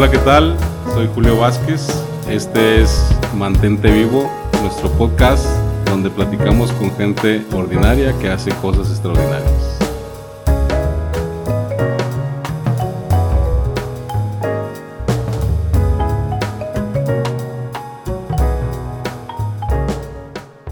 Hola, 0.00 0.10
¿qué 0.10 0.18
tal? 0.20 0.56
Soy 0.94 1.08
Julio 1.08 1.36
Vázquez. 1.36 1.86
Este 2.26 2.80
es 2.80 3.06
Mantente 3.36 3.92
Vivo, 3.92 4.30
nuestro 4.62 4.90
podcast 4.92 5.44
donde 5.84 6.08
platicamos 6.08 6.72
con 6.72 6.90
gente 6.92 7.44
ordinaria 7.52 8.18
que 8.18 8.30
hace 8.30 8.50
cosas 8.62 8.88
extraordinarias. 8.88 9.78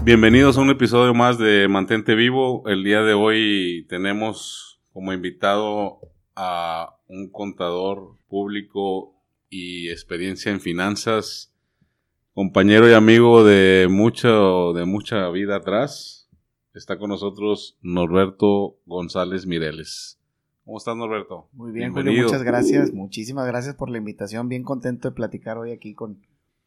Bienvenidos 0.01 0.57
a 0.57 0.61
un 0.61 0.71
episodio 0.71 1.13
más 1.13 1.37
de 1.37 1.67
Mantente 1.67 2.15
Vivo. 2.15 2.67
El 2.67 2.83
día 2.83 3.03
de 3.03 3.13
hoy 3.13 3.85
tenemos 3.89 4.81
como 4.91 5.13
invitado 5.13 5.99
a 6.35 6.95
un 7.07 7.29
contador 7.29 8.17
público 8.27 9.18
y 9.49 9.89
experiencia 9.89 10.51
en 10.51 10.61
finanzas, 10.61 11.53
compañero 12.33 12.89
y 12.89 12.93
amigo 12.93 13.43
de 13.43 13.87
mucho, 13.89 14.73
de 14.73 14.85
mucha 14.85 15.29
vida 15.29 15.57
atrás. 15.57 16.29
Está 16.73 16.97
con 16.97 17.09
nosotros 17.09 17.77
Norberto 17.81 18.77
González 18.85 19.45
Mireles. 19.45 20.19
¿Cómo 20.63 20.77
estás, 20.77 20.95
Norberto? 20.95 21.49
Muy 21.51 21.71
bien, 21.71 21.91
Julio, 21.91 22.23
muchas 22.23 22.43
gracias. 22.43 22.93
Muchísimas 22.93 23.47
gracias 23.47 23.75
por 23.75 23.89
la 23.89 23.97
invitación. 23.97 24.49
Bien 24.49 24.63
contento 24.63 25.09
de 25.09 25.15
platicar 25.15 25.57
hoy 25.57 25.71
aquí 25.71 25.95
con, 25.95 26.21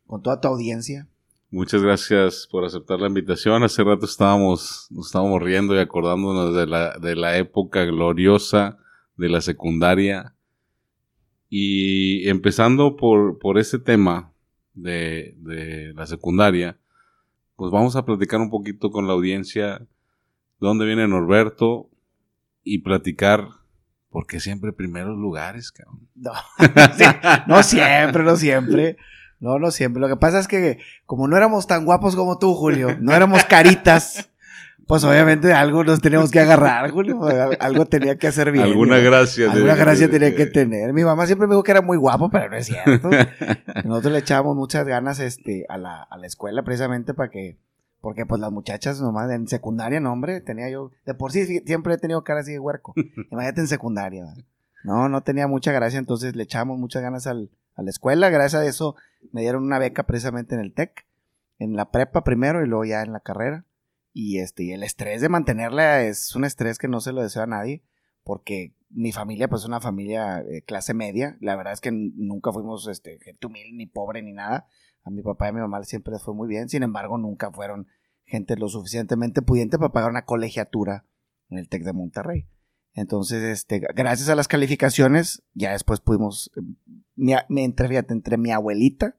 con 0.06 0.22
toda 0.22 0.40
tu 0.40 0.48
audiencia. 0.48 1.08
Muchas 1.52 1.82
gracias 1.82 2.48
por 2.50 2.64
aceptar 2.64 2.98
la 2.98 3.06
invitación. 3.06 3.62
Hace 3.62 3.84
rato 3.84 4.06
estábamos, 4.06 4.88
nos 4.90 5.06
estábamos 5.06 5.40
riendo 5.40 5.76
y 5.76 5.78
acordándonos 5.78 6.54
de 6.54 6.66
la, 6.66 6.98
de 6.98 7.14
la 7.14 7.36
época 7.36 7.84
gloriosa 7.84 8.78
de 9.16 9.28
la 9.28 9.40
secundaria. 9.40 10.34
Y 11.54 12.30
empezando 12.30 12.96
por, 12.96 13.38
por 13.38 13.58
ese 13.58 13.78
tema 13.78 14.32
de, 14.72 15.34
de 15.36 15.92
la 15.92 16.06
secundaria, 16.06 16.78
pues 17.56 17.70
vamos 17.70 17.94
a 17.94 18.06
platicar 18.06 18.40
un 18.40 18.48
poquito 18.48 18.90
con 18.90 19.06
la 19.06 19.12
audiencia 19.12 19.86
dónde 20.58 20.86
viene 20.86 21.06
Norberto 21.06 21.90
y 22.64 22.78
platicar 22.78 23.48
porque 24.08 24.40
siempre 24.40 24.72
primeros 24.72 25.18
lugares, 25.18 25.72
cabrón. 25.72 26.08
No, 26.14 26.32
no 27.46 27.62
siempre, 27.62 28.22
no 28.22 28.36
siempre. 28.36 28.96
No, 29.38 29.58
no 29.58 29.70
siempre. 29.70 30.00
Lo 30.00 30.08
que 30.08 30.16
pasa 30.16 30.38
es 30.38 30.48
que 30.48 30.78
como 31.04 31.28
no 31.28 31.36
éramos 31.36 31.66
tan 31.66 31.84
guapos 31.84 32.16
como 32.16 32.38
tú, 32.38 32.54
Julio, 32.54 32.96
no 32.98 33.12
éramos 33.12 33.44
caritas, 33.44 34.31
pues 34.86 35.04
obviamente 35.04 35.52
algo 35.52 35.84
nos 35.84 36.00
teníamos 36.00 36.30
que 36.30 36.40
agarrar, 36.40 36.90
Julio. 36.90 37.20
Algo 37.60 37.86
tenía 37.86 38.16
que 38.16 38.26
hacer 38.26 38.52
bien. 38.52 38.64
Alguna 38.64 38.98
gracia. 38.98 39.50
Alguna 39.50 39.74
gracia 39.74 40.10
tenía 40.10 40.34
que 40.34 40.46
tener. 40.46 40.92
Mi 40.92 41.04
mamá 41.04 41.26
siempre 41.26 41.46
me 41.46 41.54
dijo 41.54 41.62
que 41.62 41.70
era 41.70 41.82
muy 41.82 41.96
guapo, 41.96 42.30
pero 42.30 42.50
no 42.50 42.56
es 42.56 42.66
cierto. 42.66 43.10
Nosotros 43.84 44.12
le 44.12 44.18
echábamos 44.18 44.56
muchas 44.56 44.86
ganas 44.86 45.18
este, 45.20 45.64
a, 45.68 45.78
la, 45.78 46.02
a 46.02 46.16
la 46.18 46.26
escuela 46.26 46.62
precisamente 46.62 47.14
para 47.14 47.30
que... 47.30 47.58
Porque 48.00 48.26
pues 48.26 48.40
las 48.40 48.50
muchachas 48.50 49.00
nomás 49.00 49.30
en 49.30 49.46
secundaria, 49.46 50.00
no 50.00 50.12
hombre, 50.12 50.40
tenía 50.40 50.68
yo... 50.68 50.90
De 51.06 51.14
por 51.14 51.30
sí 51.30 51.46
siempre 51.64 51.94
he 51.94 51.98
tenido 51.98 52.24
cara 52.24 52.40
así 52.40 52.52
de 52.52 52.58
huerco. 52.58 52.94
Imagínate 53.30 53.60
en 53.60 53.68
secundaria. 53.68 54.24
No, 54.82 55.08
no 55.08 55.22
tenía 55.22 55.46
mucha 55.46 55.70
gracia, 55.70 56.00
entonces 56.00 56.34
le 56.34 56.42
echábamos 56.42 56.78
muchas 56.78 57.02
ganas 57.02 57.28
al, 57.28 57.50
a 57.76 57.82
la 57.82 57.90
escuela. 57.90 58.28
Gracias 58.30 58.62
a 58.62 58.66
eso 58.66 58.96
me 59.30 59.42
dieron 59.42 59.62
una 59.62 59.78
beca 59.78 60.02
precisamente 60.02 60.54
en 60.54 60.60
el 60.60 60.72
TEC, 60.72 61.06
en 61.58 61.76
la 61.76 61.90
prepa 61.90 62.24
primero 62.24 62.64
y 62.64 62.66
luego 62.66 62.84
ya 62.84 63.02
en 63.02 63.12
la 63.12 63.20
carrera. 63.20 63.64
Y 64.12 64.38
este, 64.38 64.64
y 64.64 64.72
el 64.72 64.82
estrés 64.82 65.20
de 65.20 65.28
mantenerla 65.28 66.02
es 66.02 66.34
un 66.34 66.44
estrés 66.44 66.78
que 66.78 66.88
no 66.88 67.00
se 67.00 67.12
lo 67.12 67.22
deseo 67.22 67.42
a 67.42 67.46
nadie, 67.46 67.82
porque 68.24 68.74
mi 68.90 69.12
familia 69.12 69.48
pues 69.48 69.62
es 69.62 69.68
una 69.68 69.80
familia 69.80 70.42
de 70.42 70.62
clase 70.62 70.94
media. 70.94 71.36
La 71.40 71.56
verdad 71.56 71.72
es 71.72 71.80
que 71.80 71.90
nunca 71.92 72.52
fuimos 72.52 72.86
este, 72.88 73.18
gente 73.20 73.46
humilde, 73.46 73.72
ni 73.72 73.86
pobre, 73.86 74.22
ni 74.22 74.32
nada. 74.32 74.66
A 75.04 75.10
mi 75.10 75.22
papá 75.22 75.46
y 75.46 75.48
a 75.48 75.52
mi 75.52 75.60
mamá 75.60 75.82
siempre 75.84 76.12
les 76.12 76.22
fue 76.22 76.34
muy 76.34 76.48
bien. 76.48 76.68
Sin 76.68 76.82
embargo, 76.82 77.18
nunca 77.18 77.50
fueron 77.50 77.88
gente 78.24 78.56
lo 78.56 78.68
suficientemente 78.68 79.42
pudiente 79.42 79.78
para 79.78 79.92
pagar 79.92 80.10
una 80.10 80.24
colegiatura 80.24 81.06
en 81.48 81.58
el 81.58 81.68
TEC 81.68 81.84
de 81.84 81.92
Monterrey. 81.92 82.46
Entonces, 82.94 83.42
este, 83.42 83.80
gracias 83.80 84.28
a 84.28 84.34
las 84.34 84.48
calificaciones, 84.48 85.42
ya 85.54 85.72
después 85.72 86.00
pudimos, 86.00 86.50
me 87.16 87.64
entre, 87.64 87.96
entre 87.96 88.36
mi 88.36 88.50
abuelita, 88.50 89.16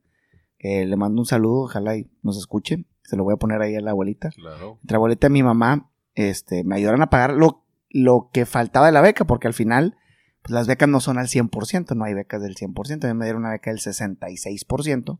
que 0.59 0.85
le 0.85 0.95
mando 0.95 1.21
un 1.21 1.25
saludo, 1.25 1.63
ojalá 1.63 1.97
y 1.97 2.09
nos 2.21 2.37
escuchen, 2.37 2.87
se 3.03 3.15
lo 3.15 3.23
voy 3.23 3.33
a 3.33 3.37
poner 3.37 3.61
ahí 3.61 3.75
a 3.75 3.81
la 3.81 3.91
abuelita. 3.91 4.29
Claro. 4.29 4.79
Entre 4.81 4.95
abuelita 4.95 5.27
y 5.27 5.29
mi 5.31 5.43
mamá, 5.43 5.91
este, 6.15 6.63
me 6.63 6.75
ayudaron 6.75 7.01
a 7.01 7.09
pagar 7.09 7.33
lo, 7.33 7.63
lo 7.89 8.29
que 8.33 8.45
faltaba 8.45 8.87
de 8.87 8.91
la 8.91 9.01
beca, 9.01 9.25
porque 9.25 9.47
al 9.47 9.53
final, 9.53 9.97
pues 10.41 10.51
las 10.51 10.67
becas 10.67 10.89
no 10.89 10.99
son 10.99 11.17
al 11.17 11.27
100%, 11.27 11.95
no 11.95 12.05
hay 12.05 12.13
becas 12.13 12.41
del 12.41 12.55
100%, 12.55 13.03
a 13.03 13.13
mí 13.13 13.19
me 13.19 13.25
dieron 13.25 13.41
una 13.41 13.51
beca 13.51 13.71
del 13.71 13.79
66%, 13.79 15.19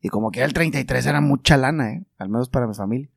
y 0.00 0.08
como 0.08 0.30
que 0.30 0.40
era 0.40 0.46
el 0.46 0.54
33% 0.54 1.08
era 1.08 1.20
mucha 1.20 1.56
lana, 1.56 1.92
¿eh? 1.92 2.06
al 2.18 2.28
menos 2.28 2.48
para 2.48 2.66
mi 2.66 2.74
familia. 2.74 3.10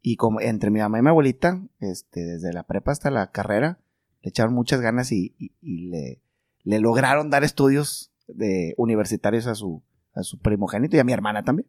Y 0.00 0.16
como 0.16 0.40
entre 0.40 0.70
mi 0.70 0.80
mamá 0.80 0.98
y 0.98 1.02
mi 1.02 1.08
abuelita, 1.08 1.60
este, 1.80 2.20
desde 2.20 2.52
la 2.52 2.64
prepa 2.64 2.92
hasta 2.92 3.10
la 3.10 3.30
carrera, 3.30 3.80
le 4.22 4.30
echaron 4.30 4.54
muchas 4.54 4.80
ganas 4.80 5.12
y, 5.12 5.34
le, 5.60 6.20
le, 6.62 6.80
lograron 6.80 7.30
dar 7.30 7.44
estudios 7.44 8.12
de 8.26 8.74
universitarios 8.76 9.46
a 9.46 9.54
su, 9.54 9.82
a 10.14 10.22
su 10.22 10.38
primogénito 10.38 10.96
y 10.96 11.00
a 11.00 11.04
mi 11.04 11.12
hermana 11.12 11.42
también. 11.42 11.68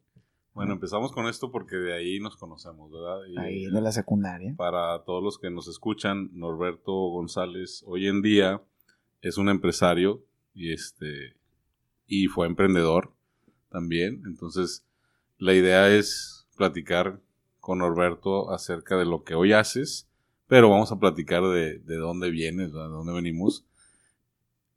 Bueno, 0.59 0.74
empezamos 0.74 1.12
con 1.12 1.28
esto 1.28 1.52
porque 1.52 1.75
de 1.75 1.94
ahí 1.94 2.20
nos 2.20 2.38
conocemos, 2.38 2.92
¿verdad? 2.92 3.20
ahí 3.38 3.66
de 3.66 3.81
la 3.81 3.92
secundaria. 3.92 4.53
Para 4.58 5.03
todos 5.03 5.24
los 5.24 5.38
que 5.38 5.50
nos 5.50 5.68
escuchan, 5.68 6.30
Norberto 6.34 6.92
González 6.92 7.84
hoy 7.86 8.08
en 8.08 8.22
día 8.22 8.62
es 9.22 9.38
un 9.38 9.50
empresario 9.50 10.24
y 10.53 10.74
este 10.74 11.36
y 12.08 12.28
fue 12.28 12.47
emprendedor 12.47 13.14
también. 13.70 14.24
Entonces, 14.25 14.86
la 15.38 15.53
idea 15.53 15.90
es 15.90 16.47
platicar 16.58 17.22
con 17.59 17.80
Norberto 17.80 18.52
acerca 18.52 18.97
de 18.97 19.06
lo 19.06 19.24
que 19.24 19.36
hoy 19.36 19.53
haces 19.53 20.09
pero 20.50 20.68
vamos 20.68 20.91
a 20.91 21.00
platicar 21.00 21.44
de, 21.44 21.78
de 21.78 21.96
dónde 21.97 22.31
vienes, 22.31 22.74
de 22.74 22.80
dónde 22.80 23.14
venimos. 23.14 23.66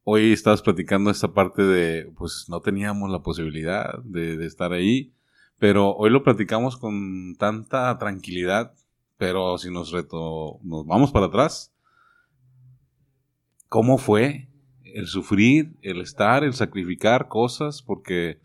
Hoy 0.05 0.33
estabas 0.33 0.61
platicando 0.61 1.11
esta 1.11 1.33
parte 1.33 1.63
de, 1.63 2.13
pues 2.15 2.45
no 2.49 2.61
teníamos 2.61 3.11
la 3.11 3.23
posibilidad 3.23 3.99
de, 4.05 4.37
de 4.37 4.47
estar 4.47 4.75
ahí, 4.75 5.15
pero 5.63 5.95
hoy 5.95 6.11
lo 6.11 6.25
platicamos 6.25 6.77
con 6.77 7.37
tanta 7.37 7.97
tranquilidad, 7.97 8.75
pero 9.17 9.57
si 9.59 9.71
nos 9.71 9.93
reto, 9.93 10.59
nos 10.65 10.85
vamos 10.87 11.13
para 11.13 11.27
atrás, 11.27 11.73
¿cómo 13.69 13.97
fue 13.97 14.49
el 14.83 15.07
sufrir, 15.07 15.77
el 15.83 16.01
estar, 16.01 16.43
el 16.43 16.55
sacrificar 16.55 17.29
cosas? 17.29 17.81
Porque 17.81 18.41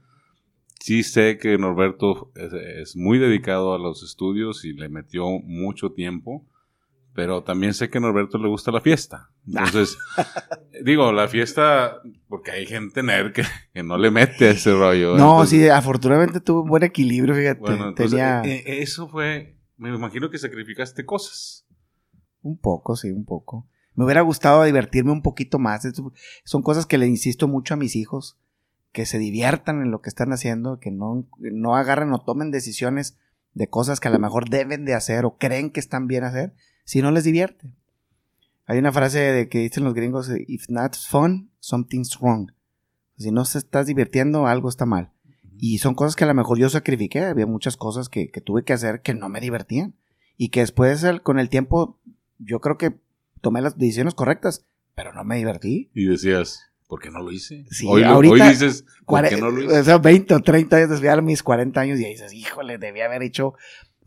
sí 0.80 1.02
sé 1.02 1.40
que 1.40 1.58
Norberto 1.58 2.32
es, 2.36 2.54
es 2.54 2.96
muy 2.96 3.18
dedicado 3.18 3.74
a 3.74 3.80
los 3.80 4.04
estudios 4.04 4.64
y 4.64 4.74
le 4.74 4.88
metió 4.88 5.26
mucho 5.40 5.94
tiempo 5.94 6.46
pero 7.18 7.42
también 7.42 7.74
sé 7.74 7.90
que 7.90 7.98
a 7.98 8.02
Norberto 8.02 8.38
le 8.38 8.48
gusta 8.48 8.72
la 8.72 8.80
fiesta. 8.80 9.32
Entonces, 9.48 9.98
digo, 10.86 11.12
la 11.12 11.28
fiesta, 11.28 12.00
porque 12.28 12.52
hay 12.52 12.68
gente 12.68 13.02
nerd 13.02 13.34
que, 13.34 13.42
que 13.74 13.82
no 13.82 13.98
le 13.98 14.12
mete 14.12 14.50
a 14.50 14.52
ese 14.52 14.72
rollo. 14.72 15.18
No, 15.18 15.44
sí, 15.48 15.68
afortunadamente 15.68 16.42
tuvo 16.42 16.62
un 16.62 16.70
buen 16.70 16.84
equilibrio, 16.84 17.34
fíjate. 17.34 17.60
Bueno, 17.60 17.96
Tenía... 17.96 18.44
Eh, 18.44 18.64
eh, 18.68 18.84
eso 18.84 19.10
fue, 19.10 19.58
me 19.78 19.90
imagino 19.90 20.30
que 20.30 20.38
sacrificaste 20.38 21.08
cosas. 21.08 21.66
Un 22.44 22.60
poco, 22.60 22.96
sí, 22.96 23.10
un 23.10 23.26
poco. 23.26 23.68
Me 23.96 24.06
hubiera 24.06 24.22
gustado 24.22 24.64
divertirme 24.64 25.12
un 25.12 25.24
poquito 25.24 25.58
más. 25.58 25.92
Son 26.44 26.62
cosas 26.62 26.86
que 26.86 27.00
le 27.00 27.08
insisto 27.08 27.48
mucho 27.48 27.74
a 27.74 27.78
mis 27.78 27.96
hijos, 27.96 28.38
que 28.92 29.08
se 29.08 29.18
diviertan 29.18 29.82
en 29.82 29.90
lo 29.90 30.02
que 30.02 30.10
están 30.10 30.34
haciendo, 30.34 30.78
que 30.78 30.92
no, 30.92 31.28
no 31.40 31.76
agarren 31.76 32.14
o 32.14 32.20
tomen 32.20 32.52
decisiones 32.52 33.18
de 33.56 33.68
cosas 33.70 34.00
que 34.00 34.08
a 34.08 34.12
lo 34.12 34.20
mejor 34.20 34.52
deben 34.52 34.86
de 34.86 34.94
hacer 34.94 35.26
o 35.26 35.38
creen 35.40 35.72
que 35.72 35.80
están 35.80 36.06
bien 36.06 36.24
hacer 36.24 36.54
si 36.88 37.02
no 37.02 37.12
les 37.12 37.26
divierte. 37.26 37.68
Hay 38.66 38.80
una 38.80 38.94
frase 38.94 39.20
de 39.20 39.50
que 39.50 39.60
dicen 39.60 39.84
los 39.84 39.94
gringos, 39.94 40.32
if 40.48 40.70
not 40.70 40.96
fun, 40.96 41.52
something's 41.60 42.18
wrong. 42.20 42.52
Si 43.18 43.30
no 43.30 43.44
se 43.44 43.58
estás 43.58 43.88
divirtiendo, 43.88 44.48
algo 44.48 44.70
está 44.70 44.86
mal. 44.86 45.12
Y 45.58 45.80
son 45.80 45.96
cosas 45.96 46.16
que 46.16 46.24
a 46.24 46.28
lo 46.28 46.34
mejor 46.34 46.58
yo 46.58 46.70
sacrifiqué, 46.70 47.26
había 47.26 47.46
muchas 47.46 47.76
cosas 47.76 48.08
que, 48.08 48.32
tuve 48.44 48.64
que 48.64 48.72
hacer 48.72 49.02
que 49.02 49.14
no 49.14 49.28
me 49.28 49.42
divertían. 49.42 49.96
Y 50.38 50.48
que 50.48 50.62
después 50.62 51.06
con 51.24 51.40
el 51.40 51.50
tiempo 51.50 52.00
yo 52.40 52.62
creo 52.62 52.78
que 52.78 52.98
tomé 53.42 53.62
las 53.62 53.78
decisiones 53.78 54.14
correctas, 54.14 54.66
pero 54.96 55.12
no 55.14 55.26
me 55.26 55.36
divertí. 55.36 55.90
Y 55.94 56.06
decías, 56.06 56.72
¿por 56.88 57.02
qué 57.02 57.12
no 57.12 57.20
lo 57.20 57.34
hice? 57.34 57.66
Sí, 57.70 57.86
hoy, 57.90 58.04
ahorita, 58.04 58.50
dices, 58.50 58.86
¿por 59.06 59.28
qué 59.28 59.36
no 59.36 59.50
lo 59.50 59.62
hice? 59.62 59.78
O 59.78 59.84
sea, 59.84 59.98
20 59.98 60.36
o 60.36 60.40
30 60.42 60.78
años 60.78 60.90
después 60.90 61.16
de 61.16 61.22
mis 61.22 61.44
40 61.44 61.82
años 61.82 62.00
y 62.00 62.06
dices, 62.06 62.32
híjole, 62.32 62.78
debía 62.78 63.06
haber 63.06 63.24
hecho 63.24 63.56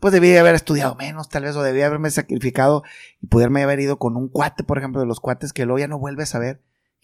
pues 0.01 0.11
debía 0.13 0.41
haber 0.41 0.55
estudiado 0.55 0.95
menos, 0.95 1.29
tal 1.29 1.43
vez, 1.43 1.55
o 1.55 1.61
debía 1.61 1.85
haberme 1.85 2.09
sacrificado 2.09 2.83
y 3.21 3.27
poderme 3.27 3.63
haber 3.63 3.79
ido 3.79 3.99
con 3.99 4.17
un 4.17 4.27
cuate, 4.27 4.63
por 4.63 4.77
ejemplo, 4.77 4.99
de 4.99 5.07
los 5.07 5.19
cuates 5.19 5.53
que 5.53 5.65
luego 5.65 5.79
ya 5.79 5.87
no 5.87 5.99
vuelves 5.99 6.35
a 6.35 6.39
ver. 6.39 6.61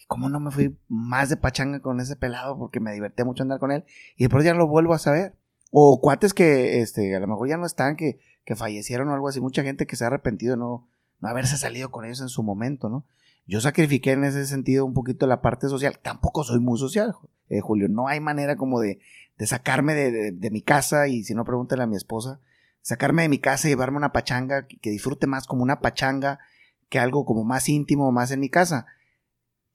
Cómo 0.08 0.30
no 0.30 0.40
me 0.40 0.52
fui 0.52 0.78
más 0.88 1.30
de 1.30 1.38
pachanga 1.38 1.82
con 1.82 2.00
ese 2.00 2.16
pelado 2.16 2.58
porque 2.58 2.80
me 2.80 2.94
divertía 2.94 3.26
mucho 3.26 3.44
andar 3.44 3.60
con 3.60 3.72
él 3.72 3.84
y 4.16 4.24
después 4.24 4.44
ya 4.44 4.54
no 4.54 4.60
lo 4.60 4.68
vuelvo 4.68 4.94
a 4.94 5.00
saber. 5.00 5.36
O 5.70 6.02
cuates 6.02 6.34
que, 6.34 6.82
este, 6.82 7.16
a 7.16 7.20
lo 7.20 7.28
mejor 7.28 7.48
ya 7.48 7.58
no 7.58 7.66
están, 7.66 7.98
que, 7.98 8.20
que 8.46 8.56
fallecieron 8.56 9.10
o 9.10 9.14
algo 9.14 9.28
así. 9.28 9.42
Mucha 9.42 9.64
gente 9.64 9.86
que 9.86 9.96
se 9.96 10.04
ha 10.04 10.08
arrepentido 10.08 10.54
de 10.56 10.60
no, 10.60 10.88
no 11.20 11.28
haberse 11.28 11.58
salido 11.58 11.92
con 11.92 12.06
ellos 12.06 12.22
en 12.22 12.30
su 12.30 12.42
momento, 12.42 12.90
¿no? 12.90 13.06
Yo 13.46 13.62
sacrifiqué 13.62 14.12
en 14.12 14.24
ese 14.24 14.46
sentido 14.46 14.86
un 14.86 14.94
poquito 14.94 15.28
la 15.28 15.42
parte 15.42 15.68
social. 15.68 16.00
Tampoco 16.02 16.44
soy 16.44 16.60
muy 16.60 16.80
social. 16.80 17.14
eh, 17.50 17.62
Julio. 17.62 17.88
No 17.90 18.08
hay 18.08 18.20
manera 18.20 18.56
como 18.58 18.80
de, 18.80 19.00
de 19.38 19.48
sacarme 19.48 19.94
de, 19.94 20.32
de, 20.32 20.52
mi 20.52 20.62
casa 20.62 21.08
y 21.08 21.24
si 21.24 21.34
no, 21.34 21.46
pregúntale 21.46 21.84
a 21.84 21.88
mi 21.88 21.96
esposa. 21.96 22.40
Sacarme 22.88 23.24
de 23.24 23.28
mi 23.28 23.40
casa 23.40 23.68
y 23.68 23.72
llevarme 23.72 23.98
una 23.98 24.14
pachanga 24.14 24.66
que, 24.66 24.90
disfrute 24.90 25.28
más 25.28 25.46
como 25.46 25.62
una 25.62 25.82
pachanga 25.82 26.40
que 26.88 27.00
algo 27.00 27.26
como 27.26 27.44
más 27.44 27.68
íntimo, 27.68 28.14
más 28.14 28.32
en 28.32 28.40
mi 28.40 28.48
casa. 28.48 28.86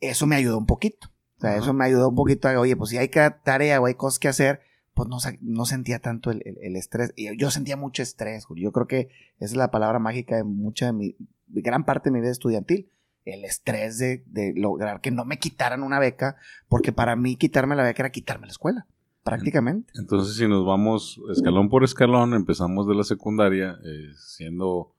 Eso 0.00 0.26
me 0.26 0.35
ayudó 0.35 0.56
un 0.56 0.64
poquito. 0.64 1.09
O 1.37 1.41
sea, 1.43 1.59
eso 1.59 1.75
me 1.75 1.85
ayudó 1.85 2.09
un 2.09 2.14
poquito 2.14 2.49
a, 2.49 2.59
oye, 2.59 2.75
pues 2.75 2.88
si 2.88 2.97
hay 2.97 3.11
tarea 3.11 3.82
o 3.82 3.85
hay 3.85 3.97
cosas 3.97 4.19
que 4.19 4.29
hacer, 4.29 4.62
pues 4.94 5.11
no, 5.11 5.19
no 5.43 5.67
sentía 5.67 5.99
tanto 5.99 6.31
el, 6.31 6.43
el, 6.62 6.75
estrés. 6.75 7.12
Y 7.14 7.37
yo 7.37 7.50
sentía 7.50 7.76
mucho 7.76 8.03
estrés, 8.03 8.47
Julio. 8.47 8.62
Yo 8.64 8.73
creo 8.73 8.87
que 8.87 9.11
esa 9.37 9.44
es 9.44 9.56
la 9.56 9.70
palabra 9.70 9.99
mágica 9.99 10.37
de 10.37 10.44
mucha 10.44 10.87
de 10.87 10.93
mi, 10.94 11.14
gran 11.49 11.85
parte 11.85 12.09
de 12.09 12.14
mi 12.14 12.20
vida 12.23 12.31
estudiantil. 12.31 12.91
El 13.26 13.44
estrés 13.44 13.99
de, 13.99 14.25
de, 14.25 14.55
lograr 14.56 15.03
que 15.03 15.11
no 15.11 15.26
me 15.26 15.38
quitaran 15.38 15.82
una 15.82 15.99
beca, 15.99 16.37
porque 16.67 16.93
para 16.93 17.14
mí 17.14 17.37
quitarme 17.37 17.76
la 17.76 17.82
beca 17.82 18.05
era 18.05 18.11
quitarme 18.11 18.47
la 18.47 18.53
escuela, 18.53 18.87
prácticamente. 19.22 19.92
Entonces, 19.96 20.36
si 20.36 20.48
nos 20.48 20.64
vamos 20.64 21.20
escalón 21.30 21.69
por 21.69 21.84
escalón, 21.84 22.34
empezamos 22.34 22.86
de 22.86 22.94
la 22.94 23.04
secundaria, 23.04 23.78
eh, 23.84 24.10
siendo 24.16 24.94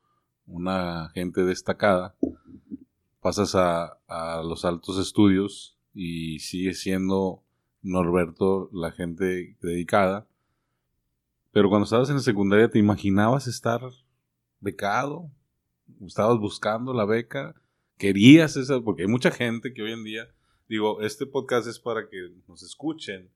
una 0.46 1.10
gente 1.14 1.44
destacada, 1.44 2.16
pasas 3.22 3.56
a, 3.56 4.00
a 4.08 4.44
los 4.44 4.66
altos 4.66 5.00
estudios 5.00 5.78
y 5.94 6.40
sigues 6.40 6.82
siendo 6.82 7.44
Norberto 7.82 8.70
la 8.74 8.92
gente 8.92 9.58
dedicada. 9.62 10.28
Pero 11.52 11.70
cuando 11.70 11.84
estabas 11.84 12.10
en 12.10 12.16
la 12.16 12.22
secundaria, 12.22 12.70
¿te 12.70 12.80
imaginabas 12.80 13.48
estar 13.48 13.82
becado? 14.60 15.30
¿Estabas 16.06 16.40
buscando 16.40 16.94
la 16.94 17.06
beca? 17.06 17.54
¿Querías 17.98 18.58
esa? 18.58 18.82
Porque 18.82 19.04
hay 19.04 19.08
mucha 19.08 19.32
gente 19.32 19.74
que 19.74 19.84
hoy 19.84 19.92
en 19.92 20.04
día, 20.04 20.28
digo, 20.68 21.02
este 21.02 21.26
podcast 21.26 21.68
es 21.68 21.80
para 21.80 22.10
que 22.10 22.32
nos 22.48 22.64
escuchen, 22.64 23.30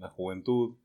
la 0.00 0.08
juventud, 0.08 0.76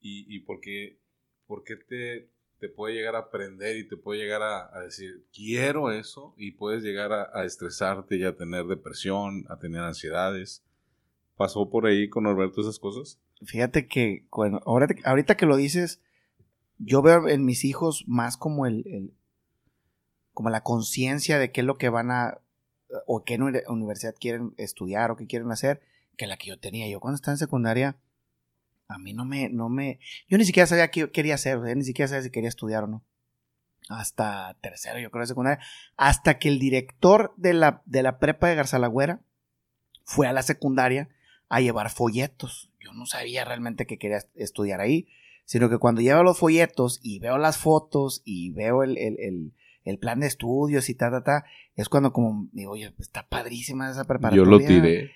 y, 0.00 0.34
y 0.34 0.40
porque, 0.40 0.98
porque 1.46 1.76
te, 1.76 2.30
te 2.58 2.68
puede 2.68 2.94
llegar 2.94 3.16
a 3.16 3.20
aprender 3.20 3.76
y 3.76 3.88
te 3.88 3.96
puede 3.96 4.20
llegar 4.20 4.42
a, 4.42 4.80
decir, 4.80 5.26
quiero 5.32 5.90
eso, 5.90 6.34
y 6.36 6.52
puedes 6.52 6.82
llegar 6.82 7.12
a, 7.12 7.30
a, 7.34 7.44
estresarte 7.44 8.16
y 8.16 8.24
a 8.24 8.36
tener 8.36 8.66
depresión, 8.66 9.44
a 9.48 9.58
tener 9.58 9.80
ansiedades 9.80 10.62
pasó 11.40 11.70
por 11.70 11.86
ahí 11.86 12.10
con 12.10 12.24
Norberto 12.24 12.60
esas 12.60 12.78
cosas? 12.78 13.18
Fíjate 13.42 13.86
que, 13.86 14.26
bueno, 14.30 14.60
ahorita, 14.66 15.38
que 15.38 15.46
lo 15.46 15.56
dices, 15.56 16.02
yo 16.76 17.00
veo 17.00 17.28
en 17.28 17.46
mis 17.46 17.64
hijos 17.64 18.04
más 18.06 18.36
como 18.36 18.66
el, 18.66 19.14
como 20.34 20.50
la 20.50 20.62
conciencia 20.62 21.38
de 21.38 21.50
qué 21.50 21.62
es 21.62 21.66
lo 21.66 21.78
que 21.78 21.88
van 21.88 22.10
a, 22.10 22.42
o 23.06 23.24
qué 23.24 23.38
universidad 23.68 24.14
quieren 24.20 24.52
estudiar 24.58 25.10
o 25.10 25.16
qué 25.16 25.26
quieren 25.26 25.50
hacer, 25.50 25.80
que 26.18 26.26
la 26.26 26.36
que 26.36 26.48
yo 26.48 26.58
tenía. 26.58 26.86
Yo 26.90 27.00
cuando 27.00 27.14
estaba 27.14 27.32
en 27.32 27.38
secundaria, 27.38 27.96
a 28.90 28.98
mí 28.98 29.14
no 29.14 29.24
me, 29.24 29.48
no 29.48 29.68
me, 29.68 30.00
yo 30.28 30.36
ni 30.36 30.44
siquiera 30.44 30.66
sabía 30.66 30.90
qué 30.90 31.10
quería 31.10 31.36
hacer, 31.36 31.60
ni 31.76 31.84
siquiera 31.84 32.08
sabía 32.08 32.22
si 32.22 32.30
quería 32.30 32.48
estudiar 32.48 32.84
o 32.84 32.86
no. 32.88 33.04
Hasta 33.88 34.56
tercero, 34.60 34.98
yo 34.98 35.10
creo, 35.10 35.22
de 35.22 35.28
secundaria. 35.28 35.64
Hasta 35.96 36.38
que 36.38 36.48
el 36.48 36.58
director 36.58 37.32
de 37.36 37.54
la, 37.54 37.82
de 37.86 38.02
la 38.02 38.18
prepa 38.18 38.48
de 38.48 38.56
Garzalagüera 38.56 39.20
fue 40.04 40.26
a 40.26 40.32
la 40.32 40.42
secundaria 40.42 41.08
a 41.48 41.60
llevar 41.60 41.90
folletos. 41.90 42.70
Yo 42.80 42.92
no 42.92 43.06
sabía 43.06 43.44
realmente 43.44 43.86
que 43.86 43.98
quería 43.98 44.24
estudiar 44.34 44.80
ahí, 44.80 45.08
sino 45.44 45.68
que 45.70 45.78
cuando 45.78 46.00
llevo 46.00 46.22
los 46.22 46.38
folletos 46.38 47.00
y 47.02 47.18
veo 47.20 47.38
las 47.38 47.58
fotos 47.58 48.22
y 48.24 48.50
veo 48.50 48.82
el, 48.82 48.98
el, 48.98 49.52
el, 49.84 49.98
plan 49.98 50.20
de 50.20 50.26
estudios 50.26 50.88
y 50.88 50.94
ta, 50.94 51.10
ta, 51.10 51.22
ta, 51.22 51.44
es 51.74 51.88
cuando 51.88 52.12
como 52.12 52.48
digo, 52.52 52.72
oye, 52.72 52.92
está 52.98 53.26
padrísima 53.26 53.90
esa 53.90 54.04
preparatoria. 54.04 54.44
Yo 54.44 54.50
lo 54.50 54.58
tiré. 54.58 55.12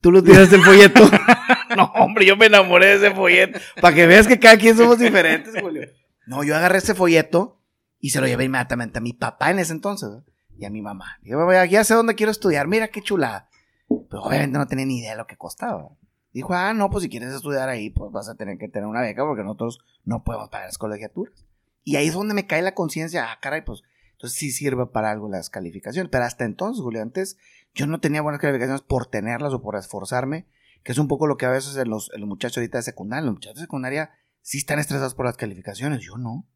Tú 0.00 0.10
lo 0.10 0.22
tiraste 0.22 0.56
el 0.56 0.62
folleto. 0.62 1.02
no, 1.76 1.84
hombre, 1.94 2.26
yo 2.26 2.36
me 2.36 2.46
enamoré 2.46 2.86
de 2.86 3.06
ese 3.06 3.14
folleto. 3.14 3.58
Para 3.80 3.94
que 3.94 4.06
veas 4.06 4.26
que 4.26 4.38
cada 4.38 4.56
quien 4.56 4.76
somos 4.76 4.98
diferentes, 4.98 5.54
Julio. 5.60 5.88
No, 6.26 6.44
yo 6.44 6.56
agarré 6.56 6.78
ese 6.78 6.94
folleto 6.94 7.60
y 7.98 8.10
se 8.10 8.20
lo 8.20 8.26
llevé 8.26 8.44
inmediatamente 8.44 8.98
a 8.98 9.02
mi 9.02 9.12
papá 9.12 9.50
en 9.50 9.58
ese 9.58 9.72
entonces 9.72 10.10
y 10.56 10.64
a 10.64 10.70
mi 10.70 10.82
mamá. 10.82 11.18
Yo 11.22 11.38
ya 11.64 11.84
sé 11.84 11.94
dónde 11.94 12.14
quiero 12.14 12.32
estudiar, 12.32 12.68
mira 12.68 12.88
qué 12.88 13.02
chulada. 13.02 13.48
Pero 13.88 14.22
obviamente 14.22 14.58
no 14.58 14.66
tenía 14.66 14.86
ni 14.86 14.98
idea 14.98 15.12
de 15.12 15.18
lo 15.18 15.26
que 15.26 15.36
costaba. 15.36 15.90
Dijo, 16.32 16.54
ah, 16.54 16.72
no, 16.72 16.88
pues 16.90 17.02
si 17.04 17.10
quieres 17.10 17.32
estudiar 17.32 17.68
ahí, 17.68 17.90
pues 17.90 18.10
vas 18.10 18.28
a 18.28 18.36
tener 18.36 18.56
que 18.56 18.68
tener 18.68 18.86
una 18.86 19.02
beca 19.02 19.24
porque 19.24 19.42
nosotros 19.42 19.80
no 20.04 20.24
podemos 20.24 20.48
pagar 20.48 20.68
las 20.68 20.78
colegiaturas. 20.78 21.44
Y 21.84 21.96
ahí 21.96 22.08
es 22.08 22.14
donde 22.14 22.34
me 22.34 22.46
cae 22.46 22.62
la 22.62 22.74
conciencia, 22.74 23.30
ah, 23.30 23.38
caray, 23.40 23.62
pues 23.64 23.82
entonces 24.12 24.38
sí 24.38 24.50
sirve 24.50 24.86
para 24.86 25.10
algo 25.10 25.28
las 25.28 25.50
calificaciones. 25.50 26.10
Pero 26.10 26.24
hasta 26.24 26.44
entonces, 26.44 26.82
Julio, 26.82 27.02
antes 27.02 27.36
yo 27.74 27.86
no 27.86 28.00
tenía 28.00 28.22
buenas 28.22 28.40
calificaciones 28.40 28.82
por 28.82 29.06
tenerlas 29.06 29.52
o 29.52 29.60
por 29.60 29.76
esforzarme, 29.76 30.46
que 30.82 30.92
es 30.92 30.98
un 30.98 31.08
poco 31.08 31.26
lo 31.26 31.36
que 31.36 31.46
a 31.46 31.50
veces 31.50 31.76
en 31.76 31.88
los, 31.88 32.10
muchachos 32.18 32.58
ahorita 32.58 32.78
de 32.78 32.82
secundaria, 32.82 33.24
los 33.24 33.34
muchachos 33.34 33.56
de 33.56 33.62
secundaria 33.62 34.10
sí 34.40 34.58
están 34.58 34.78
estresados 34.78 35.14
por 35.14 35.26
las 35.26 35.36
calificaciones, 35.36 36.00
yo 36.00 36.16
no. 36.16 36.46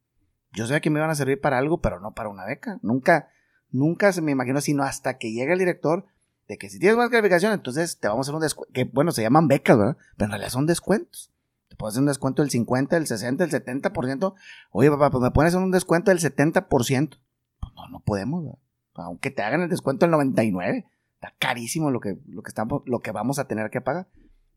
Yo 0.53 0.67
sabía 0.67 0.81
que 0.81 0.91
me 0.91 0.99
iban 0.99 1.11
a 1.11 1.15
servir 1.15 1.41
para 1.41 1.59
algo, 1.59 1.81
pero 1.81 2.01
no 2.01 2.15
para 2.15 2.29
una 2.29 2.45
beca. 2.45 2.79
Nunca, 2.83 3.29
nunca 3.71 4.13
se 4.13 4.23
me 4.23 4.33
imaginó, 4.33 4.61
sino 4.61 4.85
hasta 4.85 5.19
que 5.19 5.33
llega 5.33 5.53
el 5.53 5.59
director 5.59 6.07
de 6.49 6.59
que 6.59 6.71
si 6.71 6.79
tienes 6.79 6.97
buena 6.97 7.11
calificación, 7.11 7.53
entonces 7.53 7.99
te 7.99 8.09
vamos 8.09 8.27
a 8.27 8.31
hacer 8.31 8.35
un 8.37 8.41
descuento, 8.41 8.73
que 8.73 8.85
bueno, 8.85 9.13
se 9.13 9.23
llaman 9.23 9.49
becas, 9.49 9.77
¿verdad? 9.77 9.97
Pero 10.17 10.27
en 10.27 10.31
realidad 10.31 10.51
son 10.51 10.67
descuentos. 10.67 11.33
Te 11.69 11.77
puedes 11.77 11.95
hacer 11.95 12.03
un 12.03 12.09
descuento 12.09 12.43
del 12.43 12.51
50, 12.51 12.97
del 12.97 13.07
60, 13.07 13.47
del 13.47 13.65
70%. 13.65 14.35
Oye, 14.71 14.91
papá, 14.91 15.11
pues 15.11 15.23
me 15.23 15.31
puedes 15.33 15.53
hacer 15.53 15.63
un 15.63 15.73
descuento 15.73 16.11
del 16.11 16.21
70%. 16.21 16.69
Pues 16.69 17.73
no, 17.75 17.89
no 17.91 18.01
podemos, 18.01 18.45
¿verdad? 18.45 18.59
Aunque 18.95 19.31
te 19.31 19.43
hagan 19.43 19.63
el 19.63 19.69
descuento 19.69 20.07
del 20.07 20.13
99, 20.13 20.87
está 21.17 21.35
carísimo 21.39 21.91
lo 21.91 22.01
que, 22.01 22.19
lo 22.27 22.43
que, 22.43 22.49
estamos, 22.49 22.83
lo 22.87 23.01
que 23.01 23.11
vamos 23.11 23.39
a 23.39 23.47
tener 23.47 23.71
que 23.71 23.81
pagar. 23.81 24.09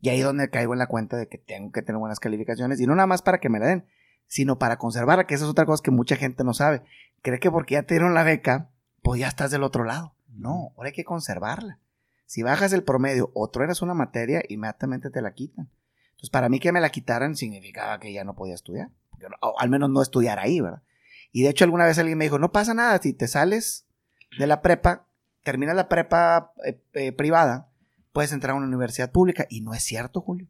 Y 0.01 0.09
ahí 0.09 0.19
es 0.19 0.25
donde 0.25 0.49
caigo 0.49 0.73
en 0.73 0.79
la 0.79 0.87
cuenta 0.87 1.17
de 1.17 1.27
que 1.27 1.37
tengo 1.37 1.71
que 1.71 1.81
tener 1.81 1.99
buenas 1.99 2.19
calificaciones. 2.19 2.79
Y 2.79 2.87
no 2.87 2.95
nada 2.95 3.07
más 3.07 3.21
para 3.21 3.39
que 3.39 3.49
me 3.49 3.59
la 3.59 3.67
den, 3.67 3.85
sino 4.27 4.59
para 4.59 4.77
conservarla, 4.77 5.27
que 5.27 5.33
esa 5.33 5.45
es 5.45 5.49
otra 5.49 5.65
cosa 5.65 5.83
que 5.83 5.91
mucha 5.91 6.15
gente 6.15 6.43
no 6.43 6.53
sabe. 6.53 6.83
Cree 7.21 7.39
que 7.39 7.51
porque 7.51 7.73
ya 7.73 7.83
te 7.83 7.95
dieron 7.95 8.13
la 8.13 8.23
beca, 8.23 8.69
pues 9.01 9.19
ya 9.19 9.27
estás 9.27 9.51
del 9.51 9.63
otro 9.63 9.83
lado. 9.83 10.15
No, 10.29 10.73
ahora 10.77 10.87
hay 10.87 10.93
que 10.93 11.03
conservarla. 11.03 11.79
Si 12.25 12.43
bajas 12.43 12.71
el 12.73 12.83
promedio 12.83 13.31
o 13.33 13.49
eras 13.55 13.81
una 13.81 13.95
materia, 13.95 14.43
inmediatamente 14.47 15.09
te 15.09 15.21
la 15.21 15.33
quitan. 15.33 15.69
Entonces, 16.11 16.29
para 16.29 16.47
mí 16.47 16.59
que 16.59 16.71
me 16.71 16.79
la 16.79 16.89
quitaran 16.89 17.35
significaba 17.35 17.99
que 17.99 18.13
ya 18.13 18.23
no 18.23 18.35
podía 18.35 18.53
estudiar. 18.53 18.91
O 19.41 19.55
al 19.59 19.69
menos 19.69 19.89
no 19.89 20.01
estudiar 20.01 20.37
ahí, 20.37 20.61
¿verdad? 20.61 20.83
Y 21.31 21.43
de 21.43 21.49
hecho, 21.49 21.65
alguna 21.65 21.85
vez 21.85 21.97
alguien 21.97 22.17
me 22.17 22.25
dijo, 22.25 22.39
no 22.39 22.51
pasa 22.51 22.73
nada, 22.73 22.99
si 23.01 23.13
te 23.13 23.27
sales 23.27 23.87
de 24.37 24.47
la 24.47 24.61
prepa, 24.61 25.07
terminas 25.43 25.75
la 25.75 25.89
prepa 25.89 26.53
eh, 26.65 26.81
eh, 26.93 27.11
privada, 27.11 27.69
puedes 28.11 28.31
entrar 28.31 28.53
a 28.53 28.57
una 28.57 28.67
universidad 28.67 29.11
pública. 29.11 29.45
Y 29.49 29.61
no 29.61 29.73
es 29.73 29.83
cierto, 29.83 30.21
Julio. 30.21 30.47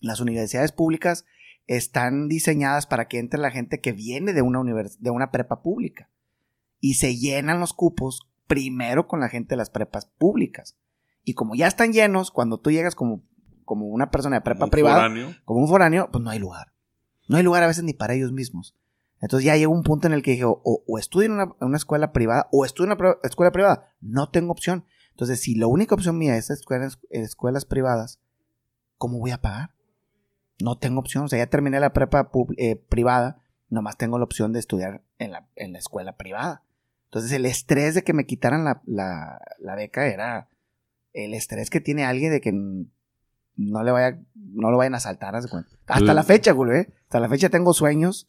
Las 0.00 0.20
universidades 0.20 0.72
públicas 0.72 1.24
están 1.66 2.28
diseñadas 2.28 2.86
para 2.86 3.08
que 3.08 3.18
entre 3.18 3.40
la 3.40 3.50
gente 3.50 3.80
que 3.80 3.92
viene 3.92 4.32
de 4.32 4.42
una, 4.42 4.62
de 4.98 5.10
una 5.10 5.30
prepa 5.30 5.62
pública. 5.62 6.10
Y 6.80 6.94
se 6.94 7.16
llenan 7.16 7.60
los 7.60 7.72
cupos 7.72 8.28
primero 8.46 9.08
con 9.08 9.20
la 9.20 9.28
gente 9.28 9.50
de 9.50 9.56
las 9.56 9.70
prepas 9.70 10.06
públicas. 10.06 10.76
Y 11.24 11.34
como 11.34 11.54
ya 11.54 11.66
están 11.66 11.92
llenos, 11.92 12.30
cuando 12.30 12.58
tú 12.58 12.70
llegas 12.70 12.94
como, 12.94 13.22
como 13.64 13.86
una 13.86 14.10
persona 14.10 14.36
de 14.36 14.42
prepa 14.42 14.66
privada, 14.66 15.08
como 15.44 15.60
un 15.60 15.68
foráneo, 15.68 16.10
pues 16.12 16.22
no 16.22 16.30
hay 16.30 16.38
lugar. 16.38 16.72
No 17.28 17.38
hay 17.38 17.42
lugar 17.42 17.62
a 17.62 17.66
veces 17.66 17.84
ni 17.84 17.94
para 17.94 18.14
ellos 18.14 18.32
mismos. 18.32 18.76
Entonces 19.24 19.46
ya 19.46 19.56
llegó 19.56 19.72
un 19.72 19.84
punto 19.84 20.06
en 20.06 20.12
el 20.12 20.22
que 20.22 20.32
dije, 20.32 20.44
o, 20.44 20.98
estudio 20.98 21.28
en 21.28 21.54
una, 21.58 21.76
escuela 21.78 22.12
privada 22.12 22.46
o 22.52 22.66
estudio 22.66 22.92
en 22.92 22.98
una 23.00 23.16
escuela 23.22 23.52
privada. 23.52 23.90
No 24.02 24.28
tengo 24.28 24.52
opción. 24.52 24.84
Entonces, 25.12 25.40
si 25.40 25.54
la 25.54 25.66
única 25.66 25.94
opción 25.94 26.18
mía 26.18 26.36
es 26.36 26.50
escuelas, 26.50 26.98
escuelas 27.08 27.64
privadas, 27.64 28.20
¿cómo 28.98 29.18
voy 29.18 29.30
a 29.30 29.40
pagar? 29.40 29.70
No 30.60 30.76
tengo 30.76 31.00
opción. 31.00 31.24
O 31.24 31.28
sea, 31.28 31.38
ya 31.38 31.46
terminé 31.46 31.80
la 31.80 31.94
prepa 31.94 32.30
eh, 32.58 32.76
privada, 32.76 33.40
nomás 33.70 33.96
tengo 33.96 34.18
la 34.18 34.24
opción 34.24 34.52
de 34.52 34.58
estudiar 34.58 35.02
en 35.18 35.32
la, 35.32 35.48
en 35.56 35.72
la 35.72 35.78
escuela 35.78 36.18
privada. 36.18 36.62
Entonces 37.06 37.32
el 37.32 37.46
estrés 37.46 37.94
de 37.94 38.04
que 38.04 38.12
me 38.12 38.26
quitaran 38.26 38.62
la, 38.64 38.82
la, 38.84 39.74
beca 39.74 40.06
era 40.06 40.50
el 41.14 41.32
estrés 41.32 41.70
que 41.70 41.80
tiene 41.80 42.04
alguien 42.04 42.30
de 42.30 42.42
que 42.42 42.52
no 42.52 43.82
le 43.84 43.90
vaya, 43.90 44.20
no 44.34 44.70
lo 44.70 44.76
vayan 44.76 44.96
a 44.96 45.00
saltar. 45.00 45.34
Hasta 45.34 46.12
la 46.12 46.24
fecha, 46.24 46.52
güey. 46.52 46.80
¿eh? 46.80 46.94
Hasta 47.04 47.20
la 47.20 47.30
fecha 47.30 47.48
tengo 47.48 47.72
sueños 47.72 48.28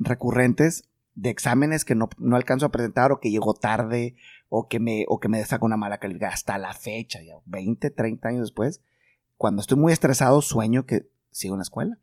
recurrentes 0.00 0.88
de 1.14 1.30
exámenes 1.30 1.84
que 1.84 1.94
no, 1.94 2.08
alcanzo 2.32 2.66
a 2.66 2.72
presentar 2.72 3.12
o 3.12 3.20
que 3.20 3.30
llego 3.30 3.54
tarde 3.54 4.16
o 4.48 4.66
que 4.68 4.80
me, 4.80 5.04
o 5.08 5.20
que 5.20 5.28
me 5.28 5.44
saco 5.44 5.66
una 5.66 5.76
mala 5.76 5.98
calidad. 5.98 6.30
Hasta 6.32 6.58
la 6.58 6.72
fecha, 6.72 7.20
ya 7.22 7.34
20, 7.44 7.90
30 7.90 8.28
años 8.28 8.40
después, 8.42 8.82
cuando 9.36 9.60
estoy 9.60 9.78
muy 9.78 9.92
estresado, 9.92 10.40
sueño 10.42 10.86
que 10.86 11.08
sigo 11.30 11.54
en 11.54 11.58
la 11.58 11.62
escuela 11.62 11.98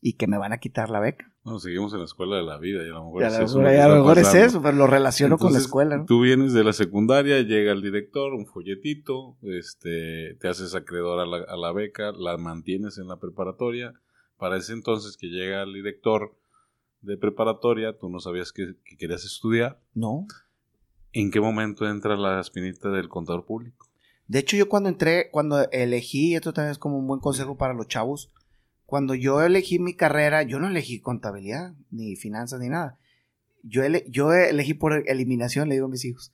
y 0.00 0.14
que 0.14 0.26
me 0.26 0.38
van 0.38 0.52
a 0.52 0.58
quitar 0.58 0.90
la 0.90 1.00
beca. 1.00 1.30
No, 1.44 1.58
seguimos 1.58 1.92
en 1.92 2.00
la 2.00 2.04
escuela 2.06 2.36
de 2.36 2.42
la 2.42 2.58
vida 2.58 2.82
y 2.84 2.88
a 2.88 2.92
lo 2.92 3.04
mejor 3.04 3.22
es 3.22 3.38
eso. 3.38 3.60
a 3.60 3.88
lo 3.88 3.96
mejor 3.96 4.18
es 4.18 4.34
eso, 4.34 4.62
pero 4.62 4.76
lo 4.76 4.86
relaciono 4.86 5.38
con 5.38 5.52
la 5.52 5.58
escuela. 5.58 6.04
Tú 6.06 6.22
vienes 6.22 6.52
de 6.54 6.64
la 6.64 6.72
secundaria, 6.72 7.40
llega 7.42 7.72
el 7.72 7.82
director, 7.82 8.32
un 8.32 8.46
folletito, 8.46 9.36
este, 9.42 10.36
te 10.40 10.48
haces 10.48 10.74
acreedor 10.74 11.20
a 11.20 11.26
la, 11.26 11.44
a 11.46 11.56
la 11.56 11.72
beca, 11.72 12.12
la 12.12 12.36
mantienes 12.38 12.98
en 12.98 13.08
la 13.08 13.18
preparatoria. 13.18 13.92
Para 14.38 14.56
ese 14.56 14.72
entonces 14.72 15.16
que 15.16 15.28
llega 15.28 15.62
el 15.62 15.72
director 15.72 16.34
de 17.04 17.16
preparatoria, 17.16 17.96
tú 17.96 18.08
no 18.08 18.20
sabías 18.20 18.52
que, 18.52 18.74
querías 18.98 19.24
estudiar. 19.24 19.80
No. 19.94 20.26
¿En 21.12 21.30
qué 21.30 21.40
momento 21.40 21.88
entra 21.88 22.16
la 22.16 22.40
espinita 22.40 22.90
del 22.90 23.08
contador 23.08 23.44
público? 23.44 23.88
De 24.26 24.38
hecho, 24.38 24.56
yo 24.56 24.68
cuando 24.68 24.88
entré, 24.88 25.30
cuando 25.30 25.70
elegí, 25.70 26.34
esto 26.34 26.52
también 26.52 26.72
es 26.72 26.78
como 26.78 26.98
un 26.98 27.06
buen 27.06 27.20
consejo 27.20 27.56
para 27.56 27.74
los 27.74 27.88
chavos, 27.88 28.32
cuando 28.86 29.14
yo 29.14 29.42
elegí 29.42 29.78
mi 29.78 29.94
carrera, 29.94 30.42
yo 30.42 30.58
no 30.58 30.68
elegí 30.68 31.00
contabilidad, 31.00 31.74
ni 31.90 32.16
finanzas, 32.16 32.60
ni 32.60 32.68
nada. 32.68 32.98
Yo, 33.62 33.82
yo 34.08 34.32
elegí 34.32 34.74
por 34.74 35.08
eliminación, 35.08 35.68
le 35.68 35.74
digo 35.74 35.86
a 35.86 35.90
mis 35.90 36.04
hijos. 36.04 36.32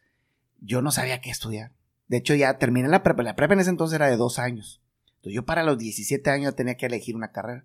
Yo 0.61 0.83
no 0.83 0.91
sabía 0.91 1.21
qué 1.21 1.31
estudiar. 1.31 1.73
De 2.09 2.17
hecho, 2.17 2.35
ya 2.35 2.59
terminé 2.59 2.89
la 2.89 3.03
prepa. 3.03 3.23
La 3.23 3.37
prepa 3.37 3.55
en 3.55 3.61
ese 3.61 3.71
entonces 3.71 3.95
era 3.95 4.09
de 4.09 4.17
dos 4.17 4.39
años. 4.39 4.83
Entonces, 5.07 5.35
yo 5.35 5.45
para 5.45 5.63
los 5.63 5.79
17 5.79 6.29
años 6.29 6.57
tenía 6.57 6.77
que 6.77 6.87
elegir 6.87 7.15
una 7.15 7.31
carrera. 7.31 7.65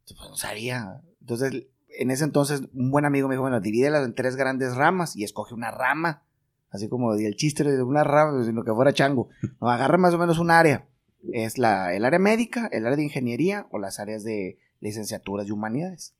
Entonces, 0.00 0.16
pues, 0.16 0.30
no 0.30 0.36
sabía. 0.36 1.02
Entonces, 1.20 1.66
en 1.98 2.10
ese 2.10 2.24
entonces, 2.24 2.62
un 2.72 2.90
buen 2.90 3.04
amigo 3.04 3.28
me 3.28 3.34
dijo, 3.34 3.42
bueno, 3.42 3.60
divídelas 3.60 4.04
en 4.04 4.14
tres 4.14 4.36
grandes 4.36 4.74
ramas 4.74 5.16
y 5.16 5.24
escoge 5.24 5.54
una 5.54 5.70
rama. 5.70 6.22
Así 6.70 6.88
como 6.88 7.14
el 7.14 7.36
chiste 7.36 7.62
de 7.62 7.82
una 7.82 8.02
rama, 8.02 8.44
sino 8.44 8.64
que 8.64 8.72
fuera 8.72 8.92
chango. 8.92 9.28
No, 9.60 9.70
agarra 9.70 9.98
más 9.98 10.14
o 10.14 10.18
menos 10.18 10.38
un 10.38 10.50
área. 10.50 10.86
Es 11.32 11.58
la, 11.58 11.94
el 11.94 12.04
área 12.04 12.18
médica, 12.18 12.68
el 12.72 12.84
área 12.84 12.96
de 12.96 13.04
ingeniería 13.04 13.66
o 13.70 13.78
las 13.78 14.00
áreas 14.00 14.24
de 14.24 14.58
licenciaturas 14.80 15.46
y 15.46 15.52
humanidades. 15.52 16.14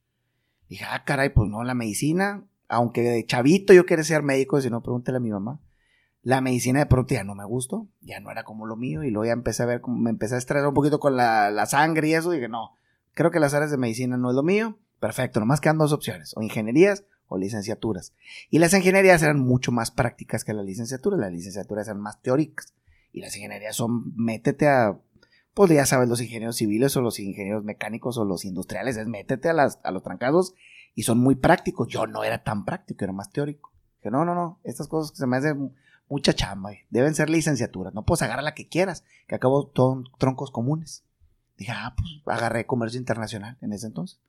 Dije, 0.68 0.84
ah, 0.88 1.04
caray, 1.04 1.30
pues 1.30 1.50
no, 1.50 1.62
la 1.64 1.74
medicina, 1.74 2.44
aunque 2.68 3.02
de 3.02 3.26
chavito 3.26 3.74
yo 3.74 3.84
quería 3.84 4.04
ser 4.04 4.22
médico, 4.22 4.60
si 4.60 4.70
no, 4.70 4.82
pregúntele 4.82 5.18
a 5.18 5.20
mi 5.20 5.30
mamá 5.30 5.60
la 6.24 6.40
medicina 6.40 6.78
de 6.80 6.86
pronto 6.86 7.14
ya 7.14 7.22
no 7.22 7.34
me 7.34 7.44
gustó, 7.44 7.86
ya 8.00 8.18
no 8.18 8.30
era 8.30 8.44
como 8.44 8.66
lo 8.66 8.76
mío 8.76 9.04
y 9.04 9.10
luego 9.10 9.26
ya 9.26 9.32
empecé 9.32 9.62
a 9.62 9.66
ver, 9.66 9.82
como 9.82 9.98
me 9.98 10.08
empecé 10.08 10.34
a 10.34 10.38
estresar 10.38 10.66
un 10.66 10.74
poquito 10.74 10.98
con 10.98 11.16
la, 11.16 11.66
sangre 11.66 12.08
y 12.08 12.14
eso 12.14 12.32
y 12.32 12.36
dije, 12.36 12.48
no, 12.48 12.72
creo 13.12 13.30
que 13.30 13.40
las 13.40 13.52
áreas 13.52 13.70
de 13.70 13.76
medicina 13.76 14.16
no 14.16 14.30
es 14.30 14.34
lo 14.34 14.42
mío, 14.42 14.78
perfecto, 15.00 15.40
nomás 15.40 15.60
quedan 15.60 15.78
dos 15.78 15.92
opciones, 15.92 16.32
o 16.36 16.42
ingenierías 16.42 17.04
o 17.28 17.38
licenciaturas. 17.38 18.12
Y 18.50 18.58
las 18.58 18.74
ingenierías 18.74 19.22
eran 19.22 19.40
mucho 19.40 19.72
más 19.72 19.90
prácticas 19.90 20.44
que 20.44 20.52
las 20.52 20.64
licenciaturas, 20.64 21.18
las 21.18 21.32
licenciaturas 21.32 21.88
eran 21.88 22.00
más 22.00 22.20
teóricas 22.20 22.74
y 23.12 23.20
las 23.20 23.36
ingenierías 23.36 23.76
son, 23.76 24.14
métete 24.16 24.68
a, 24.68 24.98
pues 25.54 25.70
ya 25.70 25.86
sabes, 25.86 26.08
los 26.08 26.20
ingenieros 26.20 26.56
civiles 26.56 26.96
o 26.96 27.00
los 27.00 27.20
ingenieros 27.20 27.64
mecánicos 27.64 28.18
o 28.18 28.24
los 28.24 28.44
industriales, 28.44 28.96
es 28.96 29.06
métete 29.06 29.48
a, 29.48 29.52
las, 29.52 29.78
a 29.84 29.92
los 29.92 30.02
trancados 30.02 30.54
y 30.94 31.04
son 31.04 31.18
muy 31.18 31.36
prácticos. 31.36 31.88
Yo 31.88 32.06
no 32.06 32.24
era 32.24 32.42
tan 32.42 32.64
práctico, 32.64 33.04
era 33.04 33.12
más 33.12 33.30
teórico. 33.30 33.72
Que 34.02 34.10
no, 34.10 34.24
no, 34.24 34.34
no, 34.34 34.60
estas 34.64 34.88
cosas 34.88 35.12
que 35.12 35.18
se 35.18 35.26
me 35.26 35.36
hacen 35.36 35.74
mucha 36.08 36.34
chamba. 36.34 36.70
Deben 36.90 37.14
ser 37.14 37.30
licenciaturas. 37.30 37.94
No 37.94 38.04
puedes 38.04 38.22
agarrar 38.22 38.44
la 38.44 38.54
que 38.54 38.68
quieras, 38.68 39.04
que 39.26 39.34
acabo 39.34 39.70
son 39.74 40.04
troncos 40.18 40.50
comunes. 40.50 41.04
Dije, 41.56 41.72
ah, 41.74 41.94
pues 41.96 42.36
agarré 42.36 42.66
comercio 42.66 42.98
internacional 42.98 43.56
en 43.60 43.72
ese 43.72 43.86
entonces. 43.86 44.20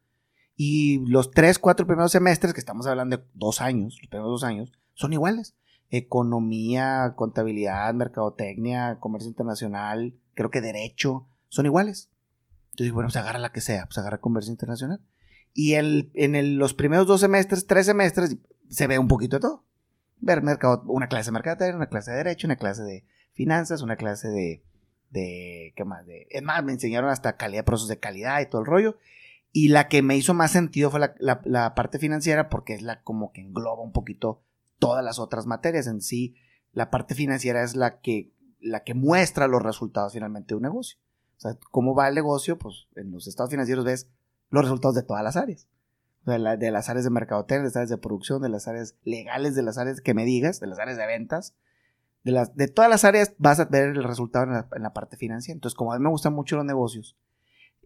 Y 0.55 1.05
los 1.07 1.31
tres, 1.31 1.59
cuatro 1.59 1.85
primeros 1.85 2.11
semestres, 2.11 2.53
que 2.53 2.59
estamos 2.59 2.87
hablando 2.87 3.17
de 3.17 3.23
dos 3.33 3.61
años, 3.61 3.97
los 4.01 4.09
primeros 4.09 4.31
dos 4.31 4.43
años, 4.43 4.71
son 4.93 5.13
iguales. 5.13 5.55
Economía, 5.89 7.13
contabilidad, 7.15 7.93
mercadotecnia, 7.93 8.99
comercio 8.99 9.29
internacional, 9.29 10.15
creo 10.33 10.49
que 10.49 10.61
derecho, 10.61 11.27
son 11.49 11.65
iguales. 11.65 12.09
Entonces, 12.71 12.93
bueno, 12.93 13.07
pues 13.07 13.17
agarra 13.17 13.39
la 13.39 13.51
que 13.51 13.61
sea, 13.61 13.85
pues 13.85 13.97
agarra 13.97 14.19
comercio 14.19 14.51
internacional. 14.51 15.01
Y 15.53 15.73
el, 15.73 16.11
en 16.15 16.57
los 16.57 16.73
primeros 16.73 17.07
dos 17.07 17.21
semestres, 17.21 17.67
tres 17.67 17.85
semestres, 17.85 18.37
se 18.69 18.87
ve 18.87 18.99
un 18.99 19.07
poquito 19.07 19.37
de 19.37 19.41
todo 19.41 19.65
ver 20.25 20.41
mercado, 20.41 20.83
una 20.87 21.07
clase 21.07 21.29
de 21.29 21.33
mercadotecnia, 21.33 21.75
una 21.75 21.89
clase 21.89 22.11
de 22.11 22.17
derecho, 22.17 22.47
una 22.47 22.55
clase 22.55 22.83
de 22.83 23.05
finanzas, 23.33 23.81
una 23.81 23.95
clase 23.95 24.29
de, 24.29 24.63
de, 25.09 25.73
¿qué 25.75 25.85
más? 25.85 26.05
De, 26.05 26.27
es 26.29 26.41
más, 26.41 26.63
me 26.63 26.71
enseñaron 26.71 27.09
hasta 27.09 27.37
calidad, 27.37 27.65
procesos 27.65 27.89
de 27.89 27.99
calidad 27.99 28.41
y 28.41 28.47
todo 28.47 28.61
el 28.61 28.67
rollo. 28.67 28.97
Y 29.55 29.69
la 29.69 29.87
que 29.87 30.01
me 30.01 30.17
hizo 30.17 30.33
más 30.33 30.51
sentido 30.51 30.91
fue 30.91 30.99
la, 30.99 31.15
la, 31.45 31.75
parte 31.75 31.97
financiera 31.97 32.49
porque 32.49 32.73
es 32.73 32.81
la 32.81 33.03
como 33.03 33.31
que 33.31 33.39
engloba 33.39 33.81
un 33.81 33.93
poquito 33.93 34.41
todas 34.79 35.01
las 35.01 35.17
otras 35.17 35.45
materias 35.45 35.87
en 35.87 36.01
sí. 36.01 36.35
La 36.73 36.89
parte 36.89 37.15
financiera 37.15 37.63
es 37.63 37.75
la 37.77 38.01
que, 38.01 38.33
la 38.59 38.83
que 38.83 38.93
muestra 38.93 39.47
los 39.47 39.63
resultados 39.63 40.11
finalmente 40.11 40.49
de 40.49 40.55
un 40.57 40.63
negocio. 40.63 40.99
O 41.37 41.39
sea, 41.39 41.57
cómo 41.71 41.95
va 41.95 42.09
el 42.09 42.15
negocio, 42.15 42.57
pues 42.57 42.87
en 42.97 43.11
los 43.11 43.27
estados 43.27 43.49
financieros 43.49 43.85
ves 43.85 44.09
los 44.49 44.65
resultados 44.65 44.95
de 44.95 45.03
todas 45.03 45.23
las 45.23 45.37
áreas 45.37 45.69
de, 46.25 46.71
las 46.71 46.89
áreas 46.89 47.03
de 47.03 47.11
mercadotecnia, 47.11 47.61
de 47.61 47.67
las 47.69 47.75
áreas 47.75 47.89
de 47.89 47.97
producción, 47.97 48.41
de 48.41 48.49
las 48.49 48.67
áreas 48.67 48.95
legales, 49.03 49.55
de 49.55 49.61
las 49.61 49.77
áreas 49.77 50.01
que 50.01 50.13
me 50.13 50.25
digas, 50.25 50.59
de 50.59 50.67
las 50.67 50.79
áreas 50.79 50.97
de 50.97 51.05
ventas. 51.05 51.55
De, 52.23 52.31
las, 52.31 52.55
de 52.55 52.67
todas 52.67 52.89
las 52.89 53.05
áreas 53.05 53.35
vas 53.37 53.59
a 53.59 53.65
ver 53.65 53.89
el 53.89 54.03
resultado 54.03 54.45
en 54.45 54.81
la, 54.81 54.93
parte 54.93 55.17
financiera. 55.17 55.55
Entonces, 55.55 55.77
como 55.77 55.93
a 55.93 55.97
mí 55.97 56.03
me 56.03 56.09
gustan 56.09 56.33
mucho 56.33 56.55
los 56.55 56.65
negocios, 56.65 57.15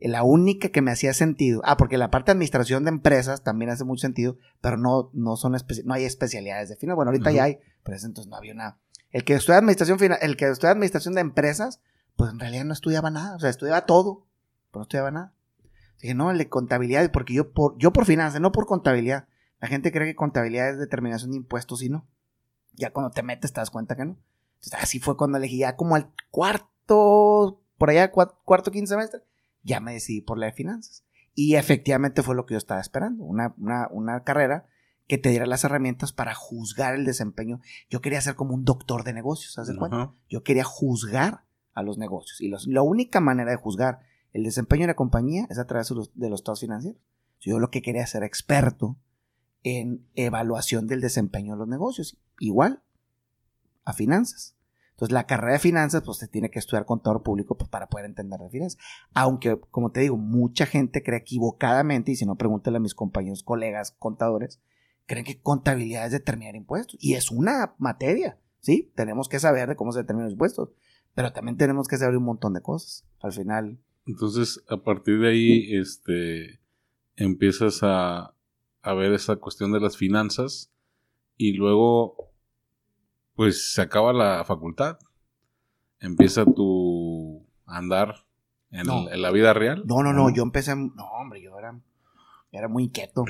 la 0.02 0.24
única 0.24 0.70
que 0.70 0.82
me 0.82 0.92
hacía 0.92 1.14
sentido, 1.14 1.62
ah, 1.66 1.78
porque 1.78 1.98
la 1.98 2.10
parte 2.10 2.28
de 2.28 2.34
administración 2.34 2.84
de 2.86 2.90
empresas 2.90 3.44
también 3.44 3.72
hace 3.72 3.84
mucho 3.84 4.02
sentido, 4.02 4.38
pero 4.62 4.78
no, 4.78 5.10
no, 5.14 5.36
son 5.36 5.56
no 5.84 5.94
hay 5.94 6.06
especialidades 6.06 6.70
de 6.70 6.76
finanzas. 6.76 6.96
Bueno, 6.96 7.12
ahorita 7.12 7.32
ya 7.32 7.44
hay, 7.44 7.60
pero 7.84 7.98
entonces 7.98 8.28
no 8.28 8.38
había 8.38 8.54
una. 8.54 8.80
El 9.12 9.24
que 9.24 9.34
estudia 9.34 9.58
administración, 9.58 9.98
el 10.22 10.38
que 10.38 10.50
estudia 10.50 10.72
administración 10.72 11.16
de 11.16 11.22
empresas, 11.22 11.82
pues 12.16 12.32
en 12.32 12.40
realidad 12.40 12.66
no 12.66 12.74
estudiaba 12.74 13.10
nada, 13.10 13.36
o 13.36 13.40
sea, 13.40 13.50
estudiaba 13.50 13.86
todo, 13.86 14.28
pero 14.72 14.80
no 14.80 14.84
estudiaba 14.84 15.12
nada. 15.12 15.34
Dije, 16.02 16.14
no, 16.14 16.32
el 16.32 16.38
de 16.38 16.48
contabilidad, 16.48 17.12
porque 17.12 17.34
yo 17.34 17.52
por, 17.52 17.78
yo 17.78 17.92
por 17.92 18.06
finanzas, 18.06 18.40
no 18.40 18.52
por 18.52 18.66
contabilidad. 18.66 19.28
La 19.60 19.68
gente 19.68 19.92
cree 19.92 20.08
que 20.08 20.16
contabilidad 20.16 20.70
es 20.70 20.80
determinación 20.80 21.32
de 21.32 21.38
impuestos 21.38 21.82
y 21.82 21.90
no. 21.90 22.08
Ya 22.74 22.92
cuando 22.92 23.12
te 23.12 23.24
metes 23.24 23.52
te 23.52 23.60
das 23.60 23.70
cuenta 23.70 23.96
que 23.96 24.06
no. 24.06 24.18
Entonces, 24.56 24.80
así 24.82 25.00
fue 25.00 25.18
cuando 25.18 25.38
elegí 25.38 25.60
ya 25.60 25.76
como 25.76 25.96
al 25.96 26.12
cuarto, 26.32 27.62
por 27.78 27.90
allá, 27.90 28.12
cuarto, 28.12 28.72
quince 28.72 28.94
semestre, 28.94 29.22
ya 29.64 29.80
me 29.80 29.94
decidí 29.94 30.22
por 30.22 30.38
la 30.38 30.48
de 30.48 30.54
finanzas. 30.54 31.04
Y 31.36 31.56
efectivamente 31.56 32.24
fue 32.24 32.36
lo 32.36 32.46
que 32.46 32.54
yo 32.54 32.58
estaba 32.58 32.82
esperando, 32.82 33.24
una, 33.24 33.56
una, 33.92 34.24
carrera 34.24 34.68
que 35.08 35.18
te 35.18 35.30
diera 35.30 35.46
las 35.46 35.64
herramientas 35.64 36.12
para 36.12 36.36
juzgar 36.36 36.96
el 36.96 37.06
desempeño. 37.06 37.62
Yo 37.90 38.02
quería 38.02 38.22
ser 38.22 38.36
como 38.36 38.54
un 38.54 38.66
doctor 38.66 39.04
de 39.04 39.14
negocios, 39.14 39.54
¿sabes 39.54 39.70
de 39.70 39.78
cuenta? 39.78 40.14
Yo 40.28 40.44
quería 40.44 40.64
juzgar 40.64 41.46
a 41.74 41.84
los 41.84 41.98
negocios. 41.98 42.42
Y 42.42 42.52
la 42.72 42.82
única 42.82 43.20
manera 43.20 43.52
de 43.52 43.58
juzgar 43.58 44.02
el 44.34 44.44
desempeño 44.44 44.84
de 44.84 44.88
la 44.88 44.96
compañía 44.96 45.48
es 45.50 45.58
a 45.60 45.66
través 45.66 45.90
de 45.90 45.96
los, 45.96 46.12
de 46.14 46.28
estados 46.34 46.60
financieros. 46.60 47.02
Yo 47.40 47.60
lo 47.60 47.72
que 47.72 47.82
quería 47.82 48.06
ser 48.06 48.24
experto 48.24 48.98
en 49.64 50.06
evaluación 50.16 50.88
del 50.88 51.02
desempeño 51.02 51.54
de 51.54 51.60
los 51.60 51.68
negocios. 51.68 52.18
Igual 52.40 52.84
a 53.86 53.94
finanzas. 53.94 54.56
Entonces, 55.00 55.14
la 55.14 55.26
carrera 55.26 55.54
de 55.54 55.60
finanzas, 55.60 56.04
pues 56.04 56.18
se 56.18 56.28
tiene 56.28 56.52
que 56.52 56.60
estudiar 56.60 56.86
contador 56.86 57.24
público 57.24 57.58
pues, 57.58 57.70
para 57.70 57.88
poder 57.88 58.06
entender 58.06 58.38
de 58.38 58.50
finanzas. 58.50 58.78
Aunque, 59.14 59.58
como 59.72 59.92
te 59.92 60.02
digo, 60.02 60.18
mucha 60.18 60.66
gente 60.66 61.02
cree 61.04 61.20
equivocadamente, 61.20 62.12
y 62.12 62.18
si 62.18 62.26
no, 62.26 62.36
pregúntale 62.36 62.78
a 62.78 62.82
mis 62.82 62.96
compañeros, 62.96 63.42
colegas, 63.42 63.92
contadores, 63.98 64.60
creen 65.06 65.24
que 65.24 65.40
contabilidad 65.40 66.06
es 66.06 66.12
determinar 66.12 66.58
impuestos. 66.58 66.98
Y 67.00 67.14
es 67.14 67.32
una 67.32 67.76
materia, 67.78 68.40
¿sí? 68.60 68.92
Tenemos 68.94 69.30
que 69.30 69.40
saber 69.40 69.70
de 69.70 69.78
cómo 69.78 69.94
se 69.94 70.00
determinan 70.00 70.26
los 70.26 70.34
impuestos. 70.34 70.70
Pero 71.16 71.32
también 71.32 71.56
tenemos 71.56 71.88
que 71.88 71.98
saber 71.98 72.18
un 72.18 72.26
montón 72.26 72.54
de 72.54 72.62
cosas. 72.62 73.06
Al 73.22 73.32
final, 73.32 73.80
entonces, 74.06 74.62
a 74.68 74.84
partir 74.84 75.20
de 75.20 75.30
ahí, 75.30 75.76
este, 75.76 76.60
empiezas 77.16 77.84
a, 77.84 78.34
a 78.82 78.94
ver 78.94 79.14
esa 79.14 79.38
cuestión 79.38 79.72
de 79.72 79.80
las 79.80 79.96
finanzas 79.98 80.72
y 81.38 81.54
luego, 81.54 82.29
pues, 83.40 83.72
se 83.72 83.82
acaba 83.82 84.12
la 84.12 84.44
facultad. 84.44 85.00
Empieza 86.02 86.44
tu 86.44 87.48
andar 87.66 88.26
en, 88.70 88.86
la 89.22 89.32
vida 89.32 89.54
real. 89.54 89.84
No, 89.86 90.04
no, 90.04 90.12
no, 90.12 90.30
yo 90.30 90.44
empecé, 90.44 90.76
no, 90.76 91.06
hombre, 91.14 91.42
yo 91.42 91.58
era, 91.58 91.80
era 92.52 92.68
muy 92.68 92.84
inquieto. 92.84 93.24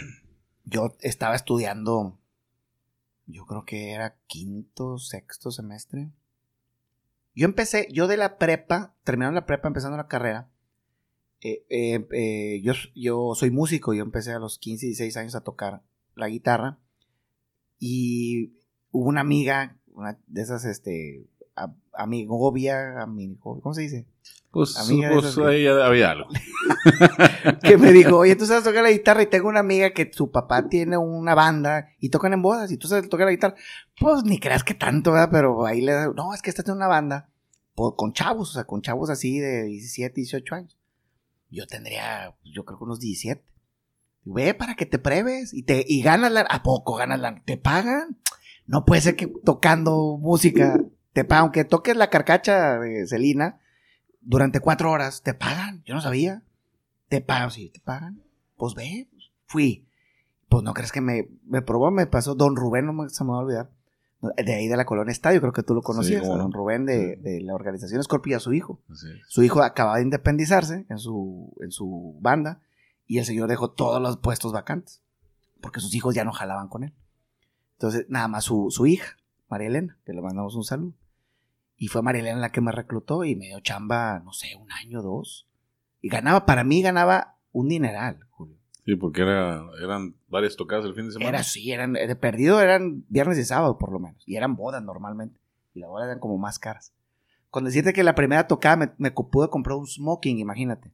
Yo 0.63 0.95
estaba 1.01 1.35
estudiando, 1.35 2.17
yo 3.27 3.45
creo 3.45 3.65
que 3.65 3.91
era 3.91 4.17
quinto, 4.25 4.97
sexto 4.97 5.51
semestre. 5.51 6.09
Yo 7.35 7.45
empecé, 7.45 7.87
yo 7.91 8.07
de 8.07 8.17
la 8.17 8.39
prepa, 8.39 8.95
terminando 9.03 9.39
la 9.39 9.45
prepa, 9.45 9.67
empezando 9.67 9.95
la 9.95 10.07
carrera, 10.07 10.49
eh, 11.41 11.67
eh, 11.69 12.07
eh, 12.13 12.61
yo, 12.63 12.73
yo 12.95 13.35
soy 13.35 13.51
músico, 13.51 13.93
yo 13.93 14.01
empecé 14.01 14.31
a 14.31 14.39
los 14.39 14.57
15, 14.57 14.87
16 14.87 15.17
años 15.17 15.35
a 15.35 15.43
tocar 15.43 15.83
la 16.15 16.29
guitarra 16.29 16.79
y 17.77 18.55
hubo 18.91 19.07
una 19.07 19.21
amiga, 19.21 19.78
una 19.99 20.17
de 20.27 20.41
esas, 20.41 20.65
este, 20.65 21.25
amigovia, 21.93 23.05
¿cómo 23.39 23.73
se 23.73 23.81
dice? 23.81 24.05
Pues, 24.51 24.75
pues 25.13 25.37
ahí 25.37 25.67
había 25.67 26.11
algo. 26.11 26.27
que 27.63 27.77
me 27.77 27.91
dijo, 27.91 28.17
oye, 28.17 28.35
tú 28.35 28.47
sabes 28.47 28.63
tocar 28.63 28.81
la 28.81 28.91
guitarra 28.91 29.21
y 29.21 29.27
tengo 29.27 29.47
una 29.47 29.59
amiga 29.59 29.91
que 29.91 30.09
su 30.11 30.31
papá 30.31 30.67
tiene 30.69 30.97
una 30.97 31.35
banda 31.35 31.89
y 31.99 32.09
tocan 32.09 32.33
en 32.33 32.41
bodas 32.41 32.71
y 32.71 32.77
tú 32.77 32.87
sabes 32.87 33.07
tocar 33.09 33.27
la 33.27 33.31
guitarra. 33.31 33.55
Pues 33.99 34.23
ni 34.23 34.39
creas 34.39 34.63
que 34.63 34.73
tanto, 34.73 35.11
¿verdad? 35.11 35.29
Pero 35.31 35.65
ahí 35.67 35.81
le 35.81 35.93
no, 36.15 36.33
es 36.33 36.41
que 36.41 36.49
esta 36.49 36.63
tiene 36.63 36.77
una 36.77 36.87
banda 36.87 37.29
pues, 37.75 37.93
con 37.95 38.11
chavos, 38.13 38.49
o 38.49 38.53
sea, 38.53 38.63
con 38.63 38.81
chavos 38.81 39.11
así 39.11 39.37
de 39.37 39.65
17, 39.65 40.15
18 40.15 40.55
años 40.55 40.79
yo 41.49 41.67
tendría, 41.67 42.35
yo 42.43 42.65
creo 42.65 42.77
que 42.77 42.83
unos 42.83 42.99
17. 42.99 43.43
Ve 44.25 44.53
para 44.53 44.75
que 44.75 44.85
te 44.85 44.99
pruebes 44.99 45.53
y, 45.53 45.63
te, 45.63 45.83
y 45.87 46.01
ganas 46.01 46.31
la, 46.31 46.41
¿a 46.41 46.61
poco 46.61 46.95
ganas 46.95 47.19
la, 47.19 47.41
te 47.45 47.57
pagan? 47.57 48.19
No 48.69 48.85
puede 48.85 49.01
ser 49.01 49.15
que 49.15 49.25
tocando 49.25 50.19
música 50.21 50.79
te 51.13 51.25
pagan, 51.25 51.45
aunque 51.45 51.65
toques 51.65 51.97
la 51.97 52.11
carcacha 52.11 52.77
de 52.77 53.07
Celina 53.07 53.59
durante 54.21 54.59
cuatro 54.59 54.91
horas, 54.91 55.23
te 55.23 55.33
pagan, 55.33 55.81
yo 55.85 55.95
no 55.95 56.01
sabía. 56.01 56.43
Te 57.07 57.19
pagan, 57.19 57.49
sí, 57.49 57.69
te 57.69 57.79
pagan. 57.79 58.21
Pues 58.57 58.75
ve, 58.75 59.09
fui. 59.47 59.87
Pues 60.49 60.63
no 60.63 60.75
crees 60.75 60.91
que 60.91 61.01
me, 61.01 61.29
me 61.47 61.63
probó, 61.63 61.89
me 61.89 62.05
pasó, 62.05 62.35
don 62.35 62.55
Rubén, 62.55 62.85
no 62.85 62.93
me, 62.93 63.09
se 63.09 63.23
me 63.23 63.31
va 63.31 63.37
a 63.37 63.39
olvidar. 63.39 63.71
De 64.21 64.53
ahí 64.53 64.67
de 64.67 64.77
la 64.77 64.85
colonia 64.85 65.11
Estadio, 65.11 65.41
creo 65.41 65.53
que 65.53 65.63
tú 65.63 65.73
lo 65.73 65.81
conocías, 65.81 66.27
don 66.27 66.51
Rubén 66.51 66.85
de, 66.85 67.15
de 67.15 67.41
la 67.41 67.55
organización 67.55 67.99
Escorpio, 67.99 68.39
su 68.39 68.53
hijo. 68.53 68.79
Su 69.29 69.41
hijo 69.41 69.63
acababa 69.63 69.97
de 69.97 70.03
independizarse 70.03 70.85
en 70.89 70.99
su, 70.99 71.55
en 71.59 71.71
su 71.71 72.19
banda 72.21 72.61
y 73.07 73.17
el 73.17 73.25
señor 73.25 73.49
dejó 73.49 73.71
todos 73.71 73.99
los 73.99 74.17
puestos 74.17 74.53
vacantes 74.53 75.01
porque 75.59 75.79
sus 75.79 75.95
hijos 75.95 76.13
ya 76.13 76.23
no 76.23 76.33
jalaban 76.33 76.67
con 76.67 76.83
él. 76.83 76.93
Entonces, 77.79 78.07
nada 78.09 78.27
más 78.27 78.43
su, 78.43 78.67
su 78.71 78.87
hija, 78.87 79.15
María 79.47 79.69
Elena, 79.69 79.97
que 80.05 80.11
le 80.11 80.21
mandamos 80.21 80.53
un 80.53 80.65
saludo. 80.65 80.95
Y 81.77 81.87
fue 81.87 82.01
María 82.01 82.19
Elena 82.19 82.39
la 82.39 82.51
que 82.51 82.59
me 82.59 82.73
reclutó 82.73 83.23
y 83.23 83.37
me 83.37 83.45
dio 83.45 83.61
chamba, 83.61 84.19
no 84.19 84.33
sé, 84.33 84.53
un 84.57 84.69
año, 84.69 85.01
dos. 85.01 85.47
Y 86.01 86.09
ganaba, 86.09 86.45
para 86.45 86.65
mí 86.65 86.81
ganaba 86.81 87.37
un 87.53 87.69
dineral, 87.69 88.19
Julio. 88.31 88.57
Sí, 88.83 88.97
porque 88.97 89.21
era, 89.21 89.63
eran 89.81 90.15
varias 90.27 90.57
tocadas 90.57 90.83
el 90.83 90.93
fin 90.93 91.05
de 91.05 91.13
semana. 91.13 91.29
Era 91.29 91.39
así, 91.39 91.71
eran, 91.71 91.93
de 91.93 92.15
perdido 92.17 92.59
eran 92.59 93.05
viernes 93.07 93.37
y 93.37 93.45
sábado 93.45 93.77
por 93.77 93.93
lo 93.93 93.99
menos. 93.99 94.21
Y 94.25 94.35
eran 94.35 94.57
bodas 94.57 94.83
normalmente. 94.83 95.39
Y 95.73 95.79
las 95.79 95.89
bodas 95.89 96.07
eran 96.07 96.19
como 96.19 96.37
más 96.37 96.59
caras. 96.59 96.93
Con 97.49 97.63
decirte 97.63 97.93
que 97.93 98.03
la 98.03 98.13
primera 98.13 98.45
tocada 98.45 98.75
me, 98.75 98.91
me 98.97 99.11
pude 99.11 99.49
comprar 99.49 99.77
un 99.77 99.87
smoking, 99.87 100.37
imagínate. 100.37 100.91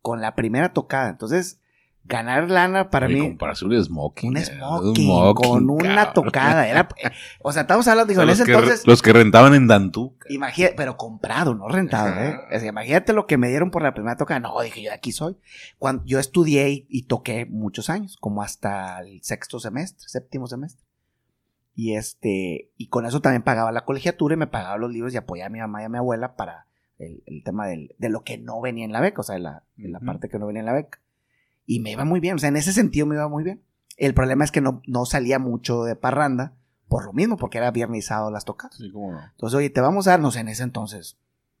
Con 0.00 0.22
la 0.22 0.34
primera 0.34 0.72
tocada. 0.72 1.10
Entonces, 1.10 1.60
ganar 2.08 2.50
lana 2.50 2.90
para 2.90 3.08
mí. 3.08 3.18
comprarse 3.20 3.64
un 3.64 3.84
smoking. 3.84 4.30
Un 4.30 4.36
eh, 4.36 4.44
smoking, 4.44 5.10
un 5.10 5.34
con 5.34 5.70
una 5.70 6.12
tocada. 6.12 6.68
Era, 6.68 6.88
o 7.42 7.52
sea, 7.52 7.62
estamos 7.62 7.86
hablando, 7.88 8.08
digo, 8.10 8.22
en 8.22 8.30
ese 8.30 8.44
que, 8.44 8.52
entonces. 8.52 8.86
los 8.86 9.02
que 9.02 9.12
rentaban 9.12 9.54
en 9.54 9.66
Dantú. 9.66 10.16
Imagínate, 10.28 10.74
pero 10.76 10.96
comprado, 10.96 11.54
no 11.54 11.68
rentado, 11.68 12.08
¿eh? 12.20 12.36
O 12.54 12.58
sea, 12.58 12.68
imagínate 12.68 13.12
lo 13.12 13.26
que 13.26 13.36
me 13.38 13.48
dieron 13.48 13.70
por 13.70 13.82
la 13.82 13.94
primera 13.94 14.16
tocada. 14.16 14.40
No, 14.40 14.60
dije, 14.60 14.82
yo 14.82 14.90
de 14.90 14.96
aquí 14.96 15.12
soy. 15.12 15.36
Cuando 15.78 16.04
yo 16.06 16.18
estudié 16.18 16.70
y, 16.70 16.86
y 16.88 17.02
toqué 17.06 17.46
muchos 17.46 17.90
años, 17.90 18.16
como 18.20 18.42
hasta 18.42 19.00
el 19.00 19.22
sexto 19.22 19.60
semestre, 19.60 20.08
séptimo 20.08 20.46
semestre. 20.46 20.86
Y 21.74 21.94
este, 21.96 22.70
y 22.78 22.88
con 22.88 23.04
eso 23.04 23.20
también 23.20 23.42
pagaba 23.42 23.70
la 23.70 23.84
colegiatura 23.84 24.34
y 24.34 24.38
me 24.38 24.46
pagaba 24.46 24.78
los 24.78 24.90
libros 24.90 25.12
y 25.12 25.18
apoyaba 25.18 25.48
a 25.48 25.50
mi 25.50 25.58
mamá 25.58 25.82
y 25.82 25.84
a 25.84 25.88
mi 25.90 25.98
abuela 25.98 26.34
para 26.34 26.66
el, 26.98 27.22
el 27.26 27.42
tema 27.44 27.66
del- 27.66 27.94
de 27.98 28.08
lo 28.08 28.22
que 28.22 28.38
no 28.38 28.62
venía 28.62 28.86
en 28.86 28.92
la 28.92 29.02
beca, 29.02 29.20
o 29.20 29.24
sea, 29.24 29.34
de 29.34 29.42
la, 29.42 29.62
de 29.76 29.90
la 29.90 30.00
parte 30.00 30.30
que 30.30 30.38
no 30.38 30.46
venía 30.46 30.60
en 30.60 30.66
la 30.66 30.72
beca. 30.72 31.00
Y 31.66 31.80
me 31.80 31.90
iba 31.92 32.04
muy 32.04 32.20
bien, 32.20 32.36
o 32.36 32.38
sea, 32.38 32.48
en 32.48 32.56
ese 32.56 32.72
sentido 32.72 33.06
me 33.06 33.16
iba 33.16 33.28
muy 33.28 33.44
bien. 33.44 33.62
El 33.96 34.14
problema 34.14 34.44
es 34.44 34.52
que 34.52 34.60
no, 34.60 34.82
no 34.86 35.04
salía 35.06 35.38
mucho 35.38 35.84
de 35.84 35.96
parranda 35.96 36.54
por 36.88 37.04
lo 37.04 37.12
mismo, 37.12 37.36
porque 37.36 37.58
era 37.58 37.70
viernes 37.70 38.04
y 38.04 38.06
sábado 38.06 38.30
las 38.30 38.44
tocadas. 38.44 38.76
Sí, 38.76 38.90
cómo 38.92 39.12
no. 39.12 39.20
Entonces, 39.32 39.56
oye, 39.56 39.70
te 39.70 39.80
vamos 39.80 40.06
a 40.06 40.10
darnos 40.10 40.36
en 40.36 40.48
ese 40.48 40.62
entonces 40.62 41.16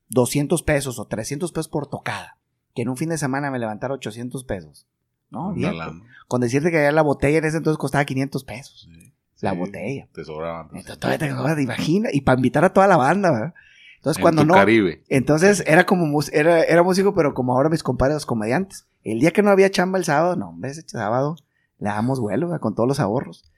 200 0.08 0.62
pesos 0.62 0.98
o 0.98 1.06
300 1.06 1.50
pesos 1.52 1.68
por 1.68 1.88
tocada. 1.88 2.38
Que 2.74 2.82
en 2.82 2.88
un 2.90 2.96
fin 2.96 3.08
de 3.08 3.18
semana 3.18 3.50
me 3.50 3.58
levantara 3.58 3.94
800 3.94 4.44
pesos. 4.44 4.86
No, 5.30 5.52
bien. 5.52 5.74
Con 6.28 6.40
decirte 6.40 6.70
que 6.70 6.82
ya 6.82 6.92
la 6.92 7.02
botella 7.02 7.38
en 7.38 7.44
ese 7.44 7.56
entonces 7.56 7.78
costaba 7.78 8.04
500 8.04 8.44
pesos. 8.44 8.88
Sí. 8.92 9.12
La 9.40 9.50
Sí, 9.52 9.56
botella. 9.56 10.08
Te 10.12 10.24
sobraban. 10.24 10.66
Entonces, 10.68 10.98
todavía 10.98 11.18
te 11.18 11.54
te 11.56 11.62
imaginas. 11.62 12.14
Y 12.14 12.20
para 12.22 12.38
invitar 12.38 12.64
a 12.64 12.72
toda 12.72 12.86
la 12.86 12.96
banda, 12.96 13.30
¿verdad? 13.32 13.54
Entonces, 13.96 14.18
En 14.18 14.22
cuando 14.22 14.44
no. 14.44 14.54
Caribe. 14.54 15.02
Entonces, 15.08 15.64
era 15.66 15.84
como 15.84 16.20
era, 16.32 16.62
era 16.62 16.82
músico, 16.82 17.14
pero 17.14 17.34
como 17.34 17.52
ahora 17.54 17.68
mis 17.68 17.82
compadres, 17.82 18.14
los 18.16 18.26
comediantes. 18.26 18.86
El 19.12 19.20
día 19.20 19.30
que 19.30 19.42
no 19.42 19.50
había 19.50 19.70
chamba 19.70 19.98
el 19.98 20.04
sábado, 20.04 20.36
no, 20.36 20.48
hombre, 20.48 20.70
ese 20.70 20.82
sábado 20.86 21.36
le 21.78 21.88
damos 21.88 22.18
vuelo, 22.20 22.48
¿verdad? 22.48 22.60
con 22.60 22.74
todos 22.74 22.88
los 22.88 22.98
ahorros. 23.00 23.50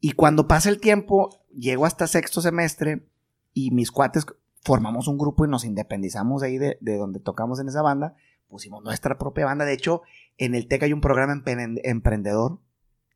Y 0.00 0.12
cuando 0.12 0.48
pasa 0.48 0.68
el 0.70 0.80
tiempo, 0.80 1.30
llego 1.54 1.86
hasta 1.86 2.06
sexto 2.06 2.40
semestre 2.40 3.06
y 3.52 3.70
mis 3.70 3.90
cuates 3.90 4.26
formamos 4.64 5.06
un 5.08 5.18
grupo 5.18 5.44
y 5.44 5.48
nos 5.48 5.64
independizamos 5.64 6.40
de 6.42 6.48
ahí 6.48 6.58
de, 6.58 6.78
de 6.80 6.96
donde 6.96 7.20
tocamos 7.20 7.60
en 7.60 7.68
esa 7.68 7.82
banda. 7.82 8.14
Pusimos 8.48 8.82
nuestra 8.82 9.18
propia 9.18 9.44
banda. 9.44 9.64
De 9.64 9.72
hecho, 9.72 10.02
en 10.36 10.54
el 10.54 10.66
TEC 10.68 10.84
hay 10.84 10.92
un 10.92 11.00
programa 11.00 11.32
empren- 11.34 11.80
emprendedor 11.84 12.58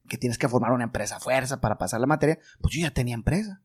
que 0.08 0.18
tienes 0.18 0.38
que 0.38 0.48
formar 0.48 0.72
una 0.72 0.84
empresa 0.84 1.16
a 1.16 1.20
fuerza 1.20 1.60
para 1.60 1.78
pasar 1.78 2.00
la 2.00 2.06
materia. 2.06 2.38
Pues 2.60 2.74
yo 2.74 2.80
ya 2.82 2.92
tenía 2.92 3.14
empresa. 3.14 3.62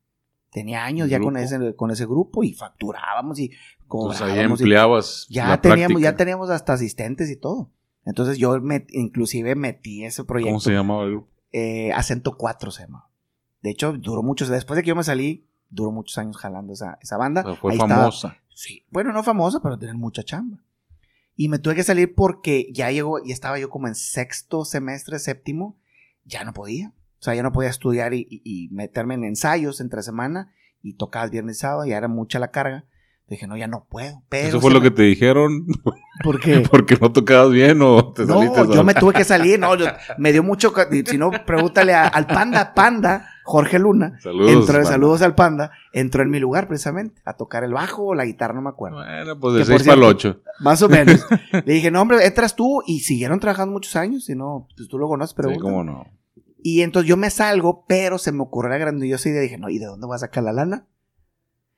Tenía 0.51 0.85
años 0.85 1.09
ya 1.09 1.19
con 1.19 1.37
ese, 1.37 1.75
con 1.75 1.91
ese 1.91 2.05
grupo 2.05 2.43
y 2.43 2.53
facturábamos 2.53 3.37
y 3.37 3.51
Entonces 3.83 4.21
ahí 4.21 4.29
cobrábamos 4.29 4.59
y 4.59 4.63
empleabas 4.63 5.27
ya 5.29 5.61
teníamos, 5.61 6.01
ya 6.01 6.15
teníamos 6.17 6.49
hasta 6.49 6.73
asistentes 6.73 7.29
y 7.29 7.35
todo. 7.35 7.71
Entonces 8.07 8.37
yo 8.37 8.59
me, 8.61 8.85
inclusive 8.89 9.53
metí 9.55 10.03
ese 10.05 10.23
proyecto. 10.23 10.49
¿Cómo 10.49 10.59
se 10.59 10.71
llamaba 10.71 11.03
el? 11.03 11.21
Eh, 11.51 11.91
Acento 11.93 12.37
4 12.37 12.71
se 12.71 12.83
llama. 12.83 13.09
De 13.61 13.69
hecho, 13.69 13.93
duró 13.93 14.23
muchos, 14.23 14.47
después 14.49 14.75
de 14.77 14.83
que 14.83 14.89
yo 14.89 14.95
me 14.95 15.03
salí, 15.03 15.45
duró 15.69 15.91
muchos 15.91 16.17
años 16.17 16.37
jalando 16.37 16.73
esa, 16.73 16.97
esa 17.01 17.17
banda. 17.17 17.41
O 17.41 17.45
sea, 17.51 17.55
fue 17.55 17.71
Ahí 17.73 17.77
estaba- 17.77 17.95
famosa. 18.01 18.37
sí, 18.53 18.85
bueno, 18.89 19.11
no 19.11 19.23
famosa, 19.23 19.59
pero 19.61 19.77
tener 19.77 19.95
mucha 19.95 20.23
chamba. 20.23 20.63
Y 21.35 21.49
me 21.49 21.59
tuve 21.59 21.75
que 21.75 21.83
salir 21.83 22.15
porque 22.15 22.67
ya 22.73 22.89
llegó, 22.91 23.19
y 23.23 23.31
estaba 23.31 23.59
yo 23.59 23.69
como 23.69 23.87
en 23.87 23.95
sexto 23.95 24.65
semestre, 24.65 25.19
séptimo, 25.19 25.77
ya 26.25 26.43
no 26.43 26.53
podía. 26.53 26.93
O 27.19 27.23
sea, 27.23 27.35
ya 27.35 27.43
no 27.43 27.51
podía 27.51 27.69
estudiar 27.69 28.13
y, 28.13 28.27
y- 28.29 28.41
y 28.43 28.69
meterme 28.69 29.15
en 29.15 29.23
ensayos 29.25 29.81
entre 29.81 30.01
semana 30.01 30.53
y 30.81 30.93
tocar 30.93 31.29
viernes 31.29 31.57
y 31.57 31.59
sábado, 31.59 31.85
ya 31.85 31.97
era 31.97 32.07
mucha 32.07 32.39
la 32.39 32.51
carga. 32.51 32.85
Dije, 33.29 33.45
no, 33.45 33.57
ya 33.57 33.67
no 33.67 33.85
puedo. 33.89 34.23
Pero 34.29 34.47
¿Eso 34.47 34.61
fue 34.61 34.71
lo 34.71 34.79
me- 34.79 34.85
que 34.85 34.91
te 34.91 35.03
dijeron? 35.03 35.65
¿Por 36.23 36.39
qué? 36.39 36.61
¿Porque 36.71 36.97
no 37.01 37.11
tocabas 37.11 37.51
bien 37.51 37.81
o 37.81 38.13
te 38.13 38.25
saliste 38.25 38.63
No, 38.63 38.73
yo 38.73 38.83
me 38.85 38.93
tuve 38.93 39.13
que 39.13 39.25
salir, 39.25 39.59
no, 39.59 39.75
yo- 39.75 39.85
me 40.17 40.31
dio 40.31 40.43
mucho, 40.43 40.73
si 41.05 41.17
no, 41.17 41.31
pregúntale 41.45 41.93
a- 41.93 42.07
al 42.07 42.25
panda, 42.25 42.73
panda, 42.73 43.27
Jorge 43.43 43.79
Luna, 43.79 44.17
Saludos. 44.21 44.69
entró, 44.69 44.85
saludos 44.85 45.21
al 45.21 45.35
panda, 45.35 45.71
entró 45.91 46.23
en 46.23 46.29
mi 46.29 46.39
lugar 46.39 46.67
precisamente, 46.69 47.21
a 47.25 47.33
tocar 47.33 47.63
el 47.65 47.73
bajo 47.73 48.03
o 48.07 48.15
la 48.15 48.23
guitarra, 48.25 48.53
no 48.53 48.61
me 48.61 48.69
acuerdo, 48.69 48.97
Bueno, 48.97 49.39
pues 49.39 49.55
de 49.55 49.59
Que 49.63 49.71
por 49.71 49.79
6 49.81 49.87
para 49.89 50.07
el 50.07 50.17
cierto- 50.19 50.39
8. 50.39 50.41
más 50.61 50.81
o 50.81 50.87
menos. 50.89 51.25
Le 51.65 51.73
dije, 51.73 51.91
no, 51.91 52.01
hombre, 52.01 52.25
entras 52.25 52.55
tú, 52.55 52.81
y 52.87 53.01
siguieron 53.01 53.39
trabajando 53.41 53.73
muchos 53.73 53.95
años, 53.97 54.29
y 54.29 54.35
no, 54.35 54.67
pues 54.75 54.87
tú 54.87 54.97
lo 54.97 55.07
conoces, 55.09 55.33
pero... 55.33 55.49
Sí, 55.49 55.57
cómo 55.59 55.83
no. 55.83 56.05
Y 56.63 56.81
entonces 56.81 57.07
yo 57.09 57.17
me 57.17 57.29
salgo, 57.29 57.83
pero 57.87 58.17
se 58.17 58.31
me 58.31 58.41
ocurrió 58.41 58.69
la 58.71 58.77
grandiosa 58.77 59.27
idea, 59.29 59.41
dije, 59.41 59.57
no, 59.57 59.69
¿y 59.69 59.79
de 59.79 59.85
dónde 59.85 60.07
voy 60.07 60.15
a 60.15 60.19
sacar 60.19 60.43
la 60.43 60.51
lana? 60.53 60.85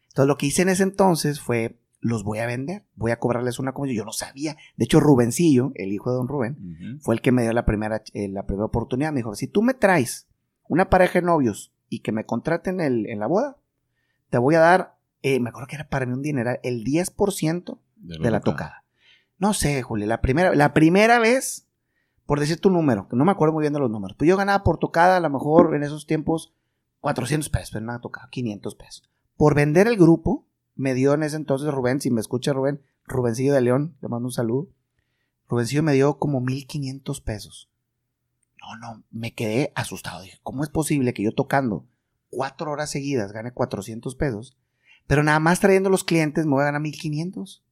Entonces 0.09 0.27
lo 0.27 0.37
que 0.37 0.45
hice 0.47 0.61
en 0.63 0.69
ese 0.69 0.83
entonces 0.83 1.39
fue, 1.41 1.79
los 2.01 2.23
voy 2.23 2.39
a 2.39 2.45
vender, 2.45 2.85
voy 2.95 3.11
a 3.11 3.19
cobrarles 3.19 3.59
una 3.59 3.73
comisión, 3.73 3.97
yo 3.97 4.05
no 4.05 4.11
sabía, 4.13 4.55
de 4.77 4.85
hecho 4.85 4.99
Rubencillo, 4.99 5.71
el 5.75 5.91
hijo 5.91 6.11
de 6.11 6.17
don 6.17 6.27
Rubén, 6.27 6.57
Ujú. 6.59 6.99
fue 7.01 7.15
el 7.15 7.21
que 7.21 7.31
me 7.31 7.41
dio 7.43 7.53
la 7.53 7.65
primera, 7.65 8.03
eh, 8.13 8.27
la 8.29 8.45
primera 8.45 8.65
oportunidad. 8.65 9.11
Me 9.11 9.17
dijo, 9.19 9.35
si 9.35 9.47
tú 9.47 9.61
me 9.61 9.73
traes 9.73 10.27
una 10.67 10.89
pareja 10.89 11.19
de 11.19 11.25
novios 11.25 11.73
y 11.89 11.99
que 11.99 12.11
me 12.11 12.25
contraten 12.25 12.79
el- 12.81 13.05
en 13.07 13.19
la 13.19 13.27
boda, 13.27 13.57
te 14.29 14.37
voy 14.37 14.55
a 14.55 14.59
dar, 14.59 14.97
eh, 15.23 15.39
me 15.39 15.49
acuerdo 15.49 15.67
que 15.67 15.75
era 15.75 15.89
para 15.89 16.05
mí 16.05 16.13
un 16.13 16.21
dineral, 16.21 16.59
el 16.63 16.83
10% 16.83 17.79
de 17.97 18.31
la 18.31 18.39
tocada. 18.41 18.83
No 19.37 19.53
sé, 19.53 19.81
Julio, 19.81 20.05
la 20.07 20.21
primera, 20.21 20.53
la 20.55 20.73
primera 20.73 21.19
vez, 21.19 21.67
por 22.25 22.39
decir 22.39 22.59
tu 22.59 22.69
número, 22.69 23.07
que 23.09 23.15
no 23.15 23.25
me 23.25 23.31
acuerdo 23.31 23.53
muy 23.53 23.61
bien 23.61 23.73
de 23.73 23.79
los 23.79 23.89
números, 23.89 24.15
pues 24.17 24.27
yo 24.27 24.37
ganaba 24.37 24.63
por 24.63 24.77
tocada, 24.77 25.17
a 25.17 25.19
lo 25.19 25.29
mejor 25.29 25.75
en 25.75 25.83
esos 25.83 26.05
tiempos, 26.05 26.53
400 27.01 27.49
pesos, 27.49 27.71
pero 27.71 27.85
nada 27.85 27.99
tocada, 27.99 28.27
500 28.31 28.75
pesos. 28.75 29.09
Por 29.39 29.55
vender 29.55 29.87
el 29.87 29.95
grupo, 29.95 30.45
me 30.75 30.93
dio 30.93 31.13
en 31.13 31.23
ese 31.23 31.37
entonces 31.37 31.73
Rubén, 31.73 32.01
si 32.01 32.11
me 32.11 32.19
escucha 32.19 32.51
Rubén, 32.51 32.81
Rubencillo 33.05 33.53
de 33.53 33.61
León, 33.61 33.95
le 34.01 34.09
mando 34.09 34.27
un 34.27 34.33
saludo. 34.33 34.67
Rubencillo 35.47 35.81
me 35.81 35.93
dio 35.93 36.17
como 36.19 36.41
1500 36.41 37.21
pesos. 37.21 37.69
No, 38.59 38.75
no, 38.75 39.03
me 39.11 39.33
quedé 39.33 39.71
asustado. 39.75 40.23
Dije, 40.23 40.39
¿cómo 40.43 40.61
es 40.61 40.69
posible 40.69 41.13
que 41.13 41.23
yo 41.23 41.31
tocando 41.33 41.85
cuatro 42.29 42.69
horas 42.69 42.91
seguidas 42.91 43.31
gane 43.31 43.53
400 43.53 44.13
pesos, 44.15 44.57
pero 45.07 45.23
nada 45.23 45.39
más 45.39 45.61
trayendo 45.61 45.89
los 45.89 46.03
clientes 46.03 46.45
me 46.45 46.51
voy 46.55 46.63
a 46.63 46.65
ganar 46.65 46.81
1500? 46.81 47.63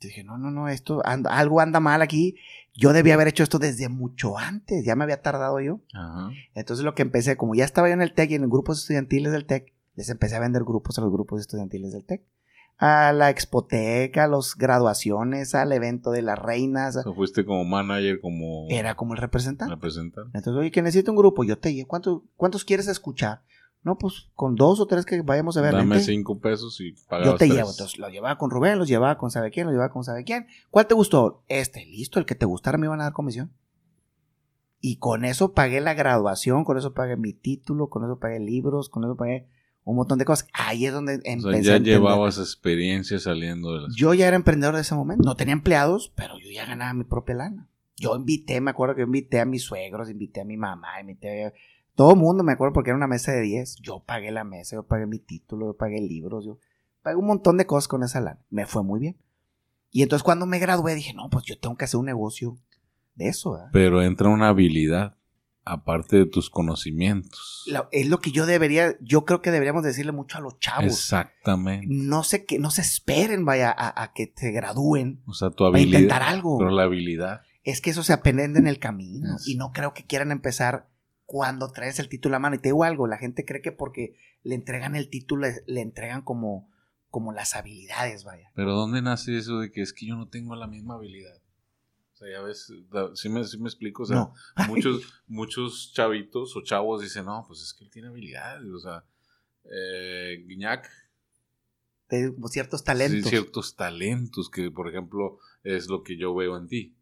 Dije, 0.00 0.24
no, 0.24 0.36
no, 0.36 0.50
no, 0.50 0.66
esto, 0.68 1.00
anda- 1.06 1.30
algo 1.30 1.60
anda 1.60 1.78
mal 1.78 2.02
aquí. 2.02 2.34
Yo 2.74 2.92
debía 2.92 3.14
haber 3.14 3.28
hecho 3.28 3.44
esto 3.44 3.60
desde 3.60 3.88
mucho 3.88 4.36
antes, 4.36 4.84
ya 4.84 4.96
me 4.96 5.04
había 5.04 5.22
tardado 5.22 5.60
yo. 5.60 5.80
Ajá. 5.94 6.30
Entonces 6.54 6.84
lo 6.84 6.96
que 6.96 7.02
empecé, 7.02 7.36
como 7.36 7.54
ya 7.54 7.64
estaba 7.64 7.86
yo 7.88 7.94
en 7.94 8.02
el 8.02 8.14
TEC 8.14 8.32
y 8.32 8.34
en 8.34 8.42
los 8.42 8.50
grupos 8.50 8.80
estudiantiles 8.80 9.30
del 9.30 9.46
TEC, 9.46 9.72
les 10.00 10.08
empecé 10.10 10.36
a 10.36 10.40
vender 10.40 10.64
grupos 10.64 10.98
a 10.98 11.02
los 11.02 11.12
grupos 11.12 11.40
estudiantiles 11.40 11.92
del 11.92 12.04
TEC. 12.04 12.22
A 12.78 13.12
la 13.12 13.28
expoteca, 13.28 14.24
a 14.24 14.28
las 14.28 14.54
graduaciones, 14.56 15.54
al 15.54 15.70
evento 15.72 16.10
de 16.12 16.22
las 16.22 16.38
reinas. 16.38 16.96
O 16.96 17.02
sea, 17.02 17.12
fuiste 17.12 17.44
como 17.44 17.62
manager, 17.64 18.20
como 18.22 18.66
Era 18.70 18.94
como 18.94 19.12
el 19.12 19.20
representante. 19.20 19.74
representante. 19.74 20.30
Entonces, 20.38 20.58
oye, 20.58 20.70
que 20.70 20.80
necesito 20.80 21.10
un 21.12 21.18
grupo, 21.18 21.44
yo 21.44 21.58
te 21.58 21.74
llevo. 21.74 21.88
¿Cuánto- 21.88 22.24
¿Cuántos 22.36 22.64
quieres 22.64 22.88
escuchar? 22.88 23.42
No, 23.82 23.98
pues 23.98 24.28
con 24.34 24.56
dos 24.56 24.80
o 24.80 24.86
tres 24.86 25.04
que 25.04 25.20
vayamos 25.20 25.58
a 25.58 25.60
ver. 25.60 25.74
Dame. 25.74 26.00
5 26.00 26.38
pesos 26.40 26.80
y 26.80 26.92
pagabas 27.06 27.26
Yo 27.32 27.32
te 27.36 27.44
tres. 27.46 27.56
llevo. 27.58 27.70
Entonces, 27.70 27.98
lo 27.98 28.08
llevaba 28.08 28.38
con 28.38 28.50
Rubén, 28.50 28.78
los 28.78 28.88
llevaba 28.88 29.18
con 29.18 29.30
sabe 29.30 29.50
quién, 29.50 29.66
los 29.66 29.72
llevaba 29.74 29.92
con 29.92 30.04
sabe 30.04 30.24
quién. 30.24 30.46
¿Cuál 30.70 30.86
te 30.86 30.94
gustó? 30.94 31.44
Este, 31.48 31.84
listo, 31.84 32.18
el 32.18 32.24
que 32.24 32.34
te 32.34 32.46
gustara 32.46 32.78
me 32.78 32.86
iban 32.86 33.00
a 33.00 33.04
dar 33.04 33.12
comisión. 33.12 33.52
Y 34.80 34.96
con 34.96 35.26
eso 35.26 35.52
pagué 35.52 35.82
la 35.82 35.92
graduación, 35.92 36.64
con 36.64 36.78
eso 36.78 36.94
pagué 36.94 37.16
mi 37.18 37.34
título, 37.34 37.88
con 37.90 38.04
eso 38.04 38.18
pagué 38.18 38.40
libros, 38.40 38.88
con 38.88 39.04
eso 39.04 39.16
pagué 39.16 39.46
un 39.90 39.96
montón 39.96 40.18
de 40.18 40.24
cosas. 40.24 40.48
Ahí 40.52 40.86
es 40.86 40.92
donde 40.92 41.16
O 41.16 41.20
empecé. 41.24 41.40
sea, 41.42 41.50
a 41.50 41.52
ya 41.62 41.76
entender. 41.76 41.82
llevabas 41.82 42.38
experiencia 42.38 43.18
saliendo 43.18 43.74
de 43.74 43.82
las... 43.82 43.94
Yo 43.96 44.14
ya 44.14 44.26
era 44.28 44.36
emprendedor 44.36 44.74
de 44.74 44.80
ese 44.82 44.94
momento. 44.94 45.22
No 45.24 45.36
tenía 45.36 45.52
empleados, 45.52 46.12
pero 46.16 46.34
yo 46.38 46.50
ya 46.50 46.64
ganaba 46.66 46.92
mi 46.94 47.04
propia 47.04 47.34
lana. 47.34 47.68
Yo 47.96 48.16
invité, 48.16 48.60
me 48.60 48.70
acuerdo 48.70 48.94
que 48.94 49.02
yo 49.02 49.06
invité 49.06 49.40
a 49.40 49.44
mis 49.44 49.62
suegros, 49.62 50.08
invité 50.10 50.40
a 50.40 50.44
mi 50.44 50.56
mamá, 50.56 51.00
invité 51.00 51.46
a 51.46 51.52
todo 51.94 52.12
el 52.12 52.18
mundo, 52.18 52.42
me 52.42 52.52
acuerdo, 52.52 52.72
porque 52.72 52.90
era 52.90 52.96
una 52.96 53.06
mesa 53.06 53.32
de 53.32 53.42
10. 53.42 53.76
Yo 53.82 54.02
pagué 54.06 54.30
la 54.30 54.44
mesa, 54.44 54.76
yo 54.76 54.84
pagué 54.86 55.06
mi 55.06 55.18
título, 55.18 55.66
yo 55.66 55.76
pagué 55.76 56.00
libros, 56.00 56.46
yo 56.46 56.58
pagué 57.02 57.16
un 57.16 57.26
montón 57.26 57.58
de 57.58 57.66
cosas 57.66 57.88
con 57.88 58.02
esa 58.02 58.20
lana. 58.20 58.40
Me 58.48 58.64
fue 58.64 58.82
muy 58.82 59.00
bien. 59.00 59.18
Y 59.90 60.02
entonces 60.02 60.22
cuando 60.22 60.46
me 60.46 60.58
gradué 60.58 60.94
dije, 60.94 61.12
no, 61.12 61.28
pues 61.28 61.44
yo 61.44 61.58
tengo 61.58 61.76
que 61.76 61.84
hacer 61.84 61.98
un 62.00 62.06
negocio 62.06 62.56
de 63.16 63.28
eso. 63.28 63.52
¿verdad? 63.52 63.68
Pero 63.72 64.00
entra 64.02 64.28
una 64.30 64.48
habilidad. 64.48 65.16
Aparte 65.64 66.16
de 66.16 66.26
tus 66.26 66.50
conocimientos. 66.50 67.64
La- 67.66 67.88
es 67.92 68.08
lo 68.08 68.18
que 68.20 68.30
yo 68.32 68.46
debería, 68.46 68.96
yo 69.00 69.24
creo 69.24 69.42
que 69.42 69.50
deberíamos 69.50 69.82
decirle 69.82 70.12
mucho 70.12 70.38
a 70.38 70.40
los 70.40 70.58
chavos. 70.58 70.84
Exactamente. 70.86 71.86
No 71.88 72.22
sé 72.24 72.44
que, 72.44 72.58
no 72.58 72.70
se 72.70 72.82
esperen, 72.82 73.44
vaya, 73.44 73.70
a, 73.70 74.02
a 74.02 74.12
que 74.12 74.32
se 74.36 74.50
gradúen 74.52 75.22
O 75.26 75.34
sea, 75.34 75.50
tu 75.50 75.64
habilidad. 75.64 75.98
intentar 76.00 76.22
algo. 76.22 76.58
Pero 76.58 76.70
la 76.70 76.84
habilidad. 76.84 77.42
Es 77.62 77.80
que 77.80 77.90
eso 77.90 78.02
se 78.02 78.12
aprende 78.12 78.44
en 78.44 78.66
el 78.66 78.78
camino. 78.78 79.36
Y 79.46 79.56
no 79.56 79.72
creo 79.72 79.92
que 79.92 80.04
quieran 80.06 80.32
empezar 80.32 80.88
cuando 81.26 81.70
traes 81.70 81.98
el 82.00 82.08
título 82.08 82.36
a 82.36 82.38
mano. 82.38 82.56
Y 82.56 82.58
te 82.58 82.68
digo 82.70 82.84
algo, 82.84 83.06
la 83.06 83.18
gente 83.18 83.44
cree 83.44 83.60
que 83.62 83.70
porque 83.70 84.16
le 84.42 84.54
entregan 84.54 84.96
el 84.96 85.10
título, 85.10 85.46
le, 85.46 85.62
le 85.66 85.82
entregan 85.82 86.22
como, 86.22 86.70
como 87.10 87.32
las 87.32 87.54
habilidades, 87.54 88.24
vaya. 88.24 88.50
Pero 88.54 88.72
¿dónde 88.74 89.02
nace 89.02 89.36
eso 89.36 89.58
de 89.60 89.70
que 89.70 89.82
es 89.82 89.92
que 89.92 90.06
yo 90.06 90.16
no 90.16 90.28
tengo 90.28 90.56
la 90.56 90.66
misma 90.66 90.94
habilidad? 90.94 91.39
Sea, 92.20 92.30
ya 92.30 92.42
ves, 92.42 92.72
da- 92.90 93.16
sí 93.16 93.28
me, 93.30 93.42
sí 93.44 93.58
me 93.58 93.68
explico. 93.68 94.02
O 94.02 94.06
sea, 94.06 94.16
no. 94.16 94.34
muchos, 94.68 95.02
muchos 95.26 95.92
chavitos 95.94 96.54
o 96.56 96.62
chavos 96.62 97.00
dicen, 97.02 97.24
no, 97.24 97.44
pues 97.48 97.62
es 97.62 97.72
que 97.72 97.84
él 97.84 97.90
tiene 97.90 98.08
habilidades. 98.08 98.68
O 98.72 98.78
sea, 98.78 99.04
eh, 99.64 100.44
Guiñac, 100.46 100.88
digo, 102.10 102.48
ciertos 102.48 102.84
talentos. 102.84 103.22
sí, 103.22 103.28
ciertos 103.28 103.76
talentos 103.76 104.50
que, 104.50 104.70
por 104.70 104.88
ejemplo, 104.88 105.38
es 105.62 105.88
lo 105.88 106.02
que 106.02 106.16
yo 106.18 106.34
veo 106.34 106.56
en 106.56 106.66
ti. 106.68 106.96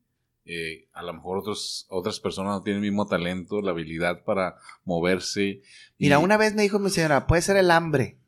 Eh, 0.45 0.89
a 0.93 1.03
lo 1.03 1.13
mejor 1.13 1.39
otros, 1.39 1.87
otras 1.91 2.21
personas 2.21 2.53
no 2.55 2.63
tienen 2.63 2.83
el 2.83 2.91
mismo 2.91 3.07
talento, 3.07 3.61
la 3.61 3.73
habilidad 3.73 4.25
para 4.25 4.57
moverse. 4.85 5.61
Mira, 5.99 6.21
y- 6.21 6.25
una 6.25 6.37
vez 6.39 6.55
me 6.55 6.63
dijo 6.63 6.79
mi 6.79 6.91
señora, 6.91 7.27
puede 7.27 7.43
ser 7.43 7.57
el 7.59 7.71
hambre. 7.71 8.19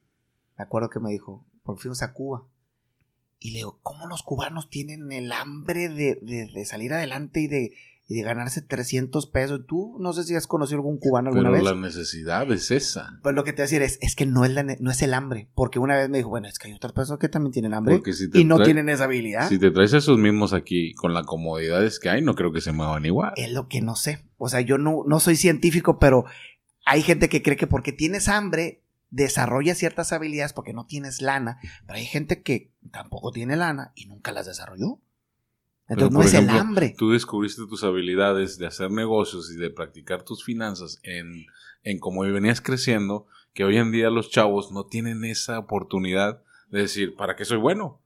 Me 0.59 0.65
acuerdo 0.65 0.91
que 0.91 1.01
me 1.01 1.11
dijo, 1.11 1.47
porque 1.63 1.81
fuimos 1.83 2.03
a 2.03 2.13
Cuba. 2.13 2.47
Y 3.43 3.53
le 3.53 3.57
digo, 3.61 3.81
¿cómo 3.83 4.07
los 4.07 4.23
cubanos 4.23 4.69
tienen 4.69 5.11
el 5.13 5.33
hambre 5.33 5.89
de, 5.89 6.19
de- 6.21 6.51
de 6.55 6.65
salir 6.67 6.93
adelante 6.93 7.41
y 7.41 7.47
de, 7.49 7.73
y 8.07 8.15
de 8.17 8.23
ganarse 8.23 8.61
300 8.61 9.27
pesos? 9.29 9.63
Tú 9.67 9.97
no 9.99 10.13
sé 10.13 10.25
si 10.25 10.35
has 10.35 10.47
conocido 10.47 10.77
algún 10.77 10.99
cubano 10.99 11.31
alguna 11.31 11.49
Pero 11.51 11.65
vez. 11.65 11.73
la 11.73 11.81
necesidad 11.81 12.53
es 12.53 12.71
esa. 12.71 13.19
Pues 13.23 13.35
lo 13.35 13.43
que 13.43 13.53
te 13.55 13.63
voy 13.63 13.63
a 13.63 13.69
decir 13.71 13.81
es, 13.81 13.99
es 14.03 14.15
que 14.15 14.27
no 14.27 14.45
es, 14.45 14.51
la 14.53 14.63
no 14.63 14.91
es 14.91 15.01
el 15.01 15.15
hambre. 15.15 15.49
Porque 15.55 15.79
una 15.79 15.97
vez 15.97 16.11
me 16.11 16.19
dijo, 16.19 16.29
bueno, 16.29 16.49
es 16.49 16.59
que 16.59 16.69
hay 16.69 16.75
otras 16.75 16.93
personas 16.93 17.19
que 17.19 17.31
también 17.31 17.53
tienen 17.53 17.73
hambre 17.73 18.03
si 18.13 18.29
y 18.35 18.45
no 18.45 18.63
tienen 18.63 18.91
esa 18.91 19.05
habilidad. 19.05 19.49
Si 19.49 19.59
te 19.59 19.71
traes 19.71 19.95
a 19.95 19.99
esos 19.99 20.19
mismos 20.19 20.53
aquí 20.53 20.93
con 20.93 21.15
las 21.15 21.25
comodidades 21.25 21.99
que 21.99 22.11
hay, 22.11 22.21
no 22.21 22.35
creo 22.35 22.53
que 22.53 22.61
se 22.61 22.73
muevan 22.73 23.07
igual. 23.07 23.33
Es 23.37 23.51
lo 23.53 23.69
que 23.69 23.81
no 23.81 23.97
sé. 23.97 24.23
O 24.37 24.51
sea, 24.51 24.61
yo 24.61 24.77
no, 24.77 25.03
no 25.07 25.19
soy 25.19 25.37
científico, 25.37 25.99
pero 25.99 26.27
hay 26.85 27.01
gente 27.01 27.31
que 27.31 27.43
cree 27.43 27.57
que 27.57 27.67
porque 27.67 27.93
tienes 27.93 28.29
hambre, 28.29 28.83
desarrollas 29.11 29.79
ciertas 29.79 30.13
habilidades 30.13 30.53
porque 30.53 30.73
no 30.73 30.87
tienes 30.87 31.21
lana. 31.21 31.59
Pero 31.87 31.99
hay 31.99 32.07
gente 32.07 32.43
que 32.43 32.73
tampoco 32.91 33.33
tiene 33.33 33.57
lana 33.57 33.93
y 33.95 34.07
nunca 34.07 34.33
las 34.33 34.47
desarrolló. 34.47 35.01
Entonces 35.89 36.13
no 36.13 36.23
es 36.23 36.33
ejemplo, 36.33 36.55
el 36.55 36.61
hambre. 36.61 36.95
Tú 36.97 37.11
descubriste 37.11 37.63
tus 37.69 37.83
habilidades 37.83 38.59
de 38.59 38.67
hacer 38.67 38.93
negocios 38.93 39.51
y 39.53 39.59
de 39.59 39.71
practicar 39.71 40.23
tus 40.23 40.45
finanzas 40.45 41.01
en, 41.03 41.47
en 41.83 41.99
cómo 41.99 42.21
venías 42.23 42.61
creciendo, 42.61 43.27
que 43.53 43.65
hoy 43.65 43.77
en 43.77 43.91
día 43.91 44.09
los 44.09 44.31
chavos 44.31 44.71
no 44.71 44.87
tienen 44.87 45.25
esa 45.25 45.59
oportunidad 45.59 46.43
de 46.71 46.83
decir, 46.83 47.17
¿para 47.17 47.35
qué 47.35 47.45
soy 47.45 47.59
bueno? 47.59 48.01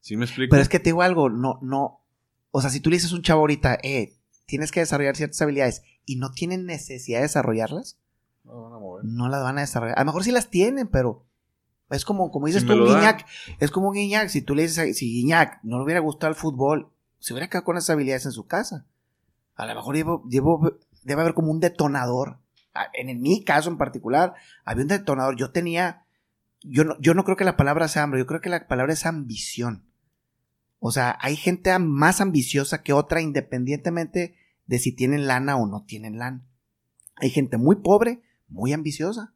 ¿Sí 0.00 0.16
me 0.16 0.26
explico? 0.26 0.50
Pero 0.50 0.62
es 0.62 0.68
que 0.68 0.78
te 0.78 0.90
digo 0.90 1.00
algo, 1.00 1.30
no, 1.30 1.58
no. 1.62 2.04
O 2.50 2.60
sea, 2.60 2.68
si 2.68 2.80
tú 2.80 2.90
le 2.90 2.96
dices 2.96 3.12
a 3.12 3.14
un 3.14 3.22
chavo 3.22 3.40
ahorita, 3.40 3.78
eh, 3.82 4.18
tienes 4.46 4.72
que 4.72 4.80
desarrollar 4.80 5.16
ciertas 5.16 5.40
habilidades 5.40 5.82
y 6.04 6.16
no 6.16 6.32
tienen 6.32 6.66
necesidad 6.66 7.18
de 7.18 7.24
desarrollarlas, 7.24 7.99
No 8.50 8.62
van 8.62 8.72
a 8.74 8.78
mover. 8.78 9.04
no 9.04 9.28
las 9.28 9.42
van 9.42 9.58
a 9.58 9.62
desarrollar. 9.62 9.96
A 9.98 10.02
lo 10.02 10.06
mejor 10.06 10.24
sí 10.24 10.32
las 10.32 10.48
tienen, 10.50 10.88
pero 10.88 11.24
es 11.90 12.04
como, 12.04 12.30
como 12.30 12.46
dices 12.46 12.62
Si 12.62 12.68
tú. 12.68 12.74
Guiñac. 12.84 13.26
Es 13.58 13.70
como 13.70 13.88
un 13.88 13.94
Guiñac. 13.94 14.28
Si 14.28 14.42
tú 14.42 14.54
le 14.54 14.62
dices, 14.62 14.78
a- 14.78 14.92
si 14.94 15.06
Guiñac 15.12 15.60
no 15.62 15.78
le 15.78 15.84
hubiera 15.84 16.00
gustado 16.00 16.30
el 16.30 16.36
fútbol, 16.36 16.90
se 17.18 17.32
hubiera 17.32 17.48
quedado 17.48 17.64
con 17.64 17.76
esas 17.76 17.90
habilidades 17.90 18.26
en 18.26 18.32
su 18.32 18.46
casa. 18.46 18.86
A 19.56 19.66
lo 19.66 19.74
mejor 19.74 19.94
llevo, 19.94 20.24
llevo- 20.28 20.78
debe 21.02 21.22
haber 21.22 21.34
como 21.34 21.50
un 21.50 21.60
detonador. 21.60 22.38
Ah, 22.74 22.86
En, 22.94 23.08
en 23.08 23.20
mi 23.20 23.42
caso 23.44 23.68
en 23.70 23.78
particular, 23.78 24.34
había 24.64 24.82
un 24.82 24.88
detonador. 24.88 25.36
Yo 25.36 25.50
tenía, 25.50 26.04
yo 26.62 26.84
no, 26.84 26.96
yo 27.00 27.14
no 27.14 27.24
creo 27.24 27.36
que 27.36 27.44
la 27.44 27.56
palabra 27.56 27.88
sea 27.88 28.02
hambre, 28.04 28.20
yo 28.20 28.26
creo 28.26 28.40
que 28.40 28.48
la 28.48 28.66
palabra 28.68 28.92
es 28.92 29.06
ambición. 29.06 29.84
O 30.78 30.92
sea, 30.92 31.18
hay 31.20 31.36
gente 31.36 31.76
más 31.78 32.20
ambiciosa 32.20 32.82
que 32.82 32.92
otra 32.94 33.20
independientemente 33.20 34.34
de 34.66 34.78
si 34.78 34.92
tienen 34.92 35.26
lana 35.26 35.56
o 35.56 35.66
no 35.66 35.84
tienen 35.84 36.18
lana. 36.18 36.42
Hay 37.16 37.28
gente 37.30 37.58
muy 37.58 37.76
pobre, 37.76 38.22
muy 38.50 38.72
ambiciosa. 38.72 39.34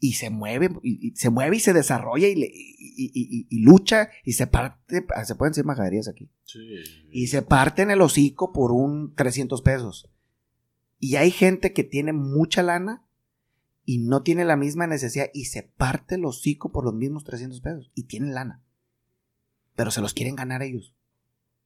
Y 0.00 0.12
se 0.12 0.30
mueve, 0.30 0.68
y, 0.84 1.08
y 1.08 1.16
se 1.16 1.28
mueve 1.28 1.56
y 1.56 1.60
se 1.60 1.72
desarrolla 1.72 2.28
y, 2.28 2.36
le- 2.36 2.46
y- 2.46 2.76
y- 2.78 3.10
y- 3.14 3.46
y 3.50 3.62
lucha 3.64 4.10
y 4.24 4.34
se 4.34 4.46
parte, 4.46 5.04
ah, 5.16 5.24
se 5.24 5.34
pueden 5.34 5.50
decir 5.52 5.64
majaderías 5.64 6.06
aquí. 6.06 6.30
Sí. 6.44 6.60
Y 7.10 7.26
se 7.26 7.42
parte 7.42 7.82
en 7.82 7.90
el 7.90 8.00
hocico 8.00 8.52
por 8.52 8.70
un 8.70 9.14
300 9.16 9.60
pesos. 9.62 10.08
Y 11.00 11.16
hay 11.16 11.32
gente 11.32 11.72
que 11.72 11.82
tiene 11.82 12.12
mucha 12.12 12.62
lana 12.62 13.04
y 13.84 13.98
no 13.98 14.22
tiene 14.22 14.44
la 14.44 14.56
misma 14.56 14.86
necesidad 14.86 15.30
y 15.34 15.46
se 15.46 15.64
parte 15.64 16.14
el 16.14 16.24
hocico 16.24 16.70
por 16.70 16.84
los 16.84 16.94
mismos 16.94 17.24
300 17.24 17.60
pesos. 17.60 17.90
Y 17.96 18.04
tienen 18.04 18.34
lana. 18.34 18.62
Pero 19.74 19.90
se 19.90 20.00
los 20.00 20.14
quieren 20.14 20.36
ganar 20.36 20.62
ellos. 20.62 20.94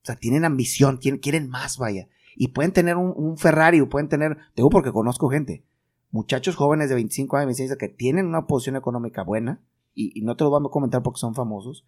O 0.03 0.07
sea, 0.07 0.16
tienen 0.16 0.44
ambición, 0.46 1.01
tienen, 1.01 1.20
quieren 1.20 1.48
más, 1.51 1.77
vaya. 1.79 2.09
Y 2.35 2.48
pueden 2.48 2.72
tener 2.72 2.96
un, 2.96 3.12
un 3.14 3.37
Ferrari 3.37 3.81
o 3.81 3.88
pueden 3.90 4.09
tener, 4.09 4.38
digo 4.57 4.70
porque 4.70 4.90
conozco 4.90 5.29
gente, 5.29 5.64
muchachos 6.12 6.55
jóvenes 6.55 6.88
de 6.88 6.94
25 6.94 7.37
años, 7.37 7.46
26 7.46 7.77
que 7.77 7.88
tienen 7.88 8.27
una 8.27 8.46
posición 8.46 8.77
económica 8.77 9.25
buena, 9.25 9.61
y, 9.94 10.18
y 10.18 10.22
no 10.22 10.37
te 10.37 10.44
lo 10.44 10.51
voy 10.51 10.64
a 10.64 10.70
comentar 10.70 11.03
porque 11.03 11.18
son 11.18 11.35
famosos, 11.35 11.85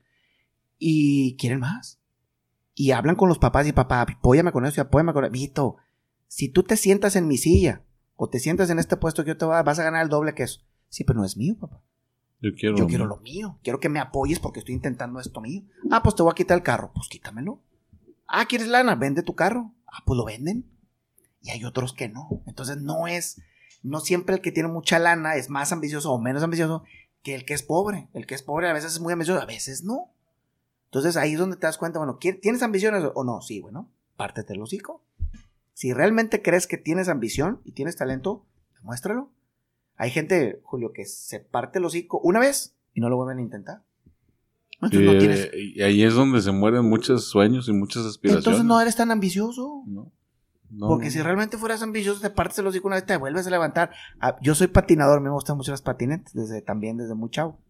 y 0.78 1.37
quieren 1.37 1.60
más. 1.60 2.00
Y 2.74 2.90
hablan 2.90 3.14
con 3.14 3.28
los 3.28 3.38
papás 3.38 3.68
y 3.68 3.72
papá, 3.72 4.00
apóyame 4.00 4.50
con 4.50 4.66
eso 4.66 4.80
y 4.80 4.82
apóyame 4.82 5.12
con 5.12 5.24
eso. 5.24 5.32
Vito, 5.32 5.76
si 6.26 6.48
tú 6.48 6.64
te 6.64 6.76
sientas 6.76 7.14
en 7.14 7.28
mi 7.28 7.38
silla 7.38 7.82
o 8.16 8.28
te 8.28 8.40
sientas 8.40 8.68
en 8.70 8.80
este 8.80 8.96
puesto 8.96 9.22
que 9.22 9.28
yo 9.28 9.37
te 9.37 9.44
voy 9.44 9.52
a 9.52 9.56
dar, 9.56 9.64
vas 9.64 9.78
a 9.78 9.84
ganar 9.84 10.02
el 10.02 10.08
doble 10.08 10.34
que 10.34 10.42
eso. 10.42 10.60
Sí, 10.88 11.04
pero 11.04 11.20
no 11.20 11.24
es 11.24 11.37
mío, 11.37 11.56
papá. 11.58 11.80
Yo 12.40 12.52
quiero. 12.54 12.76
Yo 12.76 12.87
quiero 12.87 13.06
lo 13.06 13.18
mío. 13.18 13.58
Quiero 13.62 13.80
que 13.80 13.88
me 13.88 14.00
apoyes 14.00 14.40
porque 14.40 14.58
estoy 14.58 14.74
intentando 14.74 15.20
esto 15.20 15.40
mío. 15.40 15.62
Ah, 15.90 16.02
pues 16.02 16.14
te 16.14 16.22
voy 16.22 16.32
a 16.32 16.34
quitar 16.34 16.58
el 16.58 16.64
carro. 16.64 16.90
Pues 16.94 17.08
quítamelo. 17.08 17.62
Ah, 18.26 18.46
¿quieres 18.46 18.68
lana? 18.68 18.96
Vende 18.96 19.22
tu 19.22 19.34
carro. 19.34 19.72
Ah, 19.87 20.02
pues 20.04 20.16
lo 20.16 20.24
venden. 20.24 20.66
Y 21.40 21.50
hay 21.50 21.64
otros 21.64 21.92
que 21.92 22.08
no. 22.08 22.42
Entonces 22.46 22.78
no 22.78 23.06
es, 23.06 23.40
no 23.85 24.01
siempre 24.01 24.35
el 24.35 24.40
que 24.40 24.51
tiene 24.51 24.68
mucha 24.68 24.99
lana 24.99 25.37
es 25.37 25.49
más 25.51 25.70
ambicioso 25.70 26.11
o 26.12 26.18
menos 26.18 26.42
ambicioso 26.42 26.83
que 27.23 27.37
el 27.37 27.44
que 27.44 27.55
es 27.55 27.62
pobre. 27.62 28.09
El 28.14 28.27
que 28.27 28.35
es 28.35 28.42
pobre 28.42 28.68
a 28.68 28.73
veces 28.73 28.94
es 28.94 29.01
muy 29.01 29.12
ambicioso, 29.12 29.40
a 29.40 29.47
veces 29.47 29.85
no. 29.85 30.11
Entonces 30.87 31.16
ahí 31.16 31.35
es 31.35 31.38
donde 31.38 31.57
te 31.57 31.66
das 31.66 31.79
cuenta, 31.79 31.99
bueno, 32.01 32.18
¿qui- 32.18 32.40
¿tienes 32.40 32.62
ambiciones 32.62 33.05
o 33.14 33.23
no? 33.25 33.40
Sí, 33.40 33.61
bueno, 33.61 33.88
pártete 34.16 34.55
el 34.55 34.61
hocico. 34.62 35.01
Si 35.73 35.92
realmente 35.92 36.42
crees 36.42 36.66
que 36.66 36.77
tienes 36.79 37.09
ambición 37.09 37.61
y 37.64 37.73
tienes 37.73 37.97
talento, 37.97 38.44
demuéstralo. 38.77 39.31
Hay 39.97 40.11
gente, 40.11 40.61
Julio, 40.64 40.92
que 40.92 41.05
se 41.05 41.38
parte 41.40 41.79
el 41.79 41.85
hocico 41.85 42.18
una 42.20 42.40
vez 42.40 42.75
y 42.94 43.01
no 43.01 43.09
lo 43.09 43.16
vuelven 43.16 43.38
a 43.38 43.42
intentar. 43.42 43.83
Entonces, 44.81 45.01
no, 45.01 45.12
Eh, 45.12 45.18
tienes- 45.18 45.51
y 45.55 45.83
ahí 45.83 46.03
es 46.03 46.14
donde 46.14 46.42
se 46.42 46.53
mueren 46.53 46.85
muchos 46.85 47.25
sueños 47.27 47.68
y 47.68 47.73
muchas 47.73 48.05
aspiraciones. 48.05 48.44
entonces 48.47 48.64
no 48.66 48.81
eres 48.81 48.97
tan 48.97 49.11
ambicioso. 49.11 49.83
No. 49.87 50.11
No, 50.70 50.88
Porque 50.88 51.07
no, 51.07 51.12
si 51.12 51.22
realmente 51.22 51.59
fueras 51.59 51.83
ambicioso, 51.83 52.20
te 52.20 52.31
partes 52.31 52.59
el 52.59 52.66
hocico 52.66 52.87
una 52.87 52.96
vez, 52.96 53.07
te 53.07 53.16
vuelves 53.16 53.46
a 53.46 53.50
levantar. 53.50 53.90
Ah, 54.20 54.37
yo 54.42 54.55
soy 54.55 54.68
patinador, 54.68 55.20
me 55.20 55.31
gustan 55.31 55.57
mucho 55.57 55.70
las 55.70 55.83
patinetas, 55.83 56.33
desde, 56.33 56.62
también 56.62 56.96
desde 56.96 57.14
muy 57.14 57.31
chavo. 57.31 57.61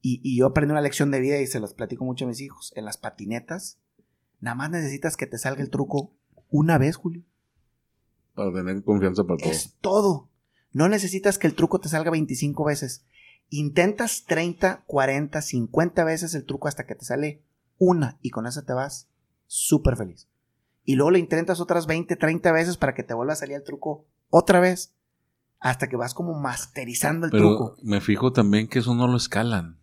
Y, 0.00 0.20
y 0.22 0.38
yo 0.38 0.46
aprendí 0.46 0.72
una 0.72 0.80
lección 0.80 1.10
de 1.10 1.20
vida 1.20 1.40
y 1.40 1.46
se 1.46 1.58
las 1.58 1.74
platico 1.74 2.04
mucho 2.04 2.24
a 2.24 2.28
mis 2.28 2.40
hijos. 2.40 2.72
En 2.76 2.84
las 2.84 2.98
patinetas, 2.98 3.80
nada 4.40 4.54
más 4.54 4.70
necesitas 4.70 5.16
que 5.16 5.26
te 5.26 5.38
salga 5.38 5.62
el 5.62 5.70
truco 5.70 6.12
una 6.50 6.78
vez, 6.78 6.96
Julio. 6.96 7.24
Para 8.34 8.52
tener 8.52 8.82
confianza 8.84 9.24
para 9.24 9.38
todo. 9.38 9.50
Es 9.50 9.74
todo. 9.80 10.28
No 10.72 10.88
necesitas 10.88 11.38
que 11.38 11.46
el 11.46 11.54
truco 11.54 11.80
te 11.80 11.88
salga 11.88 12.10
25 12.10 12.64
veces. 12.64 13.04
Intentas 13.50 14.24
30, 14.26 14.84
40, 14.86 15.42
50 15.42 16.04
veces 16.04 16.34
el 16.34 16.44
truco 16.44 16.68
hasta 16.68 16.86
que 16.86 16.94
te 16.94 17.04
sale 17.04 17.42
una 17.78 18.18
y 18.22 18.30
con 18.30 18.46
esa 18.46 18.64
te 18.64 18.74
vas 18.74 19.08
súper 19.46 19.96
feliz. 19.96 20.28
Y 20.88 20.94
luego 20.96 21.10
lo 21.10 21.18
intentas 21.18 21.60
otras 21.60 21.86
20, 21.86 22.16
30 22.16 22.50
veces 22.50 22.78
para 22.78 22.94
que 22.94 23.02
te 23.02 23.12
vuelva 23.12 23.34
a 23.34 23.36
salir 23.36 23.56
el 23.56 23.62
truco 23.62 24.06
otra 24.30 24.58
vez 24.58 24.94
hasta 25.60 25.86
que 25.88 25.96
vas 25.96 26.14
como 26.14 26.32
masterizando 26.40 27.26
el 27.26 27.30
Pero 27.32 27.44
truco. 27.56 27.76
me 27.82 28.00
fijo 28.00 28.32
también 28.32 28.68
que 28.68 28.78
eso 28.78 28.94
no 28.94 29.06
lo 29.06 29.18
escalan. 29.18 29.78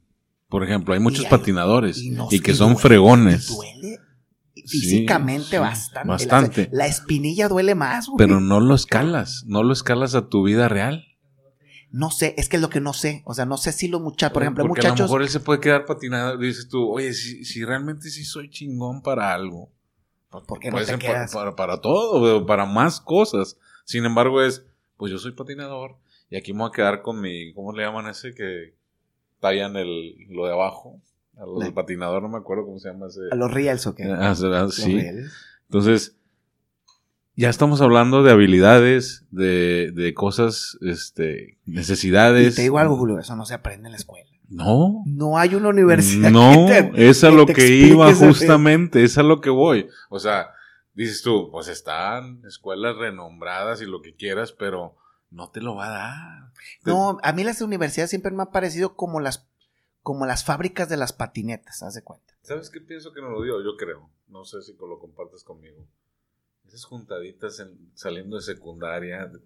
Por 0.50 0.64
ejemplo, 0.64 0.96
hay 0.96 1.00
muchos 1.00 1.26
hay- 1.26 1.30
patinadores 1.30 2.00
y, 2.00 2.10
nos- 2.10 2.30
que 2.30 2.52
y 2.52 2.56
son 2.56 2.70
duele, 2.70 2.82
fregones. 2.82 3.48
duele 3.56 4.00
físicamente 4.66 5.50
sí, 5.52 5.58
bastante. 5.58 6.08
bastante. 6.10 6.70
La, 6.72 6.80
la 6.80 6.88
espinilla 6.88 7.48
duele 7.50 7.76
más, 7.76 8.08
güey. 8.08 8.18
Pero 8.18 8.40
no 8.40 8.60
lo 8.60 8.74
escalas, 8.74 9.44
no 9.46 9.62
lo 9.62 9.74
escalas 9.74 10.16
a 10.16 10.28
tu 10.30 10.44
vida 10.44 10.70
real. 10.70 11.06
No 11.92 12.10
sé, 12.10 12.34
es 12.38 12.50
que 12.50 12.56
es 12.56 12.62
lo 12.64 12.70
que 12.70 12.82
no 12.82 12.94
sé. 12.94 13.22
O 13.26 13.34
sea, 13.36 13.46
no 13.46 13.58
sé 13.58 13.72
si 13.74 13.88
los 13.88 14.02
muchachos, 14.02 14.34
por 14.34 14.42
ejemplo, 14.42 14.64
hay 14.64 14.68
Porque 14.70 14.82
a 14.88 14.90
lo 14.90 14.94
muchachos. 14.94 15.10
mejor 15.10 15.22
él 15.22 15.30
se 15.30 15.40
puede 15.40 15.60
quedar 15.60 15.86
patinado. 15.86 16.36
Dices 16.38 16.68
tú, 16.68 16.90
oye, 16.90 17.14
si, 17.14 17.46
si 17.46 17.64
realmente 17.64 18.10
sí 18.10 18.24
soy 18.26 18.50
chingón 18.50 19.02
para 19.04 19.34
algo. 19.34 19.70
¿Por 20.44 20.60
qué 20.60 20.70
no 20.70 20.74
puede 20.74 20.86
te 20.86 20.92
ser 20.92 21.00
para, 21.00 21.14
quedas? 21.14 21.34
para, 21.34 21.56
para 21.56 21.82
todo, 21.82 22.46
para 22.46 22.66
más 22.66 23.00
cosas. 23.00 23.58
Sin 23.86 24.06
embargo, 24.06 24.42
es, 24.42 24.66
pues 24.98 25.12
yo 25.12 25.18
soy 25.18 25.32
patinador 25.32 25.98
y 26.30 26.38
aquí 26.38 26.54
me 26.54 26.60
voy 26.60 26.70
a 26.70 26.72
quedar 26.72 27.02
con 27.02 27.22
mi, 27.22 27.54
¿cómo 27.54 27.72
le 27.74 27.84
llaman 27.84 28.08
ese 28.08 28.34
que 28.34 28.76
tallan 29.40 29.76
el, 29.76 30.28
lo 30.30 30.46
de 30.46 30.54
abajo? 30.54 31.00
A 31.38 31.46
los 31.46 31.60
del 31.60 31.74
patinador, 31.74 32.22
no 32.22 32.30
me 32.30 32.38
acuerdo 32.38 32.66
cómo 32.66 32.80
se 32.80 32.90
llama 32.90 33.08
ese. 33.08 33.20
A 33.30 33.36
los 33.36 33.52
reels 33.52 33.86
o 33.88 33.94
qué. 33.94 34.06
Ah, 34.06 34.34
sí. 34.72 35.06
Entonces, 35.68 36.16
ya 37.36 37.50
estamos 37.50 37.82
hablando 37.82 38.24
de 38.24 38.32
habilidades, 38.32 39.26
de, 39.32 39.92
de 39.94 40.14
cosas, 40.14 40.78
este, 40.82 41.58
necesidades. 41.66 42.54
Y 42.54 42.56
te 42.56 42.62
digo 42.62 42.80
algo, 42.80 42.96
Julio, 42.96 43.20
eso 43.20 43.36
no 43.36 43.46
se 43.46 43.54
aprende 43.54 43.88
en 43.88 43.92
la 43.92 43.98
escuela. 43.98 44.30
No. 44.56 45.04
No 45.06 45.38
hay 45.38 45.56
una 45.56 45.70
universidad. 45.70 46.32
No, 46.32 46.66
que 46.68 46.84
te- 46.84 47.10
es 47.10 47.24
a 47.24 47.30
que 47.30 47.36
lo 47.36 47.46
que 47.46 47.68
iba 47.68 48.08
justamente, 48.14 49.04
es 49.04 49.18
a 49.18 49.24
lo 49.24 49.42
que 49.42 49.50
voy. 49.50 49.88
O 50.10 50.20
sea, 50.20 50.50
dices 50.94 51.22
tú, 51.22 51.50
pues 51.52 51.68
están 51.68 52.42
escuelas 52.46 52.96
renombradas 52.96 53.82
y 53.82 53.86
lo 53.86 54.02
que 54.02 54.16
quieras, 54.16 54.52
pero 54.54 54.96
no 55.30 55.50
te 55.50 55.62
lo 55.62 55.76
va 55.76 55.88
a 55.88 55.90
dar. 55.90 56.52
No, 56.86 57.18
a 57.22 57.34
mí 57.34 57.44
las 57.44 57.62
universidades 57.62 58.10
siempre 58.10 58.32
me 58.32 58.44
han 58.44 58.52
parecido 58.52 58.96
como 58.96 59.20
las, 59.20 59.46
como 60.02 60.26
las 60.26 60.44
fábricas 60.46 60.88
de 60.88 60.98
las 60.98 61.12
patinetas, 61.14 61.84
haz 61.84 61.94
de 61.96 62.04
cuenta. 62.04 62.34
¿Sabes 62.42 62.70
qué 62.70 62.80
pienso 62.80 63.12
que 63.12 63.22
no 63.22 63.30
lo 63.32 63.42
dio? 63.44 63.62
Yo 63.64 63.76
creo. 63.78 64.10
No 64.30 64.46
sé 64.46 64.62
si 64.62 64.74
lo 64.80 65.00
compartes 65.00 65.44
conmigo. 65.44 65.86
Esas 66.68 66.86
juntaditas 66.86 67.60
en- 67.60 67.92
saliendo 67.94 68.38
de 68.38 68.42
secundaria, 68.44 69.26
de, 69.28 69.40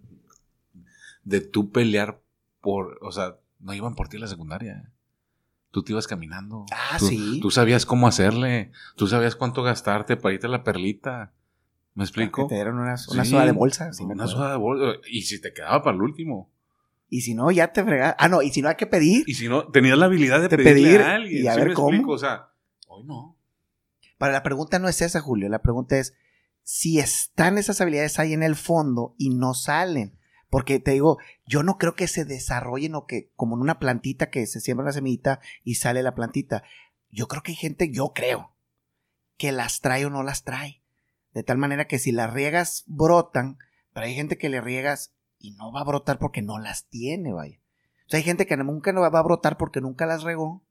de 1.24 1.42
tú 1.42 1.72
pelear 1.72 2.20
por, 2.62 2.98
o 3.02 3.12
sea, 3.12 3.38
no 3.60 3.74
iban 3.74 3.96
por 3.96 4.08
ti 4.08 4.18
a 4.18 4.22
la 4.22 4.28
secundaria. 4.28 4.92
Tú 5.72 5.84
te 5.84 5.92
ibas 5.92 6.08
caminando. 6.08 6.66
Ah, 6.72 6.98
Tú- 6.98 7.08
sí. 7.08 7.40
Tú 7.42 7.52
sabías 7.52 7.86
cómo 7.86 8.08
hacerle. 8.08 8.72
Tú 8.96 9.08
sabías 9.08 9.36
cuánto 9.36 9.62
gastarte 9.64 10.18
para 10.18 10.34
irte 10.34 10.48
a 10.48 10.50
la 10.50 10.64
perlita. 10.64 11.32
¿Me 11.94 12.04
explico? 12.04 12.48
te 12.48 12.56
dieron 12.56 12.80
una, 12.80 12.96
una 13.12 13.26
Sí, 13.26 13.32
soda 13.32 13.46
de 13.46 13.52
bolsa. 13.52 13.92
me 14.00 14.14
una 14.14 14.28
soda 14.28 14.52
de 14.52 14.58
bolsa. 14.58 15.00
Y 15.12 15.24
si 15.24 15.42
te 15.42 15.54
quedaba 15.54 15.84
para 15.84 15.96
el 15.96 16.02
último. 16.02 16.50
Y 17.10 17.22
si 17.22 17.34
no, 17.34 17.52
ya 17.52 17.72
te 17.74 17.84
fregas. 17.84 18.16
Ah, 18.20 18.30
no, 18.30 18.42
y 18.42 18.52
si 18.52 18.62
no 18.62 18.70
hay 18.70 18.76
que 18.76 18.88
pedir. 18.88 19.24
Y 19.28 19.34
si 19.34 19.48
no, 19.50 19.68
tenías 19.68 19.98
la 19.98 20.06
habilidad 20.06 20.38
de, 20.42 20.48
De 20.48 20.58
pedirle 20.58 20.74
pedir 20.84 21.02
a 21.02 21.16
alguien. 21.16 21.44
y 21.44 21.48
a 21.48 21.54
¿sí 21.56 21.60
ver 21.60 21.74
cómo. 21.74 21.90
explico? 21.90 22.12
O 22.14 22.18
sea, 22.18 22.50
hoy 22.88 23.04
no. 23.04 23.36
Para 24.18 24.34
la 24.34 24.44
pregunta 24.44 24.80
no 24.80 24.88
es 24.88 25.02
esa, 25.02 25.20
Julio. 25.20 25.50
La 25.50 25.62
pregunta 25.62 25.98
es 25.98 26.14
si 26.64 27.00
están 27.00 27.58
esas 27.58 27.82
habilidades 27.82 28.20
ahí 28.20 28.34
en 28.34 28.44
el 28.44 28.56
fondo 28.56 29.16
y 29.18 29.30
no 29.30 29.54
salen. 29.54 30.18
Porque 30.50 30.80
te 30.80 30.92
digo, 30.92 31.20
yo 31.46 31.64
no 31.64 31.78
creo 31.78 31.96
que 31.96 32.08
se 32.08 32.26
desarrollen 32.26 32.96
o 32.96 33.06
que, 33.06 33.32
como 33.36 33.56
en 33.56 33.62
una 33.62 33.80
plantita 33.80 34.30
que 34.30 34.48
se 34.48 34.60
siembra 34.60 34.86
una 34.86 34.94
semillita 34.94 35.40
y 35.64 35.76
sale 35.76 36.02
la 36.02 36.16
plantita. 36.16 36.64
Yo 37.10 37.28
creo 37.28 37.44
que 37.44 37.52
hay 37.52 37.58
gente, 37.58 37.92
yo 37.92 38.14
creo, 38.14 38.54
que 39.38 39.52
las 39.52 39.82
trae 39.82 40.06
o 40.06 40.10
no 40.10 40.24
las 40.24 40.44
trae. 40.44 40.82
De 41.34 41.44
tal 41.44 41.58
manera 41.58 41.88
que 41.88 42.00
si 42.00 42.12
las 42.12 42.34
riegas, 42.34 42.84
brotan, 42.88 43.60
pero 43.94 44.08
hay 44.08 44.16
gente 44.16 44.38
que 44.38 44.50
le 44.50 44.62
riegas 44.62 45.14
y 45.38 45.52
no 45.52 45.72
va 45.72 45.82
a 45.82 45.86
brotar 45.86 46.18
porque 46.18 46.42
no 46.42 46.58
las 46.58 46.90
tiene, 46.90 47.32
vaya. 47.32 47.60
O 48.08 48.10
sea, 48.10 48.18
hay 48.18 48.24
gente 48.24 48.48
que 48.48 48.58
nunca 48.58 48.92
no 48.92 49.02
va 49.02 49.20
a 49.20 49.24
brotar 49.24 49.58
porque 49.58 49.82
nunca 49.82 50.08
las 50.08 50.24
regó. 50.24 50.64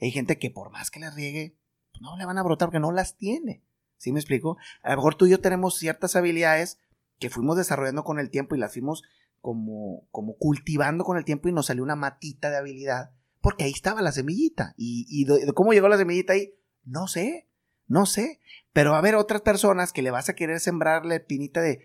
Hay 0.00 0.10
gente 0.10 0.38
que 0.38 0.50
por 0.50 0.70
más 0.70 0.90
que 0.90 1.00
las 1.00 1.14
riegue, 1.14 1.56
no 2.00 2.16
le 2.16 2.24
van 2.24 2.38
a 2.38 2.42
brotar 2.42 2.68
porque 2.68 2.80
no 2.80 2.92
las 2.92 3.16
tiene. 3.16 3.62
¿Sí 3.98 4.10
me 4.10 4.18
explico? 4.18 4.56
A 4.82 4.90
lo 4.90 4.96
mejor 4.96 5.14
tú 5.14 5.26
y 5.26 5.30
yo 5.30 5.40
tenemos 5.40 5.78
ciertas 5.78 6.16
habilidades 6.16 6.80
que 7.22 7.30
fuimos 7.30 7.56
desarrollando 7.56 8.02
con 8.02 8.18
el 8.18 8.30
tiempo 8.30 8.54
y 8.56 8.58
las 8.58 8.72
fuimos 8.72 9.04
como, 9.40 10.06
como 10.10 10.34
cultivando 10.36 11.04
con 11.04 11.16
el 11.16 11.24
tiempo 11.24 11.48
y 11.48 11.52
nos 11.52 11.66
salió 11.66 11.82
una 11.84 11.94
matita 11.96 12.50
de 12.50 12.56
habilidad 12.56 13.12
porque 13.40 13.64
ahí 13.64 13.70
estaba 13.72 14.02
la 14.02 14.12
semillita. 14.12 14.74
Y, 14.76 15.06
y 15.08 15.24
de- 15.24 15.52
cómo 15.54 15.72
llegó 15.72 15.88
la 15.88 15.98
semillita 15.98 16.32
ahí, 16.32 16.54
no 16.84 17.06
sé, 17.06 17.48
no 17.86 18.06
sé. 18.06 18.40
Pero 18.72 18.90
va 18.90 18.96
a 18.96 18.98
haber 19.00 19.14
otras 19.14 19.42
personas 19.42 19.92
que 19.92 20.02
le 20.02 20.10
vas 20.10 20.28
a 20.28 20.34
querer 20.34 20.58
sembrarle 20.60 21.20
pinita 21.20 21.60
de, 21.60 21.84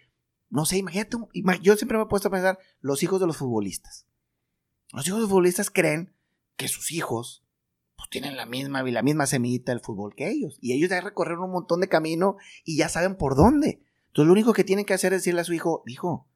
no 0.49 0.65
sé, 0.65 0.77
imagínate, 0.77 1.17
yo 1.61 1.75
siempre 1.75 1.97
me 1.97 2.03
he 2.05 2.07
puesto 2.07 2.29
a 2.29 2.31
pensar 2.31 2.57
los 2.79 3.03
hijos 3.03 3.19
de 3.19 3.27
los 3.27 3.37
futbolistas. 3.37 4.07
Los 4.93 5.05
hijos 5.07 5.17
de 5.19 5.21
los 5.21 5.29
futbolistas 5.29 5.69
creen 5.69 6.13
que 6.55 6.67
sus 6.67 6.91
hijos 6.91 7.43
pues 7.95 8.09
tienen 8.09 8.37
la 8.37 8.45
misma, 8.45 8.83
la 8.83 9.01
misma 9.01 9.25
semillita 9.25 9.71
del 9.71 9.81
fútbol 9.81 10.13
que 10.15 10.29
ellos. 10.29 10.57
Y 10.61 10.73
ellos 10.73 10.89
ya 10.89 11.01
recorrieron 11.01 11.45
un 11.45 11.51
montón 11.51 11.81
de 11.81 11.89
camino 11.89 12.37
y 12.63 12.77
ya 12.77 12.89
saben 12.89 13.15
por 13.15 13.35
dónde. 13.35 13.81
Entonces 14.17 14.29
lo 14.29 14.33
único 14.33 14.53
que 14.53 14.63
tienen 14.63 14.83
que 14.83 14.95
hacer 14.95 15.13
es 15.13 15.19
decirle 15.19 15.41
a 15.41 15.43
su 15.43 15.53
hijo, 15.53 15.83
hijo, 15.85 16.27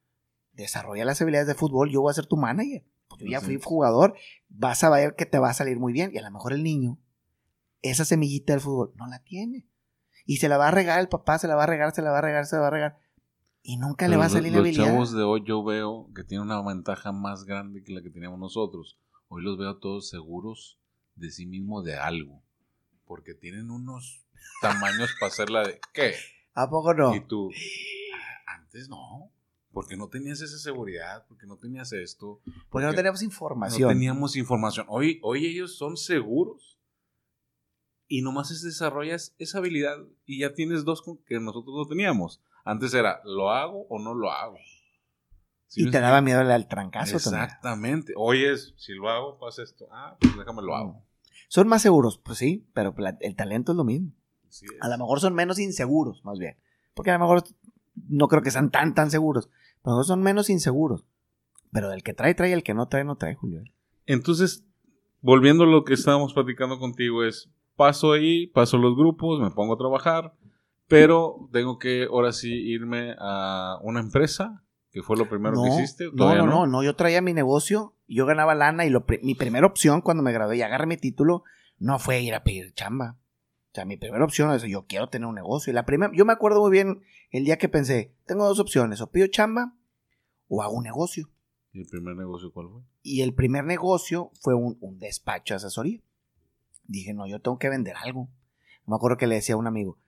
desarrolla 0.52 1.04
las 1.04 1.20
habilidades 1.20 1.48
de 1.48 1.56
fútbol, 1.56 1.90
yo 1.90 2.00
voy 2.00 2.12
a 2.12 2.14
ser 2.14 2.26
tu 2.26 2.36
manager. 2.36 2.84
Pues 3.08 3.20
yo 3.22 3.26
ya 3.26 3.40
fui 3.40 3.58
jugador, 3.60 4.14
vas 4.48 4.84
a 4.84 4.90
ver 4.90 5.16
que 5.16 5.26
te 5.26 5.40
va 5.40 5.50
a 5.50 5.54
salir 5.54 5.80
muy 5.80 5.92
bien. 5.92 6.12
Y 6.14 6.18
a 6.18 6.22
lo 6.22 6.30
mejor 6.30 6.52
el 6.52 6.62
niño, 6.62 7.00
esa 7.80 8.04
semillita 8.04 8.52
del 8.52 8.60
fútbol, 8.60 8.92
no 8.94 9.08
la 9.08 9.18
tiene. 9.24 9.66
Y 10.26 10.36
se 10.36 10.48
la 10.48 10.58
va 10.58 10.68
a 10.68 10.70
regar 10.70 11.00
el 11.00 11.08
papá, 11.08 11.38
se 11.40 11.48
la 11.48 11.56
va 11.56 11.64
a 11.64 11.66
regar, 11.66 11.92
se 11.92 12.02
la 12.02 12.12
va 12.12 12.18
a 12.18 12.22
regar, 12.22 12.46
se 12.46 12.54
la 12.54 12.62
va 12.62 12.68
a 12.68 12.70
regar. 12.70 12.98
Y 13.64 13.78
nunca 13.78 14.06
le 14.06 14.16
va 14.16 14.26
a 14.26 14.26
los- 14.26 14.32
salir 14.34 14.52
la 14.52 14.58
los 14.58 14.66
habilidad. 14.68 14.84
chavos 14.86 15.12
de 15.12 15.22
hoy 15.24 15.42
yo 15.44 15.64
veo 15.64 16.08
que 16.14 16.22
tienen 16.22 16.46
una 16.46 16.62
ventaja 16.62 17.10
más 17.10 17.42
grande 17.44 17.82
que 17.82 17.92
la 17.92 18.00
que 18.00 18.10
teníamos 18.10 18.38
nosotros. 18.38 18.96
Hoy 19.26 19.42
los 19.42 19.58
veo 19.58 19.78
todos 19.78 20.08
seguros 20.08 20.78
de 21.16 21.32
sí 21.32 21.46
mismos 21.46 21.84
de 21.84 21.96
algo. 21.96 22.44
Porque 23.06 23.34
tienen 23.34 23.72
unos 23.72 24.24
tamaños 24.60 25.10
para 25.18 25.32
hacer 25.32 25.50
la 25.50 25.62
de... 25.66 25.80
¿Qué? 25.92 26.14
¿A 26.54 26.68
poco 26.68 26.94
no? 26.94 27.14
Y 27.14 27.20
tú... 27.20 27.50
"Ah, 28.14 28.54
Antes 28.56 28.88
no. 28.88 29.30
Porque 29.72 29.96
no 29.96 30.08
tenías 30.08 30.40
esa 30.42 30.58
seguridad, 30.58 31.24
porque 31.28 31.46
no 31.46 31.56
tenías 31.56 31.92
esto. 31.92 32.40
Porque 32.68 32.84
no 32.84 32.88
porque 32.90 32.96
teníamos 32.96 33.22
información. 33.22 33.82
No 33.82 33.88
teníamos 33.88 34.36
información. 34.36 34.86
Hoy, 34.88 35.18
hoy 35.22 35.46
ellos 35.46 35.76
son 35.78 35.96
seguros 35.96 36.78
y 38.06 38.20
nomás 38.20 38.50
es 38.50 38.62
desarrollas 38.62 39.34
esa 39.38 39.58
habilidad 39.58 39.96
y 40.26 40.40
ya 40.40 40.52
tienes 40.52 40.84
dos 40.84 41.02
que 41.26 41.40
nosotros 41.40 41.74
no 41.74 41.86
teníamos. 41.86 42.42
Antes 42.64 42.92
era, 42.92 43.22
¿lo 43.24 43.50
hago 43.50 43.86
o 43.88 43.98
no 43.98 44.14
lo 44.14 44.30
hago? 44.30 44.58
¿Sí 45.68 45.84
y 45.88 45.90
te 45.90 46.00
daba 46.00 46.20
miedo 46.20 46.40
al 46.40 46.68
también. 47.24 47.44
Exactamente. 47.44 48.12
Hoy 48.14 48.44
es, 48.44 48.74
si 48.76 48.92
lo 48.92 49.08
hago, 49.08 49.38
pasa 49.38 49.62
esto. 49.62 49.88
Ah, 49.90 50.18
pues 50.20 50.36
déjame 50.36 50.60
lo 50.60 50.76
hago. 50.76 51.02
Son 51.48 51.66
más 51.66 51.80
seguros, 51.80 52.18
pues 52.18 52.36
sí, 52.36 52.68
pero 52.74 52.94
el 53.20 53.36
talento 53.36 53.72
es 53.72 53.76
lo 53.76 53.84
mismo. 53.84 54.12
Así 54.52 54.66
es. 54.66 54.72
A 54.82 54.88
lo 54.88 54.98
mejor 54.98 55.18
son 55.18 55.34
menos 55.34 55.58
inseguros, 55.58 56.22
más 56.26 56.38
bien. 56.38 56.58
Porque 56.92 57.10
a 57.10 57.14
lo 57.14 57.20
mejor 57.20 57.44
no 58.08 58.28
creo 58.28 58.42
que 58.42 58.50
sean 58.50 58.70
tan, 58.70 58.94
tan 58.94 59.10
seguros. 59.10 59.48
Pero 59.82 60.04
son 60.04 60.22
menos 60.22 60.50
inseguros. 60.50 61.06
Pero 61.72 61.90
el 61.90 62.02
que 62.02 62.12
trae, 62.12 62.34
trae. 62.34 62.52
El 62.52 62.62
que 62.62 62.74
no 62.74 62.86
trae, 62.86 63.02
no 63.02 63.16
trae, 63.16 63.34
Julio. 63.34 63.62
Entonces, 64.04 64.66
volviendo 65.22 65.64
a 65.64 65.66
lo 65.66 65.84
que 65.84 65.94
estábamos 65.94 66.34
platicando 66.34 66.78
contigo, 66.78 67.24
es 67.24 67.50
paso 67.76 68.12
ahí, 68.12 68.48
paso 68.48 68.76
los 68.76 68.94
grupos, 68.94 69.40
me 69.40 69.50
pongo 69.50 69.72
a 69.72 69.78
trabajar, 69.78 70.34
pero 70.86 71.48
tengo 71.50 71.78
que 71.78 72.04
ahora 72.04 72.32
sí 72.32 72.52
irme 72.52 73.16
a 73.18 73.78
una 73.80 74.00
empresa, 74.00 74.62
que 74.90 75.02
fue 75.02 75.16
lo 75.16 75.30
primero 75.30 75.54
no, 75.54 75.62
que 75.62 75.68
hiciste. 75.70 76.04
no, 76.04 76.12
¿Todavía 76.12 76.42
no, 76.42 76.50
no, 76.50 76.66
no. 76.66 76.82
Yo 76.82 76.94
traía 76.94 77.22
mi 77.22 77.32
negocio, 77.32 77.94
yo 78.06 78.26
ganaba 78.26 78.54
lana 78.54 78.84
y 78.84 78.90
lo 78.90 79.06
mi 79.22 79.34
primera 79.34 79.66
opción 79.66 80.02
cuando 80.02 80.22
me 80.22 80.32
gradué 80.32 80.58
y 80.58 80.62
agarré 80.62 80.86
mi 80.86 80.98
título 80.98 81.44
no 81.78 81.98
fue 81.98 82.20
ir 82.20 82.34
a 82.34 82.44
pedir 82.44 82.74
chamba. 82.74 83.16
O 83.72 83.74
sea, 83.74 83.86
mi 83.86 83.96
primera 83.96 84.22
opción 84.22 84.52
es 84.52 84.62
yo 84.64 84.86
quiero 84.86 85.08
tener 85.08 85.26
un 85.26 85.34
negocio. 85.34 85.70
Y 85.70 85.74
la 85.74 85.86
primera, 85.86 86.12
yo 86.14 86.26
me 86.26 86.34
acuerdo 86.34 86.60
muy 86.60 86.70
bien 86.70 87.00
el 87.30 87.46
día 87.46 87.56
que 87.56 87.70
pensé, 87.70 88.14
tengo 88.26 88.46
dos 88.46 88.60
opciones, 88.60 89.00
o 89.00 89.10
pido 89.10 89.26
chamba 89.28 89.74
o 90.48 90.62
hago 90.62 90.74
un 90.74 90.84
negocio. 90.84 91.30
¿Y 91.72 91.80
el 91.80 91.86
primer 91.86 92.14
negocio 92.14 92.52
cuál 92.52 92.68
fue? 92.68 92.82
Y 93.02 93.22
el 93.22 93.32
primer 93.32 93.64
negocio 93.64 94.30
fue 94.42 94.54
un, 94.54 94.76
un 94.82 94.98
despacho 94.98 95.54
de 95.54 95.56
asesoría. 95.56 96.02
Dije, 96.84 97.14
no, 97.14 97.26
yo 97.26 97.40
tengo 97.40 97.58
que 97.58 97.70
vender 97.70 97.94
algo. 97.96 98.28
Me 98.84 98.94
acuerdo 98.94 99.16
que 99.16 99.26
le 99.26 99.36
decía 99.36 99.54
a 99.54 99.58
un 99.58 99.66
amigo, 99.66 99.98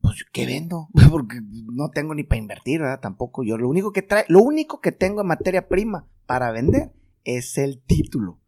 pues, 0.00 0.24
¿qué 0.32 0.44
vendo? 0.44 0.88
Porque 1.12 1.40
no 1.42 1.90
tengo 1.90 2.12
ni 2.16 2.24
para 2.24 2.40
invertir, 2.40 2.80
¿verdad? 2.80 2.98
Tampoco. 3.00 3.44
Yo 3.44 3.56
lo 3.56 3.68
único 3.68 3.92
que 3.92 4.02
trae, 4.02 4.24
lo 4.28 4.42
único 4.42 4.80
que 4.80 4.90
tengo 4.90 5.20
en 5.20 5.28
materia 5.28 5.68
prima 5.68 6.08
para 6.26 6.50
vender 6.50 6.92
es 7.22 7.56
el 7.56 7.80
título. 7.80 8.40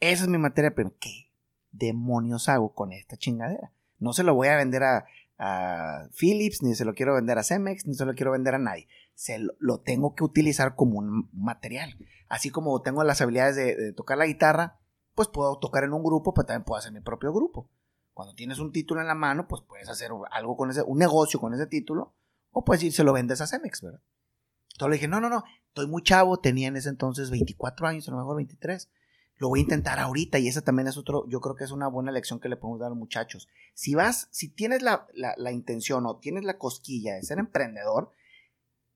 Esa 0.00 0.24
es 0.24 0.30
mi 0.30 0.38
materia 0.38 0.74
prima. 0.74 0.92
¿Qué 0.98 1.27
demonios 1.70 2.48
hago 2.48 2.74
con 2.74 2.92
esta 2.92 3.16
chingadera? 3.16 3.72
No 3.98 4.12
se 4.12 4.22
lo 4.22 4.34
voy 4.34 4.48
a 4.48 4.56
vender 4.56 4.82
a, 4.84 5.06
Philips, 6.18 6.62
ni 6.62 6.74
se 6.74 6.84
lo 6.84 6.94
quiero 6.94 7.14
vender 7.14 7.38
a 7.38 7.44
Cemex, 7.44 7.86
ni 7.86 7.94
se 7.94 8.04
lo 8.04 8.14
quiero 8.14 8.32
vender 8.32 8.56
a 8.56 8.58
nadie. 8.58 8.88
Se 9.14 9.38
lo, 9.38 9.80
tengo 9.80 10.16
que 10.16 10.24
utilizar 10.24 10.74
como 10.74 10.98
un 10.98 11.30
material. 11.32 11.96
Así 12.28 12.50
como 12.50 12.82
tengo 12.82 13.04
las 13.04 13.20
habilidades 13.20 13.54
de, 13.54 13.92
tocar 13.92 14.18
la 14.18 14.26
guitarra, 14.26 14.80
pues 15.14 15.28
puedo 15.28 15.58
tocar 15.58 15.84
en 15.84 15.92
un 15.92 16.02
grupo, 16.02 16.34
pero 16.34 16.46
también 16.46 16.64
puedo 16.64 16.78
hacer 16.78 16.92
mi 16.92 17.00
propio 17.00 17.32
grupo. 17.32 17.70
Cuando 18.14 18.34
tienes 18.34 18.58
un 18.58 18.72
título 18.72 19.00
en 19.00 19.06
la 19.06 19.14
mano, 19.14 19.46
pues 19.46 19.62
puedes 19.62 19.88
hacer 19.88 20.10
algo 20.32 20.56
con 20.56 20.70
ese, 20.70 20.82
un 20.82 20.98
negocio 20.98 21.38
con 21.38 21.54
ese 21.54 21.66
título, 21.66 22.14
o 22.50 22.64
puedes 22.64 22.82
ir, 22.82 22.92
se 22.92 23.04
lo 23.04 23.12
vendes 23.12 23.40
a 23.40 23.46
Cemex, 23.46 23.80
¿verdad? 23.82 24.00
Entonces 24.72 24.90
le 24.90 24.96
dije, 24.96 25.08
no, 25.08 25.20
no, 25.20 25.28
no, 25.28 25.44
estoy 25.68 25.86
muy 25.86 26.02
chavo, 26.02 26.38
tenía 26.38 26.68
en 26.68 26.76
ese 26.76 26.88
entonces 26.88 27.30
24 27.30 27.86
años, 27.86 28.08
a 28.08 28.10
lo 28.12 28.18
mejor 28.18 28.36
23. 28.36 28.90
Lo 29.38 29.48
voy 29.48 29.60
a 29.60 29.62
intentar 29.62 29.98
ahorita 29.98 30.38
y 30.38 30.48
esa 30.48 30.62
también 30.62 30.88
es 30.88 30.96
otro, 30.96 31.24
yo 31.28 31.40
creo 31.40 31.54
que 31.54 31.64
es 31.64 31.70
una 31.70 31.88
buena 31.88 32.12
lección 32.12 32.40
que 32.40 32.48
le 32.48 32.56
podemos 32.56 32.80
dar 32.80 32.86
a 32.86 32.90
los 32.90 32.98
muchachos. 32.98 33.48
Si 33.74 33.94
vas, 33.94 34.28
si 34.30 34.48
tienes 34.48 34.82
la, 34.82 35.06
la, 35.14 35.34
la 35.36 35.52
intención 35.52 36.06
o 36.06 36.16
tienes 36.16 36.44
la 36.44 36.58
cosquilla 36.58 37.14
de 37.14 37.22
ser 37.22 37.38
emprendedor, 37.38 38.12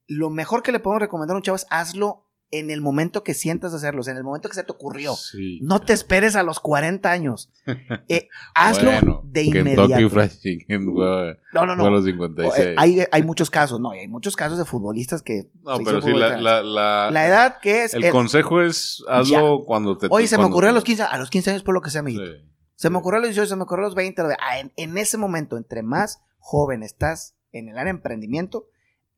lo 0.06 0.30
mejor 0.30 0.62
que 0.62 0.72
le 0.72 0.80
podemos 0.80 1.02
recomendar 1.02 1.34
a 1.34 1.38
un 1.38 1.42
chavo 1.42 1.56
es 1.56 1.66
hazlo 1.70 2.26
en 2.52 2.70
el 2.70 2.80
momento 2.82 3.24
que 3.24 3.34
sientas 3.34 3.72
hacerlo, 3.74 4.02
en 4.06 4.16
el 4.16 4.22
momento 4.24 4.48
que 4.48 4.54
se 4.54 4.62
te 4.62 4.70
ocurrió. 4.70 5.14
Sí. 5.16 5.58
No 5.62 5.80
te 5.80 5.92
esperes 5.94 6.36
a 6.36 6.42
los 6.42 6.60
40 6.60 7.10
años. 7.10 7.50
Eh, 8.08 8.28
hazlo 8.54 8.90
Bueno, 8.90 9.22
de 9.24 9.42
Kentucky 9.44 9.58
inmediato. 9.58 10.10
Fried 10.10 10.30
Chicken 10.38 10.84
fue, 10.92 11.38
No, 11.54 11.66
no, 11.66 11.74
fue 11.76 11.86
a 11.86 11.88
no. 11.88 11.90
los 11.90 12.04
56. 12.04 12.66
Eh, 12.66 12.74
Hay, 12.76 13.02
hay 13.10 13.22
muchos 13.22 13.48
casos, 13.50 13.80
no, 13.80 13.90
hay 13.92 14.06
muchos 14.06 14.36
casos 14.36 14.58
de 14.58 14.64
futbolistas 14.64 15.22
que... 15.22 15.50
no, 15.64 15.78
pero 15.84 16.02
sí, 16.02 16.12
la, 16.12 16.36
la, 16.36 16.62
la- 16.62 17.10
La 17.10 17.26
edad 17.26 17.58
que 17.60 17.84
es... 17.84 17.94
el 17.94 18.04
el- 18.04 18.12
consejo 18.12 18.60
es 18.60 19.02
hazlo 19.08 19.64
cuando 19.64 19.96
te... 19.96 20.08
Oye, 20.10 20.26
se 20.28 20.36
me 20.38 20.44
ocurrió 20.44 20.70
a 20.70 20.72
los 20.72 20.84
15, 20.84 21.02
a 21.04 21.16
los 21.18 21.30
15 21.30 21.50
años 21.50 21.62
por 21.62 21.72
lo 21.74 21.80
que 21.80 21.90
sea, 21.90 22.00
amiguito. 22.00 22.24
Sí. 22.26 22.48
Se 22.74 22.90
me 22.90 22.98
ocurrió 22.98 23.18
a 23.18 23.20
los 23.20 23.30
18, 23.30 23.48
se 23.48 23.56
me 23.56 23.62
ocurrió 23.62 23.84
a 23.86 23.88
los 23.88 23.94
20. 23.94 24.22
lo 24.22 24.28
de- 24.28 24.36
ah, 24.40 24.58
en, 24.58 24.72
en 24.76 24.98
ese 24.98 25.16
momento, 25.16 25.56
entre 25.56 25.82
más 25.82 26.20
joven 26.38 26.82
estás 26.82 27.34
en 27.52 27.68
el 27.68 27.74
área 27.78 27.92
de 27.92 27.98
emprendimiento, 27.98 28.66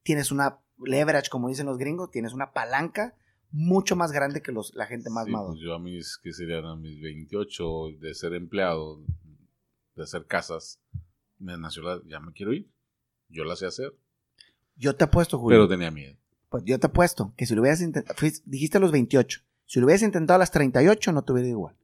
tienes 0.05 0.31
una 0.31 0.59
leverage, 0.85 1.31
como 1.31 1.49
dicen 1.49 1.67
los 1.67 1.79
gringos, 1.79 2.11
tienes 2.11 2.33
una 2.35 2.53
palanca 2.53 3.15
mucho 3.57 3.95
más 3.95 4.11
grande 4.11 4.43
que 4.43 4.51
los, 4.51 4.75
la 4.75 4.87
gente 4.87 5.11
más 5.11 5.27
Sí, 5.27 5.31
madura. 5.33 5.53
pues 5.53 5.61
yo 5.65 5.75
a 5.75 5.79
mis, 5.79 6.19
que 6.19 6.33
serían 6.33 6.65
a 6.65 6.75
mis 6.75 7.01
28 7.01 7.65
de 8.01 8.13
ser 8.15 8.35
empleado, 8.35 9.01
de 9.95 10.03
hacer 10.03 10.27
casas, 10.27 10.81
me 11.39 11.57
nació 11.57 11.83
la, 11.83 12.01
ya 12.09 12.19
me 12.19 12.33
quiero 12.33 12.53
ir. 12.53 12.69
Yo 13.29 13.45
la 13.45 13.55
sé 13.57 13.67
hacer, 13.67 13.95
Yo 14.77 14.97
te 14.97 15.05
apuesto, 15.05 15.39
Julio. 15.39 15.57
pero 15.57 15.69
tenía 15.69 15.91
miedo. 15.93 16.17
Pues 16.49 16.65
yo 16.65 16.79
te 16.81 16.87
apuesto 16.89 17.33
que 17.37 17.47
si 17.47 17.55
lo 17.55 17.61
hubieras 17.63 17.81
intentado, 17.81 18.17
dijiste 18.45 18.79
a 18.79 18.81
los 18.81 18.91
28, 18.93 19.41
si 19.67 19.79
lo 19.81 19.87
hubieras 19.87 20.03
intentado 20.03 20.37
a 20.37 20.39
las 20.39 20.51
38 20.51 21.13
no 21.13 21.23
te 21.23 21.33
hubiera 21.33 21.49
ido 21.49 21.59
igual. 21.59 21.77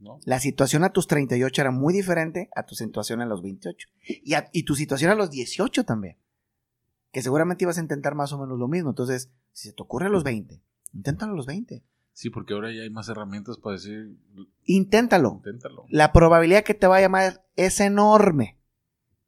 ¿no? 0.00 0.18
La 0.24 0.40
situación 0.40 0.84
a 0.84 0.90
tus 0.92 1.06
38 1.06 1.60
era 1.62 1.70
muy 1.70 1.92
diferente 1.94 2.48
a 2.56 2.64
tu 2.66 2.74
situación 2.74 3.20
a 3.20 3.26
los 3.26 3.42
28. 3.42 3.88
Y, 4.22 4.34
a- 4.34 4.48
y 4.52 4.64
tu 4.64 4.74
situación 4.74 5.10
a 5.10 5.14
los 5.14 5.30
18 5.30 5.84
también. 5.84 6.16
Que 7.12 7.22
seguramente 7.22 7.64
ibas 7.64 7.78
a 7.78 7.80
intentar 7.82 8.14
más 8.14 8.32
o 8.32 8.38
menos 8.38 8.58
lo 8.58 8.68
mismo. 8.68 8.90
Entonces, 8.90 9.30
si 9.52 9.68
se 9.68 9.74
te 9.74 9.82
ocurre 9.82 10.06
a 10.06 10.10
los 10.10 10.24
20, 10.24 10.60
inténtalo 10.94 11.32
a 11.32 11.36
los 11.36 11.46
20. 11.46 11.82
Sí, 12.12 12.30
porque 12.30 12.54
ahora 12.54 12.72
ya 12.72 12.82
hay 12.82 12.90
más 12.90 13.08
herramientas 13.08 13.58
para 13.58 13.74
decir, 13.74 14.16
Inténtalo. 14.64 15.32
inténtalo. 15.34 15.84
La 15.88 16.12
probabilidad 16.12 16.62
que 16.62 16.74
te 16.74 16.86
vaya 16.86 17.08
mal 17.08 17.42
es 17.56 17.80
enorme. 17.80 18.58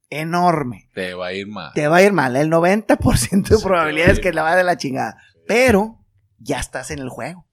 Enorme. 0.09 0.89
Te 0.95 1.15
va 1.15 1.27
a 1.27 1.33
ir 1.33 1.49
mal. 1.49 1.73
Te 1.75 1.89
va 1.89 1.97
a 1.97 2.03
ir 2.03 2.13
mal. 2.13 2.37
El 2.37 2.49
90% 2.51 3.49
de 3.49 3.57
Sí, 3.57 3.69
a 4.09 4.13
ir 4.13 4.21
que 4.21 4.33
la 4.33 4.43
va 4.43 4.55
de 4.55 4.63
la 4.63 4.77
chingada. 4.77 5.19
Pero 5.49 6.05
ya 6.39 6.61
estás 6.61 6.91
en 6.93 7.01
el 7.01 7.09
juego. 7.09 7.47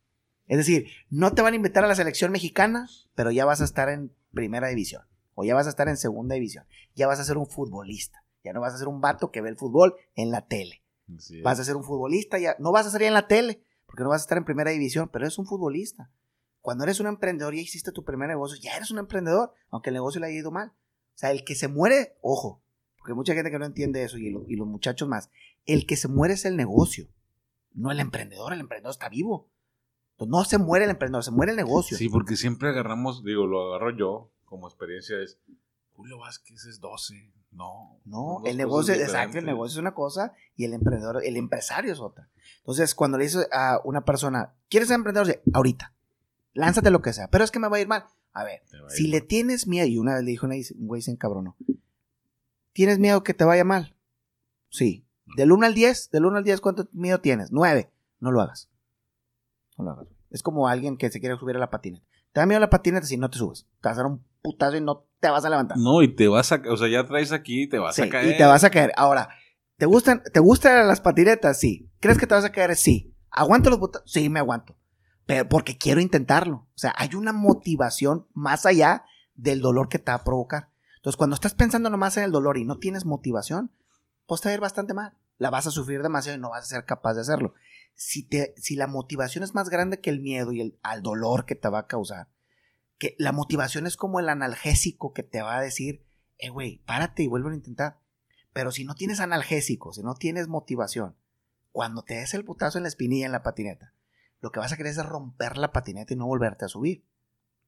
Es 0.46 0.58
decir, 0.58 0.88
no 1.10 1.34
te 1.34 1.42
van 1.42 1.54
a 1.54 1.56
invitar 1.56 1.84
a 1.84 1.88
la 1.88 1.96
selección 1.96 2.32
mexicana, 2.32 2.88
pero 3.16 3.32
ya 3.32 3.46
vas 3.46 3.62
a 3.62 3.64
estar 3.64 3.90
en 3.90 4.14
primera 4.34 4.68
división. 4.68 5.02
O 5.34 5.44
ya 5.44 5.56
vas 5.56 5.66
a 5.66 5.70
estar 5.72 5.88
en 5.90 5.98
segunda 5.98 6.36
división. 6.36 6.66
Ya 6.96 7.08
vas 7.08 7.20
a 7.20 7.24
ser 7.24 7.38
un 7.38 7.48
futbolista. 7.48 8.24
Ya 8.44 8.54
no 8.54 8.62
vas 8.62 8.74
a 8.74 8.78
ser 8.78 8.88
un 8.88 9.02
vato 9.02 9.32
que 9.32 9.42
ve 9.42 9.50
el 9.50 9.58
fútbol 9.58 9.96
en 10.16 10.30
la 10.30 10.46
tele. 10.46 10.84
Es. 11.18 11.42
Vas 11.44 11.60
a 11.60 11.64
ser 11.64 11.76
un 11.76 11.84
futbolista, 11.84 12.38
ya 12.38 12.56
no 12.60 12.72
vas 12.72 12.86
a 12.86 12.92
salir 12.92 13.08
en 13.08 13.14
la 13.14 13.28
tele, 13.28 13.64
porque 13.94 14.02
no 14.06 14.10
vas 14.10 14.22
a 14.22 14.26
estar 14.26 14.40
en 14.40 14.44
primera 14.44 14.72
división, 14.72 15.08
pero 15.14 15.24
eres 15.24 15.38
un 15.38 15.46
futbolista. 15.46 16.10
Cuando 16.62 16.84
eres 16.84 17.00
un 17.00 17.06
emprendedor 17.06 17.54
y 17.54 17.60
hiciste 17.60 17.92
tu 17.92 18.04
primer 18.04 18.28
negocio, 18.28 18.58
ya 18.60 18.76
eres 18.76 18.90
un 18.90 18.98
emprendedor, 18.98 19.54
aunque 19.70 19.92
el 19.92 19.94
negocio 19.94 20.20
le 20.20 20.26
haya 20.28 20.40
ido 20.40 20.50
mal. 20.50 20.70
O 20.70 20.74
sea, 21.14 21.30
el 21.30 21.44
que 21.44 21.54
se 21.54 21.68
muere, 21.68 22.18
ojo, 22.24 22.60
porque 22.98 23.14
mucha 23.14 23.36
gente 23.36 23.52
que 23.52 23.60
no 23.60 23.66
entiende 23.66 24.02
eso 24.04 24.18
y, 24.18 24.32
lo- 24.32 24.46
y 24.48 24.56
los 24.56 24.66
muchachos 24.66 25.08
más, 25.08 25.30
el 25.68 25.86
que 25.86 25.96
se 25.96 26.08
muere 26.08 26.34
es 26.34 26.46
el 26.46 26.58
negocio, 26.58 27.08
no 27.76 27.92
el 27.92 28.00
emprendedor, 28.00 28.52
el 28.54 28.62
emprendedor 28.62 28.90
está 28.94 29.10
vivo. 29.10 29.48
Entonces, 30.14 30.32
no 30.32 30.44
se 30.44 30.58
muere 30.58 30.86
el 30.86 30.92
emprendedor, 30.92 31.24
se 31.24 31.30
muere 31.30 31.52
el 31.52 31.56
negocio. 31.58 31.96
Sí, 31.96 32.10
porque 32.10 32.36
siempre 32.36 32.70
agarramos, 32.70 33.24
digo, 33.24 33.46
lo 33.46 33.68
agarro 33.70 33.96
yo 33.96 34.32
como 34.46 34.68
experiencia 34.68 35.20
es, 35.20 35.38
Julio 35.94 36.18
Vázquez 36.18 36.66
es 36.66 36.80
12. 36.80 37.32
No. 37.54 38.00
No, 38.06 38.42
el 38.46 38.58
negocio, 38.58 38.94
exacto, 38.94 39.38
el 39.40 39.46
negocio 39.46 39.76
es 39.76 39.80
una 39.80 39.94
cosa 39.94 40.34
y 40.58 40.66
el 40.66 40.74
emprendedor, 40.74 41.24
el 41.24 41.38
empresario 41.38 41.94
es 41.94 42.00
otra. 42.00 42.30
Entonces, 42.58 42.94
cuando 42.96 43.18
le 43.18 43.24
dices 43.24 43.48
a 43.54 43.80
una 43.86 44.04
persona, 44.04 44.54
¿quieres 44.70 44.90
ser 44.90 44.96
emprendedor? 44.96 45.28
Dice, 45.28 45.42
ahorita, 45.54 45.94
lánzate 46.54 46.90
lo 46.92 47.02
que 47.02 47.14
sea, 47.14 47.30
pero 47.30 47.44
es 47.46 47.52
que 47.52 47.60
me 47.60 47.70
va 47.70 47.78
a 47.78 47.80
ir 47.80 47.88
mal. 47.88 48.06
A 48.34 48.44
ver, 48.44 48.62
a 48.86 48.90
si 48.90 49.08
le 49.08 49.22
tienes 49.22 49.68
miedo, 49.68 49.88
y 49.88 49.98
una 49.98 50.16
vez 50.16 50.24
le 50.24 50.32
dijo 50.32 50.46
una- 50.46 50.56
un 50.56 50.88
güey 50.88 51.02
se 51.02 51.12
encabronó, 51.12 51.56
¿tienes 52.74 53.00
miedo 53.00 53.24
que 53.24 53.34
te 53.34 53.44
vaya 53.46 53.64
mal? 53.64 53.96
Sí. 54.70 55.06
Del 55.38 55.52
1 55.52 55.66
al 55.66 55.74
10, 55.74 56.10
del 56.12 56.26
1 56.26 56.38
al 56.38 56.44
10, 56.44 56.60
¿cuánto 56.60 56.90
miedo 56.92 57.22
tienes? 57.22 57.52
9. 57.52 57.90
No 58.20 58.32
lo 58.32 58.42
hagas. 58.42 58.70
No 59.78 59.86
lo 59.86 59.92
hagas. 59.92 60.08
Es 60.30 60.44
como 60.44 60.68
alguien 60.68 60.98
que 60.98 61.10
se 61.12 61.20
quiere 61.20 61.38
subir 61.38 61.56
a 61.56 61.60
la 61.60 61.70
patineta. 61.70 62.06
Te 62.34 62.40
da 62.42 62.46
miedo 62.46 62.60
la 62.60 62.70
patineta 62.70 63.06
si 63.06 63.18
no 63.18 63.30
te 63.30 63.38
subes. 63.38 63.68
Te 63.82 63.90
vas 63.90 63.98
a 63.98 64.02
dar 64.02 64.12
un 64.12 64.24
putazo 64.42 64.76
y 64.76 64.82
no 64.82 65.06
te 65.20 65.30
vas 65.30 65.46
a 65.46 65.50
levantar. 65.50 65.78
No, 65.78 66.02
y 66.02 66.14
te 66.14 66.28
vas 66.28 66.52
a, 66.52 66.62
o 66.70 66.76
sea, 66.78 66.88
ya 66.90 67.06
traes 67.06 67.32
aquí 67.32 67.64
y 67.64 67.68
te 67.70 67.80
vas 67.80 67.96
Sí, 67.96 68.02
a 68.02 68.10
caer. 68.10 68.34
y 68.34 68.38
te 68.38 68.44
vas 68.46 68.64
a 68.64 68.70
caer. 68.70 68.92
Ahora, 68.98 69.30
¿te 69.78 69.86
gustan, 69.86 70.22
¿te 70.34 70.40
gustan 70.40 70.88
las 70.88 71.00
patinetas? 71.00 71.60
Sí. 71.60 71.90
¿Crees 72.00 72.18
que 72.18 72.28
te 72.28 72.34
vas 72.36 72.44
a 72.44 72.52
caer? 72.52 72.76
Sí. 72.76 73.16
¿Aguanto 73.30 73.70
los 73.70 73.80
botazos? 73.80 74.12
Sí, 74.12 74.30
me 74.30 74.40
aguanto. 74.40 74.76
Pero 75.26 75.48
porque 75.48 75.78
quiero 75.78 76.02
intentarlo. 76.02 76.68
O 76.76 76.78
sea, 76.78 76.94
hay 76.98 77.16
una 77.16 77.32
motivación 77.32 78.28
más 78.34 78.66
allá 78.66 79.06
del 79.36 79.62
dolor 79.62 79.88
que 79.88 80.00
te 80.00 80.12
va 80.12 80.16
a 80.18 80.24
provocar. 80.24 80.70
Entonces, 80.98 81.18
cuando 81.18 81.36
estás 81.36 81.54
pensando 81.54 81.90
nomás 81.90 82.18
en 82.18 82.24
el 82.24 82.32
dolor 82.32 82.58
y 82.58 82.66
no 82.66 82.78
tienes 82.78 83.06
motivación, 83.06 83.72
pues 84.26 84.42
te 84.42 84.50
va 84.50 84.52
a 84.52 84.56
ir 84.56 84.60
bastante 84.62 84.94
mal. 84.94 85.14
La 85.38 85.50
vas 85.50 85.68
a 85.68 85.72
sufrir 85.72 86.02
demasiado 86.02 86.38
y 86.38 86.42
no 86.42 86.50
vas 86.50 86.64
a 86.66 86.68
ser 86.68 86.86
capaz 86.86 87.14
de 87.14 87.22
hacerlo. 87.22 87.54
Si, 87.96 88.24
te, 88.24 88.54
si 88.58 88.76
la 88.76 88.88
motivación 88.88 89.44
es 89.44 89.54
más 89.54 89.70
grande 89.70 90.02
que 90.02 90.10
el 90.10 90.20
miedo 90.20 90.52
y 90.52 90.62
el 90.62 90.80
al 90.82 91.02
dolor 91.02 91.46
que 91.46 91.56
te 91.56 91.70
va 91.70 91.80
a 91.80 91.88
causar, 91.88 92.30
que 92.98 93.16
la 93.20 93.32
motivación 93.32 93.88
es 93.88 93.98
como 93.98 94.20
el 94.20 94.30
analgésico 94.30 95.14
que 95.14 95.24
te 95.24 95.42
va 95.42 95.58
a 95.58 95.62
decir, 95.62 96.06
eh, 96.38 96.50
güey, 96.50 96.78
párate 96.86 97.24
y 97.24 97.28
vuelve 97.28 97.52
a 97.52 97.56
intentar. 97.56 98.00
Pero 98.54 98.72
si 98.72 98.86
no 98.86 98.96
tienes 98.96 99.20
analgésico, 99.20 99.94
si 99.94 100.04
no 100.04 100.16
tienes 100.16 100.48
motivación, 100.48 101.16
cuando 101.72 102.04
te 102.04 102.16
des 102.16 102.34
el 102.34 102.46
putazo 102.46 102.78
en 102.78 102.84
la 102.84 102.90
espinilla 102.90 103.26
en 103.26 103.32
la 103.32 103.44
patineta, 103.44 103.94
lo 104.42 104.52
que 104.52 104.60
vas 104.60 104.72
a 104.72 104.78
querer 104.78 104.92
es 104.92 105.06
romper 105.06 105.58
la 105.58 105.72
patineta 105.72 106.14
y 106.14 106.18
no 106.18 106.28
volverte 106.28 106.66
a 106.66 106.70
subir. 106.70 107.04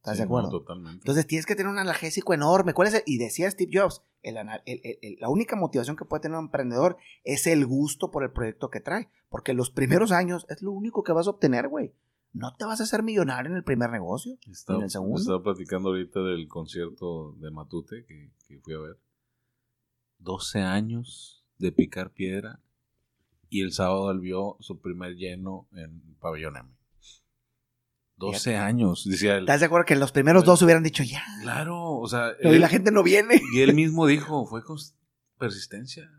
¿Estás 0.06 0.18
Sí, 0.18 0.22
de 0.24 0.30
no, 0.30 0.38
acuerdo? 0.38 0.50
totalmente. 0.60 1.00
Entonces 1.00 1.26
tienes 1.26 1.48
que 1.48 1.56
tener 1.56 1.72
un 1.72 1.80
analgésico 1.80 2.34
enorme. 2.36 2.74
¿Cuál 2.76 2.90
es 2.90 2.94
el? 2.94 3.04
Y 3.08 3.18
decía 3.18 3.50
Steve 3.50 3.72
Jobs, 3.74 4.04
el 4.22 4.38
ana- 4.38 4.62
el- 4.68 4.80
el- 4.84 5.00
el- 5.02 5.18
la 5.20 5.30
única 5.30 5.56
motivación 5.56 5.96
que 5.96 6.06
puede 6.06 6.22
tener 6.22 6.38
un 6.38 6.46
emprendedor 6.46 6.98
es 7.24 7.48
el 7.48 7.66
gusto 7.66 8.12
por 8.12 8.24
el 8.24 8.32
proyecto 8.32 8.70
que 8.70 8.80
trae. 8.82 9.10
Porque 9.30 9.54
los 9.56 9.72
primeros 9.72 10.12
años 10.12 10.46
es 10.50 10.62
lo 10.62 10.72
único 10.72 11.02
que 11.04 11.12
vas 11.12 11.26
a 11.26 11.32
obtener, 11.32 11.68
güey. 11.70 11.92
No 12.34 12.54
te 12.56 12.66
vas 12.66 12.82
a 12.82 12.84
hacer 12.84 13.02
millonario 13.02 13.50
en 13.50 13.58
el 13.58 13.64
primer 13.64 13.90
negocio. 13.90 14.38
Estaba, 14.52 14.78
en 14.80 14.84
el 14.84 14.90
segundo. 14.92 15.20
estaba 15.20 15.42
platicando 15.42 15.90
ahorita 15.90 16.20
del 16.22 16.48
concierto 16.48 17.32
de 17.40 17.50
Matute 17.50 18.06
que, 18.06 18.30
que 18.48 18.60
fui 18.60 18.74
a 18.76 18.80
ver. 18.80 19.00
12 20.20 20.60
años 20.62 21.44
de 21.58 21.72
picar 21.72 22.12
piedra 22.14 22.60
y 23.50 23.62
el 23.62 23.72
sábado 23.72 24.12
él 24.12 24.20
vio 24.20 24.58
su 24.60 24.82
primer 24.82 25.16
lleno 25.16 25.68
en 25.74 26.02
Pabellón 26.20 26.58
M. 26.58 26.70
12 28.18 28.40
Fíjate. 28.40 28.58
años, 28.58 29.06
decía 29.10 29.34
él. 29.36 29.42
¿Estás 29.42 29.60
de 29.60 29.66
acuerdo 29.66 29.86
que 29.86 29.96
los 29.96 30.12
primeros 30.12 30.46
dos 30.46 30.62
hubieran 30.62 30.84
dicho 30.84 31.04
ya? 31.04 31.24
Claro, 31.42 31.92
o 31.98 32.08
sea, 32.08 32.32
Pero 32.42 32.56
y 32.56 32.60
la 32.60 32.70
gente 32.70 32.92
no 32.92 33.04
viene. 33.04 33.42
y 33.54 33.62
él 33.62 33.74
mismo 33.74 34.08
dijo, 34.08 34.46
fue 34.46 34.64
con 34.64 34.78
persistencia. 35.38 36.10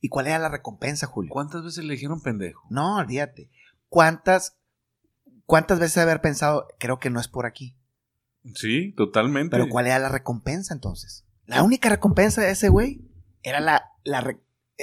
¿Y 0.00 0.08
cuál 0.08 0.26
era 0.28 0.38
la 0.38 0.48
recompensa, 0.48 1.06
Julio? 1.06 1.30
¿Cuántas 1.30 1.62
veces 1.62 1.84
le 1.84 1.92
dijeron 1.94 2.22
pendejo? 2.22 2.66
No, 2.70 2.96
olvídate. 2.96 3.50
¿Cuántas, 3.88 4.56
cuántas 5.44 5.78
veces 5.78 5.98
haber 5.98 6.20
pensado, 6.22 6.68
creo 6.78 6.98
que 6.98 7.10
no 7.10 7.20
es 7.20 7.28
por 7.28 7.44
aquí? 7.44 7.76
Sí, 8.54 8.92
totalmente. 8.96 9.50
Pero 9.50 9.68
¿cuál 9.68 9.86
era 9.86 9.98
la 9.98 10.08
recompensa 10.08 10.72
entonces? 10.72 11.26
La 11.44 11.62
única 11.62 11.88
recompensa 11.90 12.40
de 12.42 12.52
ese 12.52 12.68
güey 12.70 13.02
era 13.42 13.60
la, 13.60 13.90
la, 14.04 14.36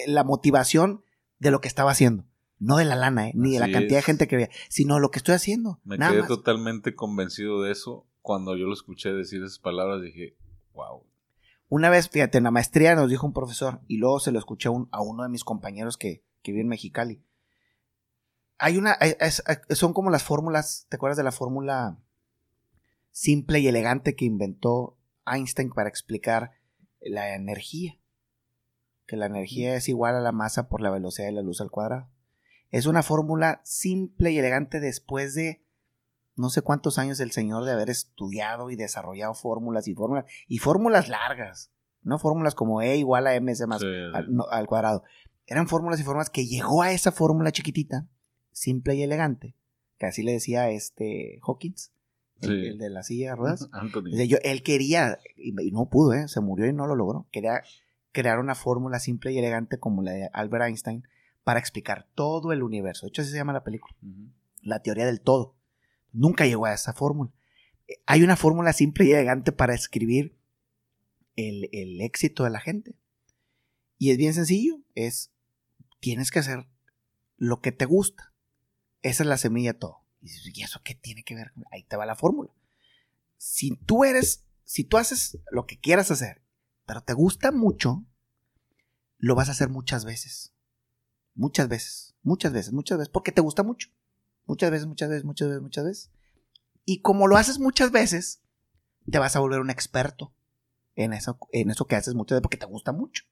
la 0.06 0.24
motivación 0.24 1.04
de 1.39 1.52
lo 1.52 1.60
que 1.62 1.68
estaba 1.68 1.92
haciendo. 1.92 2.26
No 2.63 2.78
de 2.78 2.86
la 2.86 2.95
lana, 2.95 3.28
¿eh? 3.30 3.32
ni 3.36 3.54
de 3.54 3.60
la 3.60 3.71
cantidad 3.71 3.97
de 3.99 4.04
gente 4.04 4.28
que 4.28 4.36
veía, 4.38 4.49
sino 4.69 4.99
lo 4.99 5.12
que 5.12 5.19
estoy 5.19 5.36
haciendo. 5.36 5.80
Me 5.84 5.97
nada 5.97 6.12
quedé 6.12 6.21
más. 6.21 6.28
totalmente 6.30 6.95
convencido 6.95 7.62
de 7.62 7.71
eso. 7.71 8.08
Cuando 8.21 8.56
yo 8.56 8.65
lo 8.65 8.73
escuché 8.73 9.12
decir 9.12 9.43
esas 9.43 9.60
palabras, 9.60 10.02
dije, 10.02 10.38
wow. 10.73 11.04
Una 11.67 11.89
vez, 11.89 12.08
fíjate, 12.10 12.38
en 12.38 12.45
la 12.45 12.52
maestría 12.52 12.95
nos 12.95 13.10
dijo 13.10 13.26
un 13.28 13.34
profesor, 13.34 13.82
y 13.88 13.97
luego 13.97 14.19
se 14.19 14.32
lo 14.32 14.39
escuché 14.39 14.69
a, 14.69 14.71
un- 14.71 14.88
a 14.91 15.02
uno 15.02 15.23
de 15.23 15.30
mis 15.30 15.43
compañeros 15.43 15.97
que, 15.97 16.23
que 16.41 16.52
vive 16.52 16.62
en 16.62 16.67
Mexicali. 16.69 17.23
Hay 18.60 18.78
una, 18.78 18.93
es- 18.93 19.43
es- 19.69 19.78
son 19.78 19.93
como 19.93 20.10
las 20.10 20.23
fórmulas, 20.23 20.86
¿te 20.89 20.95
acuerdas 20.95 21.17
de 21.17 21.23
la 21.23 21.32
fórmula 21.32 21.97
simple 23.12 23.60
y 23.60 23.67
elegante 23.67 24.15
que 24.15 24.26
inventó 24.26 24.97
Einstein 25.26 25.69
para 25.71 25.89
explicar 25.89 26.52
la 27.02 27.36
energía? 27.36 27.99
Que 29.06 29.17
la 29.17 29.26
energía 29.26 29.76
es 29.76 29.89
igual 29.89 30.15
a 30.15 30.21
la 30.21 30.32
masa 30.32 30.69
por 30.69 30.80
la 30.80 30.89
velocidad 30.91 31.28
de 31.28 31.34
la 31.34 31.41
luz 31.41 31.60
al 31.60 31.71
cuadrado. 31.71 32.10
Es 32.74 32.88
una 32.88 33.04
fórmula 33.04 33.62
simple 33.64 34.32
y 34.32 34.40
elegante 34.40 34.80
después 34.80 35.36
de 35.36 35.64
no 36.36 36.50
sé 36.50 36.64
cuántos 36.64 36.98
años 36.98 37.20
el 37.20 37.30
señor 37.32 37.66
de 37.66 37.72
haber 37.72 37.92
estudiado 37.92 38.72
y 38.72 38.76
desarrollado 38.76 39.36
fórmulas 39.36 39.88
y 39.88 39.94
fórmulas 39.94 40.26
y 40.48 40.58
fórmulas 40.58 41.08
largas, 41.08 41.72
no 42.02 42.18
fórmulas 42.18 42.56
como 42.56 42.82
E 42.82 42.98
igual 42.98 43.28
a 43.28 43.40
MC 43.40 43.68
más 43.68 43.80
Sí, 43.82 43.88
al, 44.14 44.34
no, 44.34 44.48
al 44.50 44.66
cuadrado. 44.66 45.04
Eran 45.46 45.68
fórmulas 45.68 46.00
y 46.00 46.04
fórmulas 46.04 46.32
que 46.32 46.48
llegó 46.48 46.82
a 46.82 46.92
esa 46.92 47.12
fórmula 47.12 47.52
chiquitita, 47.52 48.08
simple 48.52 48.95
y 48.95 49.04
elegante, 49.04 49.56
que 50.00 50.08
así 50.08 50.24
le 50.24 50.32
decía 50.32 50.72
este 50.72 51.39
Hawkins, 51.47 51.93
el, 52.41 52.50
Sí. 52.50 52.68
el 52.70 52.78
de 52.80 52.89
la 52.89 53.04
silla 53.04 53.30
de 53.30 53.36
ruedas. 53.36 53.70
Anthony. 53.72 54.26
Yo, 54.28 54.38
él 54.41 54.64
quería, 54.64 55.20
y, 55.38 55.50
y 55.62 55.72
no 55.72 55.89
pudo, 55.89 56.14
¿eh? 56.14 56.28
se 56.28 56.41
murió 56.41 56.66
y 56.66 56.74
no 56.74 56.88
lo 56.88 56.95
logró. 56.95 57.28
Quería 57.32 57.62
crear 58.12 58.39
una 58.39 58.56
fórmula 58.56 58.97
simple 59.00 59.32
y 59.32 59.38
elegante 59.38 59.78
como 59.78 60.02
la 60.02 60.14
de 60.14 60.30
Albert 60.34 60.66
Einstein 60.66 61.04
para 61.44 61.60
explicar 61.60 62.08
todo 62.16 62.52
el 62.54 62.64
universo. 62.64 63.06
De 63.06 63.10
hecho, 63.10 63.22
así 63.22 63.32
se 63.32 63.38
llama 63.38 63.54
la 63.54 63.64
película 63.64 63.96
la 64.64 64.82
teoría 64.82 65.06
del 65.06 65.22
todo. 65.22 65.56
Nunca 66.12 66.46
llegó 66.46 66.66
a 66.66 66.74
esa 66.74 66.94
fórmula. 66.94 67.32
Eh, 67.88 68.02
Hay 68.06 68.24
una 68.24 68.36
fórmula 68.36 68.74
simple 68.74 69.06
y 69.06 69.12
elegante 69.12 69.52
para 69.52 69.74
escribir 69.74 70.38
el, 71.36 71.70
el 71.74 72.02
éxito 72.02 72.44
de 72.44 72.50
la 72.50 72.60
gente. 72.60 72.96
Y 73.98 74.12
es 74.12 74.18
bien 74.18 74.34
sencillo. 74.34 74.80
Es, 74.96 75.32
tienes 76.00 76.32
que 76.32 76.39
hacer 76.39 76.68
lo 77.38 77.62
que 77.62 77.72
te 77.72 77.86
gusta. 77.86 78.34
Esa 79.02 79.24
es 79.24 79.28
la 79.28 79.38
semilla 79.38 79.74
de 79.74 79.80
todo. 79.80 80.06
Y 80.22 80.28
dices, 80.28 80.58
¿y 80.58 80.62
eso 80.64 80.82
qué 80.84 80.96
tiene 80.96 81.24
que 81.24 81.36
ver? 81.36 81.52
Ahí 81.72 81.84
te 81.84 81.98
va 81.98 82.06
la 82.06 82.16
fórmula. 82.16 82.52
Si 83.38 83.76
tú 83.76 84.06
eres, 84.06 84.46
si 84.64 84.86
tú 84.86 84.98
haces 84.98 85.39
lo 85.52 85.66
que 85.66 85.78
quieras 85.78 86.10
hacer, 86.12 86.41
pero 86.86 87.04
te 87.04 87.14
gusta 87.14 87.52
mucho, 87.52 88.06
lo 89.18 89.36
vas 89.36 89.50
a 89.50 89.52
hacer 89.52 89.68
muchas 89.68 90.06
veces. 90.06 90.53
Muchas 91.36 91.68
veces, 91.68 92.16
muchas 92.22 92.54
veces, 92.54 92.74
muchas 92.74 92.98
veces, 92.98 93.10
porque 93.10 93.32
te 93.32 93.42
gusta 93.42 93.64
mucho. 93.64 93.90
Muchas 94.46 94.72
veces, 94.72 94.88
muchas 94.88 95.10
veces, 95.10 95.24
muchas 95.24 95.48
veces, 95.48 95.62
muchas 95.62 95.86
veces. 95.86 96.12
Y 96.86 97.02
como 97.02 97.28
lo 97.28 97.38
haces 97.38 97.60
muchas 97.60 97.92
veces, 97.92 98.42
te 99.10 99.20
vas 99.20 99.36
a 99.36 99.40
volver 99.40 99.60
un 99.60 99.70
experto 99.70 100.34
en 100.96 101.14
eso, 101.14 101.40
en 101.52 101.72
eso 101.72 101.86
que 101.86 101.96
haces 101.96 102.14
muchas 102.14 102.38
veces 102.38 102.44
porque 102.44 102.58
te 102.58 102.66
gusta 102.66 102.92
mucho. 102.92 103.24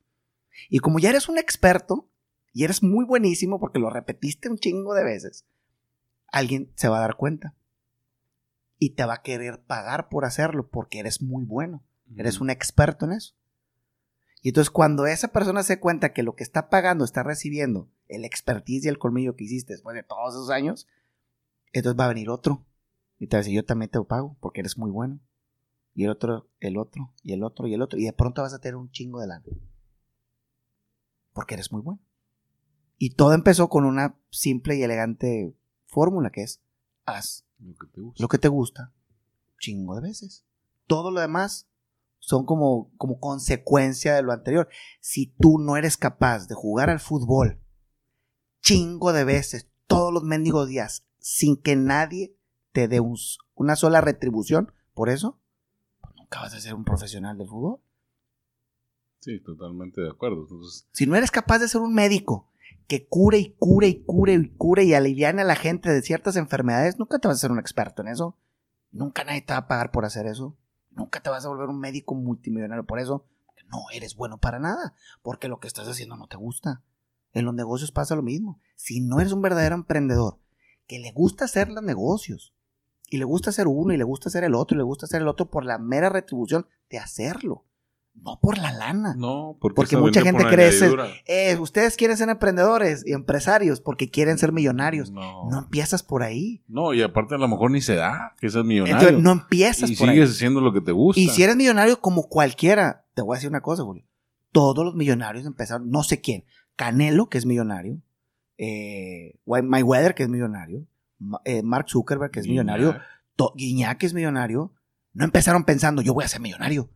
Y 0.70 0.80
como 0.80 1.00
ya 1.00 1.10
eres 1.10 1.30
un 1.30 1.38
experto 1.38 2.10
y 2.54 2.64
eres 2.64 2.84
muy 2.84 3.06
buenísimo 3.06 3.60
porque 3.60 3.80
lo 3.80 3.90
repetiste 3.90 4.50
un 4.50 4.58
chingo 4.58 4.94
de 4.94 5.04
veces, 5.04 5.46
alguien 6.28 6.72
se 6.76 6.88
va 6.88 6.98
a 6.98 7.02
dar 7.02 7.16
cuenta 7.16 7.56
y 8.78 8.92
te 8.92 9.06
va 9.06 9.16
a 9.16 9.22
querer 9.22 9.64
pagar 9.64 10.10
por 10.10 10.26
hacerlo 10.26 10.70
porque 10.70 11.00
eres 11.00 11.22
muy 11.22 11.46
bueno, 11.46 11.84
eres 12.16 12.42
un 12.42 12.50
experto 12.50 13.06
en 13.06 13.14
eso. 13.14 13.36
Y 14.42 14.50
entonces 14.50 14.72
cuando 14.72 15.06
esa 15.06 15.30
persona 15.30 15.64
se 15.64 15.80
cuenta 15.80 16.14
que 16.14 16.24
lo 16.24 16.36
que 16.36 16.44
está 16.44 16.70
pagando 16.70 17.06
está 17.06 17.24
recibiendo 17.24 17.90
el 18.08 18.26
expertise 18.26 18.86
y 18.86 18.88
el 18.88 18.98
colmillo 18.98 19.36
que 19.36 19.44
hiciste 19.44 19.74
después 19.74 19.96
de 19.96 20.04
todos 20.04 20.34
esos 20.34 20.50
años, 20.50 20.88
entonces 21.74 22.00
va 22.00 22.06
a 22.06 22.10
venir 22.10 22.30
otro 22.30 22.66
y 23.20 23.28
te 23.28 23.38
va 23.38 23.40
a 23.40 23.44
decir, 23.44 23.56
yo 23.56 23.64
también 23.64 23.92
te 23.92 24.02
pago 24.02 24.36
porque 24.40 24.62
eres 24.62 24.78
muy 24.78 24.90
bueno. 24.90 25.20
Y 25.94 26.06
el 26.06 26.10
otro, 26.10 26.50
el 26.60 26.78
otro, 26.78 27.14
y 27.22 27.34
el 27.34 27.44
otro, 27.44 27.68
y 27.68 27.74
el 27.74 27.82
otro. 27.82 28.00
Y 28.00 28.06
de 28.06 28.14
pronto 28.14 28.42
vas 28.42 28.54
a 28.54 28.60
tener 28.60 28.78
un 28.78 28.90
chingo 28.92 29.20
de 29.20 29.28
lana. 29.28 29.44
Porque 31.34 31.54
eres 31.54 31.72
muy 31.72 31.82
bueno. 31.82 32.02
Y 32.98 33.12
todo 33.12 33.34
empezó 33.34 33.70
con 33.70 33.86
una 33.86 34.18
simple 34.30 34.76
y 34.76 34.84
elegante 34.84 35.54
fórmula 35.86 36.32
que 36.32 36.44
es, 36.44 36.62
haz 37.06 37.46
Lo 37.60 37.76
que 37.76 37.88
te 37.88 38.02
gusta. 38.02 38.22
lo 38.24 38.28
que 38.28 38.38
te 38.38 38.48
gusta 38.48 38.94
chingo 39.60 39.96
de 39.96 40.02
veces. 40.02 40.44
Todo 40.88 41.12
lo 41.12 41.22
demás 41.22 41.70
son 42.22 42.46
como, 42.46 42.92
como 42.98 43.20
consecuencia 43.20 44.16
de 44.16 44.22
lo 44.22 44.32
anterior. 44.32 44.70
Si 45.02 45.28
tú 45.40 45.58
no 45.60 45.76
eres 45.76 45.98
capaz 45.98 46.48
de 46.48 46.56
jugar 46.56 46.90
al 46.90 47.00
fútbol 47.02 47.60
chingo 48.62 49.12
de 49.12 49.24
veces, 49.24 49.70
todos 49.88 50.14
los 50.14 50.24
mendigos 50.24 50.68
días, 50.70 51.04
sin 51.20 51.58
que 51.62 51.76
nadie 51.76 52.36
te 52.72 52.88
dé 52.88 53.00
un- 53.00 53.18
una 53.56 53.76
sola 53.76 54.02
retribución 54.02 54.72
por 54.94 55.10
eso, 55.10 55.40
pues 56.02 56.14
nunca 56.16 56.42
vas 56.42 56.54
a 56.54 56.60
ser 56.62 56.76
un 56.76 56.86
profesional 56.86 57.38
del 57.38 57.48
fútbol. 57.48 57.80
Sí, 59.20 59.40
totalmente 59.40 60.02
de 60.02 60.10
acuerdo. 60.10 60.44
Entonces, 60.44 60.88
Si 60.92 61.06
no 61.06 61.16
eres 61.16 61.32
capaz 61.32 61.60
de 61.60 61.68
ser 61.68 61.82
un 61.82 61.94
médico 61.94 62.48
que 62.88 63.08
cure 63.08 63.40
y 63.40 63.56
cure 63.58 63.88
y 63.88 64.04
cure 64.04 64.34
y 64.34 64.50
cure 64.50 64.84
y 64.84 64.94
aliviane 64.94 65.42
a 65.42 65.46
la 65.46 65.56
gente 65.56 65.90
de 65.90 66.02
ciertas 66.02 66.36
enfermedades, 66.36 66.98
nunca 66.98 67.20
te 67.20 67.28
vas 67.28 67.38
a 67.38 67.42
ser 67.42 67.52
un 67.52 67.60
experto 67.60 68.02
en 68.02 68.10
eso. 68.10 68.38
Nunca 68.92 69.24
nadie 69.24 69.42
te 69.42 69.54
va 69.54 69.60
a 69.60 69.68
pagar 69.68 69.92
por 69.92 70.06
hacer 70.06 70.26
eso. 70.28 70.56
Nunca 70.92 71.22
te 71.22 71.30
vas 71.30 71.46
a 71.46 71.50
volver 71.50 71.70
un 71.70 71.80
médico 71.80 72.16
multimillonario 72.16 72.86
por 72.86 73.00
eso. 73.00 73.26
No 73.68 73.86
eres 73.94 74.16
bueno 74.16 74.38
para 74.38 74.60
nada. 74.60 74.94
Porque 75.22 75.48
lo 75.48 75.60
que 75.60 75.68
estás 75.68 75.88
haciendo 75.88 76.18
no 76.18 76.28
te 76.28 76.38
gusta. 76.38 76.84
En 77.34 77.46
los 77.46 77.54
negocios 77.54 77.92
pasa 77.92 78.16
lo 78.16 78.22
mismo. 78.22 78.60
Si 78.76 79.00
no 79.00 79.20
eres 79.20 79.32
un 79.32 79.42
verdadero 79.42 79.76
emprendedor 79.76 80.40
que 80.88 81.00
le 81.00 81.12
gusta 81.12 81.46
hacer 81.46 81.70
los 81.70 81.84
negocios 81.84 82.54
y 83.10 83.18
le 83.18 83.24
gusta 83.24 83.50
hacer 83.50 83.68
uno 83.68 83.94
y 83.94 83.98
le 83.98 84.04
gusta 84.04 84.28
hacer 84.28 84.44
el 84.44 84.56
otro 84.56 84.76
y 84.76 84.80
le 84.80 84.84
gusta 84.84 85.06
hacer 85.06 85.22
el 85.22 85.28
otro 85.30 85.50
por 85.50 85.64
la 85.64 85.78
mera 85.78 86.10
retribución 86.10 86.68
de 86.90 86.98
hacerlo, 86.98 87.66
no 88.14 88.40
por 88.40 88.58
la 88.58 88.72
lana. 88.72 89.16
no, 89.18 89.58
porque, 89.60 89.76
Porque 89.76 89.98
mucha 89.98 90.22
gente 90.22 90.44
por 90.44 90.52
cree. 90.52 90.72
Eh, 91.26 91.58
ustedes 91.58 91.98
quieren 91.98 92.18
ser 92.18 92.30
emprendedores 92.30 93.04
y 93.06 93.14
empresarios 93.14 93.82
porque 93.82 94.10
quieren 94.10 94.38
ser 94.38 94.52
millonarios. 94.52 95.12
No. 95.12 95.50
No 95.50 95.60
empiezas 95.60 96.04
por 96.04 96.24
ahí. 96.24 96.64
No, 96.68 96.94
y 96.94 97.02
aparte 97.02 97.36
a 97.36 97.38
lo 97.38 97.48
mejor 97.48 97.72
ni 97.72 97.82
se 97.82 97.96
da 97.96 98.36
que 98.40 98.50
seas 98.50 98.66
millonario. 98.66 98.96
Entonces, 98.98 99.24
no 99.24 99.32
empiezas 99.32 99.90
y 99.90 99.96
por 99.96 100.10
sigues 100.10 100.30
ahí. 100.30 100.36
haciendo 100.36 100.62
lo 100.62 100.74
que 100.74 100.82
te 100.82 100.92
gusta. 100.92 101.20
Y 101.20 101.30
si 101.30 101.44
eres 101.44 101.56
millonario 101.56 102.00
como 102.00 102.28
cualquiera, 102.30 103.06
te 103.14 103.22
voy 103.22 103.36
a 103.36 103.38
decir 103.38 103.50
una 103.50 103.62
cosa, 103.62 103.84
Julio. 103.84 104.04
Todos 104.52 104.86
los 104.86 104.96
millonarios 104.96 105.46
empezaron, 105.46 105.90
no 105.90 106.04
sé 106.04 106.22
quién. 106.22 106.46
Canelo, 106.76 107.30
que 107.30 107.38
es 107.38 107.46
millonario. 107.46 108.02
Eh, 108.58 109.40
Mayweather, 109.46 110.14
que 110.14 110.24
es 110.24 110.30
millonario. 110.30 110.86
Eh, 111.46 111.64
Mark 111.64 111.90
Zuckerberg, 111.90 112.32
que 112.32 112.42
es 112.42 112.48
millonario. 112.48 113.00
Guiñac, 113.56 113.98
que 113.98 114.06
es 114.06 114.14
millonario. 114.14 114.74
No 115.14 115.26
empezaron 115.26 115.64
pensando, 115.64 116.02
yo 116.02 116.14
voy 116.14 116.24
a 116.24 116.28
ser 116.28 116.42
millonario. 116.42 116.90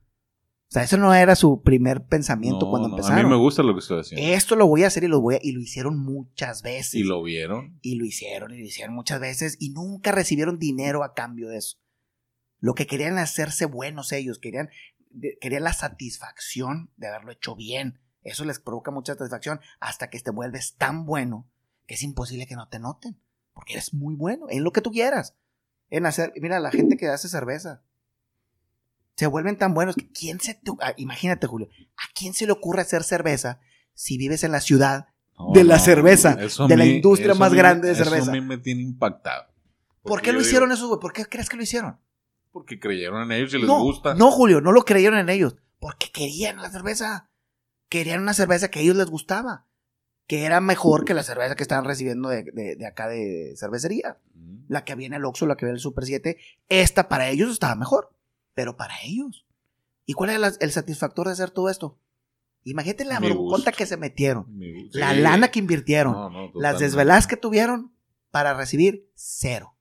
O 0.68 0.72
sea, 0.72 0.84
eso 0.84 0.97
no 0.97 1.13
era 1.13 1.36
su 1.36 1.61
primer 1.61 2.05
pensamiento 2.05 2.66
No, 2.66 2.72
cuando 2.72 2.89
no, 2.89 2.95
empezaron. 2.95 3.20
A 3.20 3.24
mí 3.24 3.30
me 3.30 3.38
gusta 3.38 3.63
lo 3.63 3.74
que 3.74 3.80
estoy 3.80 3.99
haciendo. 3.99 4.28
Esto 4.34 4.55
lo 4.55 4.68
voy 4.68 4.84
a 4.84 4.88
hacer 4.88 5.03
y 5.03 5.07
lo 5.07 5.22
voy 5.22 5.36
a, 5.36 5.39
y 5.41 5.51
lo 5.51 5.61
hicieron 5.61 5.97
muchas 5.97 6.63
veces. 6.63 6.95
Y 6.95 7.03
lo 7.03 7.22
vieron. 7.22 7.78
Y 7.82 7.95
lo 7.95 8.05
hicieron 8.05 8.51
y 8.51 8.57
lo 8.57 8.66
hicieron 8.66 8.95
muchas 8.95 9.20
veces 9.20 9.57
y 9.59 9.70
nunca 9.70 10.11
recibieron 10.11 10.57
dinero 10.57 11.03
a 11.03 11.13
cambio 11.13 11.49
de 11.49 11.57
eso. 11.57 11.78
Lo 12.59 12.74
que 12.74 12.88
querían 12.88 13.18
hacerse 13.20 13.66
buenos 13.66 14.11
ellos, 14.11 14.39
querían, 14.39 14.70
querían 15.39 15.63
la 15.63 15.74
satisfacción 15.74 16.91
de 16.97 17.07
haberlo 17.07 17.32
hecho 17.32 17.55
bien. 17.55 17.99
Eso 18.24 18.43
les 18.43 18.59
provoca 18.59 18.89
mucha 18.89 19.13
satisfacción 19.13 19.59
hasta 19.80 20.09
que 20.09 20.20
te 20.20 20.32
vuelves 20.32 20.76
tan 20.78 21.05
bueno 21.05 21.47
que 21.86 21.93
es 21.93 22.01
imposible 22.01 22.47
que 22.47 22.55
no 22.55 22.68
te 22.68 22.80
noten. 22.80 23.20
Porque 23.53 23.74
eres 23.74 23.93
muy 23.93 24.16
bueno 24.16 24.47
en 24.49 24.63
lo 24.63 24.72
que 24.72 24.82
tú 24.82 24.91
quieras. 24.91 25.36
En 25.89 26.05
hacer, 26.05 26.34
mira, 26.41 26.59
la 26.59 26.72
gente 26.72 26.97
que 26.97 27.07
hace 27.07 27.30
cerveza. 27.30 27.84
Se 29.16 29.28
vuelven 29.28 29.57
tan 29.57 29.74
buenos 29.74 29.95
que 29.95 30.09
quién 30.11 30.39
se 30.39 30.55
te, 30.55 30.72
ah, 30.82 30.93
imagínate 30.97 31.47
Julio, 31.47 31.70
¿a 31.97 32.03
quién 32.13 32.34
se 32.34 32.45
le 32.45 32.51
ocurre 32.51 32.82
hacer 32.82 33.03
cerveza 33.03 33.59
si 33.93 34.18
vives 34.18 34.43
en 34.43 34.51
la 34.51 34.59
ciudad 34.61 35.07
No, 35.38 35.51
De 35.53 35.63
la 35.66 35.78
no, 35.78 35.84
cerveza, 35.84 36.38
eso 36.41 36.68
de 36.68 36.78
la 36.78 36.86
mí- 36.86 36.91
industria 36.95 37.32
eso 37.32 37.39
más 37.39 37.51
mí- 37.51 37.57
grande 37.57 37.88
de 37.89 37.93
Eso 37.93 38.05
cerveza. 38.05 38.32
a 38.32 38.34
mí 38.34 38.41
me 38.41 38.57
tiene 38.57 38.82
impactado. 38.82 39.45
¿Por 40.01 40.22
qué 40.22 40.32
lo 40.32 40.39
hicieron 40.41 40.72
eso, 40.72 40.88
güey? 40.88 40.99
¿Por 40.99 41.11
qué 41.13 41.26
crees 41.26 41.49
que 41.49 41.57
lo 41.57 41.63
hicieron? 41.63 41.97
Porque 42.51 42.80
creyeron 42.80 43.22
en 43.24 43.32
ellos 43.34 43.53
y 43.53 43.57
les 43.57 43.68
no, 43.68 43.82
gusta. 43.82 44.13
no, 44.13 44.32
Julio, 44.32 44.61
no 44.61 44.72
lo 44.72 44.84
creyeron 44.86 45.20
en 45.20 45.28
ellos. 45.30 45.55
Porque 45.80 46.09
querían 46.11 46.61
la 46.61 46.70
cerveza. 46.70 47.30
Querían 47.89 48.22
una 48.22 48.34
cerveza 48.34 48.70
que 48.70 48.80
a 48.80 48.82
ellos 48.82 48.95
les 48.95 49.07
gustaba. 49.09 49.66
Que 50.28 50.45
era 50.45 50.61
mejor 50.61 51.03
que 51.05 51.13
la 51.13 51.22
cerveza 51.24 51.55
que 51.55 51.63
estaban 51.63 51.84
recibiendo 51.86 52.30
de, 52.30 52.43
de- 52.43 52.76
de 52.78 52.86
acá 52.88 53.07
de 53.09 53.55
cervecería. 53.57 54.18
Mm. 54.34 54.66
La 54.70 54.86
que 54.86 54.93
había 54.93 55.07
en 55.07 55.13
el 55.16 55.26
Oxxo, 55.26 55.45
la 55.47 55.55
que 55.57 55.66
había 55.66 55.72
en 55.72 55.76
el 55.76 55.82
Super 55.82 56.05
7. 56.05 56.38
Esta 56.70 57.09
para 57.09 57.28
ellos 57.30 57.51
estaba 57.51 57.76
mejor. 57.76 58.14
Pero 58.56 58.76
para 58.76 58.95
ellos. 59.03 59.45
¿Y 60.08 60.14
cuál 60.14 60.32
era 60.32 60.39
la- 60.39 60.53
el 60.60 60.72
satisfactor 60.72 61.28
de 61.28 61.34
hacer 61.34 61.51
todo 61.51 61.70
esto? 61.70 61.99
Imagínate 62.64 63.06
la 63.06 63.20
broncota 63.20 63.72
que 63.72 63.86
se 63.86 63.95
metieron. 63.97 64.47
La 64.93 65.14
lana 65.14 65.49
que 65.49 65.60
invirtieron. 65.60 66.14
No, 66.14 66.30
no, 66.32 66.51
las 66.56 66.74
desveladas 66.80 67.28
que 67.28 67.38
tuvieron 67.38 67.91
para 68.32 68.56
recibir 68.56 69.08
cero. 69.14 69.76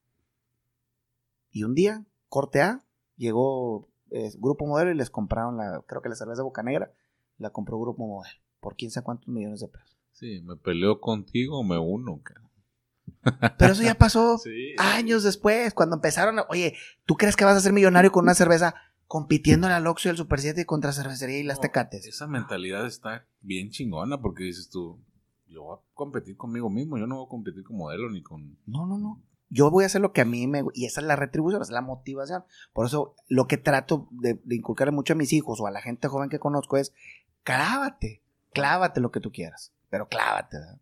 Y 1.51 1.63
un 1.65 1.75
día, 1.75 2.05
corte 2.29 2.61
A, 2.61 2.85
llegó 3.17 3.89
eh, 4.11 4.31
Grupo 4.39 4.67
Modelo 4.67 4.91
y 4.91 4.95
les 4.97 5.09
compraron 5.09 5.57
la, 5.57 5.83
creo 5.87 6.03
que 6.03 6.09
la 6.09 6.15
cerveza 6.17 6.43
Boca 6.43 6.63
Negra, 6.63 6.93
la 7.39 7.51
compró 7.51 7.81
Grupo 7.81 8.07
Modelo, 8.07 8.39
por 8.61 8.77
quién 8.77 8.91
sabe 8.91 9.05
cuántos 9.05 9.29
millones 9.29 9.61
de 9.61 9.69
pesos. 9.69 9.97
Sí, 10.13 10.41
me 10.43 10.57
peleo 10.57 11.01
contigo 11.01 11.59
o 11.61 11.65
me 11.65 11.79
uno. 11.79 12.21
cabrón. 12.23 12.44
Pero 13.59 13.73
eso 13.73 13.83
ya 13.83 13.95
pasó 13.95 14.39
Sí. 14.43 14.75
años 14.79 15.23
después, 15.23 15.73
cuando 15.75 15.97
empezaron, 15.97 16.39
a- 16.39 16.47
oye, 16.49 16.75
¿tú 17.07 17.17
crees 17.17 17.37
que 17.37 17.45
vas 17.45 17.57
a 17.57 17.61
ser 17.61 17.73
millonario 17.73 18.13
con 18.13 18.25
una 18.25 18.35
cerveza 18.35 18.75
compitiendo 19.07 19.69
en 19.71 19.87
Oxxo 19.87 20.09
y 20.09 20.11
el 20.11 20.17
Super 20.17 20.41
7 20.41 20.67
contra 20.67 20.93
Cervecería 20.93 21.39
y 21.39 21.43
las 21.43 21.59
No, 21.59 21.63
Tecates? 21.63 22.07
Esa 22.07 22.27
mentalidad 22.27 22.87
está 22.87 23.27
bien 23.41 23.71
chingona 23.71 24.21
porque 24.21 24.45
dices 24.45 24.69
tú, 24.71 24.99
yo 25.47 25.63
voy 25.63 25.79
a 25.79 25.81
competir 25.95 26.37
conmigo 26.37 26.69
mismo, 26.71 26.99
yo 26.99 27.07
no 27.07 27.17
voy 27.17 27.27
a 27.27 27.29
competir 27.29 27.63
con 27.65 27.77
modelo 27.77 28.11
ni 28.11 28.23
con... 28.23 28.59
No, 28.67 28.87
no, 28.87 28.99
no. 28.99 29.23
Yo 29.51 29.71
voy 29.71 29.85
a 29.85 29.87
hacer 29.87 30.01
lo 30.01 30.13
que 30.13 30.23
a 30.23 30.25
mí 30.25 30.47
me... 30.49 30.65
Y 30.73 30.87
esa 30.87 31.01
es 31.01 31.07
la 31.07 31.17
retribución, 31.17 31.63
esa 31.63 31.71
es 31.71 31.75
la 31.75 31.81
motivación. 31.83 32.45
Por 32.73 32.87
eso 32.87 33.15
lo 33.29 33.47
que 33.47 33.57
trato 33.57 34.09
de, 34.11 34.41
de 34.43 34.57
inculcarle 34.57 34.91
mucho 34.91 35.13
a 35.13 35.17
mis 35.17 35.33
hijos 35.33 35.61
o 35.61 35.67
a 35.67 35.71
la 35.71 35.81
gente 35.83 36.09
joven 36.09 36.29
que 36.31 36.39
conozco 36.41 36.77
es, 36.77 36.93
clávate, 37.45 38.23
clávate 38.53 39.01
lo 39.01 39.11
que 39.13 39.21
tú 39.21 39.31
quieras, 39.31 39.73
pero 39.91 40.09
clávate. 40.09 40.57
¿verdad? 40.59 40.79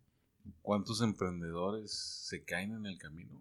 ¿Cuántos 0.63 1.01
emprendedores 1.01 1.91
se 1.91 2.45
caen 2.45 2.71
en 2.71 2.85
el 2.85 2.97
camino? 2.97 3.37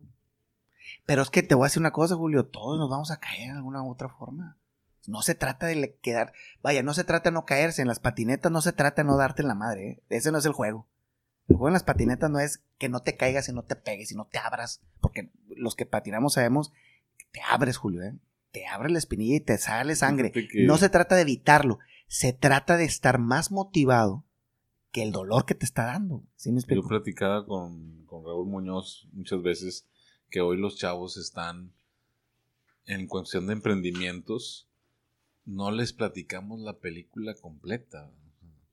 Pero 1.07 1.23
es 1.23 1.31
que 1.31 1.45
te 1.45 1.55
voy 1.55 1.64
a 1.64 1.68
decir 1.68 1.81
una 1.81 1.93
cosa, 1.93 2.16
Julio, 2.16 2.47
todos 2.47 2.81
nos 2.81 2.91
vamos 2.91 3.12
a 3.12 3.20
caer 3.20 3.51
en 3.51 3.57
alguna 3.57 3.81
u 3.85 3.93
otra 3.93 4.09
forma. 4.09 4.59
No 5.07 5.23
se 5.23 5.37
trata 5.37 5.66
de 5.66 5.97
quedar, 6.03 6.33
vaya, 6.62 6.83
no 6.83 6.95
se 6.95 7.05
trata 7.05 7.31
de 7.31 7.35
no 7.35 7.45
caerse 7.45 7.81
en 7.81 7.87
las 7.87 8.01
patinetas, 8.01 8.51
no 8.51 8.61
se 8.61 8.73
trata 8.73 9.03
de 9.03 9.07
no 9.07 9.16
darte 9.16 9.43
en 9.43 9.49
la 9.49 9.55
madre, 9.55 9.89
¿eh? 9.89 10.03
ese 10.09 10.33
no 10.33 10.39
es 10.39 10.47
el 10.47 10.53
juego. 10.53 10.89
El 11.47 11.57
juego 11.57 11.68
en 11.68 11.75
las 11.75 11.85
patinetas 11.85 12.29
no 12.29 12.41
es 12.41 12.64
que 12.79 12.89
no 12.89 13.03
te 13.03 13.16
caigas 13.16 13.49
y 13.49 13.53
no 13.53 13.62
te 13.62 13.77
pegues 13.77 14.11
y 14.11 14.16
no 14.16 14.27
te 14.27 14.39
abras, 14.39 14.83
porque 15.01 15.31
los 15.47 15.77
que 15.77 15.87
patinamos 15.87 16.35
sabemos 16.35 16.73
que 17.16 17.27
te 17.31 17.41
abres, 17.41 17.77
Julio, 17.77 18.03
¿eh? 18.03 18.18
te 18.51 18.66
abres 18.66 18.91
la 18.91 18.99
espinilla 18.99 19.37
y 19.37 19.41
te 19.41 19.59
sale 19.59 19.95
sangre. 19.95 20.33
No 20.66 20.77
se 20.77 20.89
trata 20.89 21.14
de 21.14 21.23
evitarlo, 21.23 21.79
se 22.09 22.33
trata 22.33 22.77
de 22.77 22.85
estar 22.85 23.18
más 23.18 23.53
motivado 23.53 24.25
que 24.93 25.03
el 25.03 25.11
dolor 25.11 25.47
que 25.47 25.55
te 25.55 25.64
está 25.64 25.86
dando. 25.86 26.22
¿Sí 26.36 26.53
me 26.53 26.61
Yo 26.61 26.82
platicaba 26.82 27.47
con, 27.47 28.05
con 28.05 28.24
Raúl 28.24 28.47
Muñoz 28.47 29.09
muchas 29.12 29.43
veces 29.43 29.88
que 30.30 30.40
hoy 30.40 30.59
los 30.59 30.76
chavos 30.76 31.16
están 31.16 31.72
en 32.86 33.07
cuestión 33.07 33.47
de 33.47 33.55
emprendimientos, 33.55 34.68
no 35.45 35.70
les 35.70 35.93
platicamos 35.93 36.61
la 36.61 36.78
película 36.78 37.34
completa. 37.34 38.12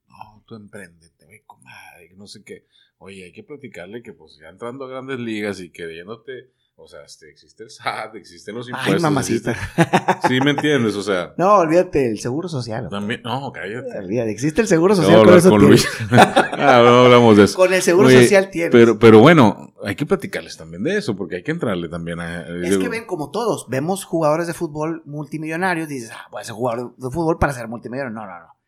No, 0.07 0.43
tú 0.45 0.55
emprendete, 0.55 1.26
güey, 1.26 1.43
comadre, 1.45 2.13
no 2.15 2.28
sé 2.28 2.43
qué. 2.43 2.65
Oye, 2.97 3.24
hay 3.24 3.32
que 3.32 3.43
platicarle 3.43 4.03
que 4.03 4.13
pues 4.13 4.38
ya 4.41 4.49
entrando 4.49 4.86
a 4.86 4.89
grandes 4.89 5.20
ligas 5.20 5.61
y 5.61 5.72
queriéndote 5.72 6.51
O 6.82 6.88
sea, 6.88 7.02
este, 7.04 7.30
existe 7.30 7.64
el 7.64 7.70
SAT, 7.70 8.16
existen 8.16 8.56
los 8.56 8.68
Ay, 8.68 8.72
impuestos. 8.74 9.02
mamacita. 9.02 9.52
existe- 9.52 10.28
Sí, 10.30 10.40
me 10.42 10.52
entiendes, 10.52 10.96
o 10.96 11.04
sea. 11.04 11.34
No, 11.38 11.58
olvídate, 11.58 12.10
el 12.10 12.20
seguro 12.20 12.48
social. 12.48 12.88
También, 12.90 13.22
no, 13.24 13.52
cállate. 13.52 13.98
Olvídate, 14.00 14.32
existe 14.32 14.62
el 14.62 14.68
seguro 14.68 14.96
No, 14.96 15.02
social. 15.04 15.26
con 15.26 15.34
eso 15.38 15.50
con. 15.50 15.62
Luis. 15.62 15.88
Ah, 16.62 16.82
no 16.84 17.06
hablamos 17.06 17.38
de 17.38 17.44
eso. 17.46 17.56
Con 17.58 17.74
el 17.74 17.82
seguro 17.82 18.08
Oye, 18.08 18.22
social 18.24 18.50
tienes. 18.50 18.72
Pero, 18.72 19.00
pero 19.00 19.20
bueno, 19.20 19.74
hay 19.84 19.96
que 19.96 20.06
platicarles 20.06 20.58
también 20.58 20.84
de 20.84 20.98
eso, 20.98 21.16
porque 21.16 21.38
hay 21.38 21.44
que 21.44 21.52
entrarle 21.52 21.88
también 21.90 22.20
a. 22.20 22.42
Es 22.66 22.78
que 22.78 22.90
ven 22.90 23.06
como 23.06 23.30
todos, 23.32 23.66
vemos 23.70 24.04
jugadores 24.04 24.48
de 24.48 24.54
fútbol 24.54 25.02
multimillonarios, 25.06 25.88
dices, 25.88 26.12
ah, 26.14 26.28
voy 26.32 26.42
a 26.42 26.46
ser 26.46 26.56
jugador 26.56 26.96
de 26.98 27.10
fútbol 27.12 27.38
para 27.40 27.54
ser 27.54 27.68
multimillonario. 27.70 28.14
No, 28.14 28.26
no, 28.26 28.40
no. 28.40 28.59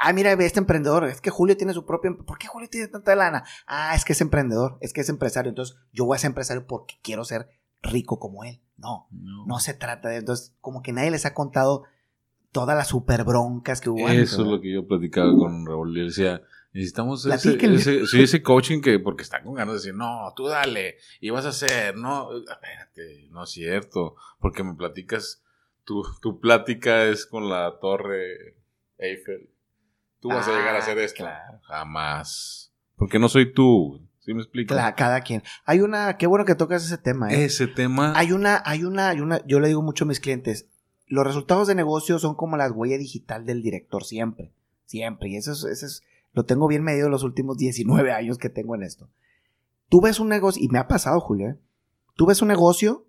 Ah, 0.00 0.12
mira, 0.12 0.32
este 0.32 0.58
emprendedor, 0.58 1.04
es 1.04 1.20
que 1.20 1.30
Julio 1.30 1.56
tiene 1.56 1.72
su 1.72 1.86
propio... 1.86 2.10
em- 2.10 2.24
¿Por 2.24 2.38
qué 2.38 2.46
Julio 2.46 2.68
tiene 2.68 2.88
tanta 2.88 3.14
lana? 3.14 3.44
Ah, 3.66 3.94
es 3.94 4.04
que 4.04 4.12
es 4.12 4.20
emprendedor, 4.20 4.76
es 4.80 4.92
que 4.92 5.00
es 5.00 5.08
empresario, 5.08 5.48
entonces 5.50 5.76
yo 5.92 6.04
voy 6.04 6.16
a 6.16 6.18
ser 6.18 6.28
empresario 6.28 6.66
porque 6.66 6.94
quiero 7.02 7.24
ser 7.24 7.48
rico 7.82 8.18
como 8.18 8.44
él. 8.44 8.60
No, 8.76 9.06
No, 9.10 9.46
no 9.46 9.58
se 9.60 9.74
trata 9.74 10.08
de... 10.08 10.16
Entonces, 10.16 10.54
como 10.60 10.82
que 10.82 10.92
nadie 10.92 11.10
les 11.10 11.26
ha 11.26 11.34
contado 11.34 11.84
todas 12.50 12.76
las 12.76 12.88
super 12.88 13.24
broncas 13.24 13.80
que 13.80 13.90
hubo 13.90 14.06
antes, 14.06 14.32
Eso 14.32 14.42
es 14.42 14.48
lo 14.48 14.60
que 14.60 14.72
yo 14.72 14.86
platicaba 14.86 15.32
con 15.36 15.66
Raúl. 15.66 15.94
Decía, 15.94 16.42
necesitamos 16.72 17.26
ese, 17.26 17.56
ese, 17.74 18.06
sí, 18.06 18.22
ese 18.22 18.42
coaching 18.42 18.80
que, 18.80 18.98
porque 18.98 19.22
están 19.22 19.44
con 19.44 19.54
ganas 19.54 19.74
de 19.74 19.78
decir, 19.78 19.94
no, 19.94 20.32
tú 20.36 20.46
dale, 20.46 20.96
y 21.20 21.30
vas 21.30 21.46
a 21.46 21.50
hacer, 21.50 21.96
no, 21.96 22.30
espérate, 22.36 23.28
no 23.30 23.44
es 23.44 23.50
cierto, 23.50 24.16
porque 24.40 24.64
me 24.64 24.74
platicas, 24.74 25.42
tu, 25.84 26.02
tu 26.20 26.40
plática 26.40 27.04
es 27.04 27.26
con 27.26 27.48
la 27.48 27.78
torre 27.80 28.56
Eiffel. 28.98 29.50
Tú 30.24 30.30
vas 30.30 30.48
a 30.48 30.52
llegar 30.52 30.74
a 30.74 30.78
hacer 30.78 30.96
Ah, 30.98 31.02
esto. 31.04 31.18
claro. 31.24 31.60
Jamás. 31.64 32.72
Porque 32.96 33.18
no 33.18 33.28
soy 33.28 33.52
tú. 33.52 34.00
¿Sí 34.20 34.32
me 34.32 34.40
explico? 34.40 34.74
Cla- 34.74 34.94
cada 34.94 35.20
quien. 35.20 35.42
Hay 35.66 35.80
una... 35.82 36.16
Qué 36.16 36.26
bueno 36.26 36.46
que 36.46 36.54
tocas 36.54 36.82
ese 36.82 36.96
tema, 36.96 37.30
¿eh? 37.30 37.44
Ese 37.44 37.66
tema. 37.66 38.14
Hay 38.16 38.32
una, 38.32 38.62
hay 38.64 38.84
una, 38.84 39.10
hay 39.10 39.20
una, 39.20 39.44
yo 39.46 39.60
le 39.60 39.68
digo 39.68 39.82
mucho 39.82 40.04
a 40.04 40.08
mis 40.08 40.18
clientes, 40.20 40.66
los 41.06 41.26
resultados 41.26 41.68
de 41.68 41.74
negocio 41.74 42.18
son 42.18 42.34
como 42.34 42.56
la 42.56 42.70
huella 42.72 42.96
digital 42.96 43.44
del 43.44 43.62
director 43.62 44.02
siempre, 44.02 44.54
siempre, 44.86 45.28
y 45.28 45.36
eso 45.36 45.52
es, 45.52 45.64
eso 45.64 45.84
es, 45.84 46.02
lo 46.32 46.46
tengo 46.46 46.66
bien 46.68 46.82
medido 46.82 47.10
los 47.10 47.22
últimos 47.22 47.58
19 47.58 48.12
años 48.12 48.38
que 48.38 48.48
tengo 48.48 48.74
en 48.74 48.82
esto. 48.84 49.10
Tú 49.90 50.00
ves 50.00 50.18
un 50.20 50.30
negocio, 50.30 50.62
y 50.64 50.68
me 50.68 50.78
ha 50.78 50.88
pasado, 50.88 51.20
Julio, 51.20 51.50
¿eh? 51.50 51.58
tú 52.16 52.24
ves 52.24 52.40
un 52.40 52.48
negocio 52.48 53.06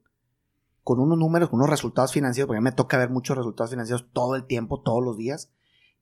con 0.83 0.99
unos 0.99 1.17
números, 1.17 1.47
con 1.49 1.59
unos 1.59 1.69
resultados 1.69 2.11
financieros, 2.11 2.47
porque 2.47 2.57
a 2.57 2.61
mí 2.61 2.65
me 2.65 2.73
toca 2.73 2.97
ver 2.97 3.09
muchos 3.09 3.37
resultados 3.37 3.71
financieros 3.71 4.05
todo 4.11 4.35
el 4.35 4.43
tiempo, 4.43 4.81
todos 4.81 5.01
los 5.01 5.15
días, 5.17 5.49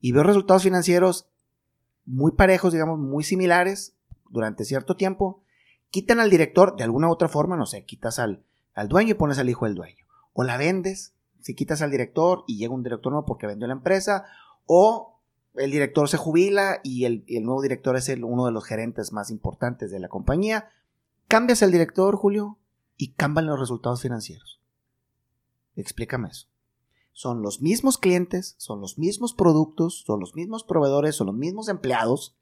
y 0.04 0.12
veo 0.12 0.22
resultados 0.22 0.64
financieros 0.64 1.30
muy 2.04 2.32
parejos, 2.32 2.74
digamos, 2.74 2.98
muy 2.98 3.24
similares 3.24 3.96
durante 4.28 4.66
cierto 4.66 4.96
tiempo, 4.96 5.42
quitan 5.88 6.20
al 6.20 6.28
director 6.28 6.76
de 6.76 6.84
alguna 6.84 7.08
u 7.08 7.10
otra 7.10 7.28
forma, 7.28 7.56
no 7.56 7.64
sé, 7.64 7.86
quitas 7.86 8.18
al, 8.18 8.44
al 8.74 8.88
dueño 8.88 9.12
y 9.12 9.14
pones 9.14 9.38
al 9.38 9.48
hijo 9.48 9.64
del 9.64 9.74
dueño. 9.74 10.04
O 10.34 10.44
la 10.44 10.58
vendes, 10.58 11.14
si 11.40 11.54
quitas 11.54 11.80
al 11.80 11.90
director 11.90 12.44
y 12.46 12.58
llega 12.58 12.74
un 12.74 12.82
director 12.82 13.12
nuevo 13.12 13.24
porque 13.24 13.46
vendió 13.46 13.66
la 13.66 13.72
empresa, 13.72 14.26
o 14.66 15.22
el 15.54 15.70
director 15.70 16.06
se 16.06 16.18
jubila 16.18 16.80
y 16.84 17.06
el, 17.06 17.24
el 17.26 17.42
nuevo 17.42 17.62
director 17.62 17.96
es 17.96 18.10
el, 18.10 18.24
uno 18.24 18.44
de 18.44 18.52
los 18.52 18.66
gerentes 18.66 19.10
más 19.10 19.30
importantes 19.30 19.90
de 19.90 20.00
la 20.00 20.08
compañía. 20.08 20.68
Cambias 21.28 21.62
el 21.62 21.72
director, 21.72 22.14
Julio, 22.16 22.58
y 22.98 23.14
cambian 23.14 23.46
los 23.46 23.58
resultados 23.58 24.02
financieros. 24.02 24.60
Explícame 25.76 26.28
eso. 26.28 26.48
Son 27.16 27.42
los 27.42 27.62
mismos 27.62 27.96
clientes, 27.96 28.56
son 28.58 28.80
los 28.80 28.98
mismos 28.98 29.34
productos, 29.34 30.02
son 30.04 30.18
los 30.18 30.34
mismos 30.34 30.64
proveedores, 30.64 31.14
son 31.14 31.28
los 31.28 31.36
mismos 31.36 31.68
empleados, 31.68 32.36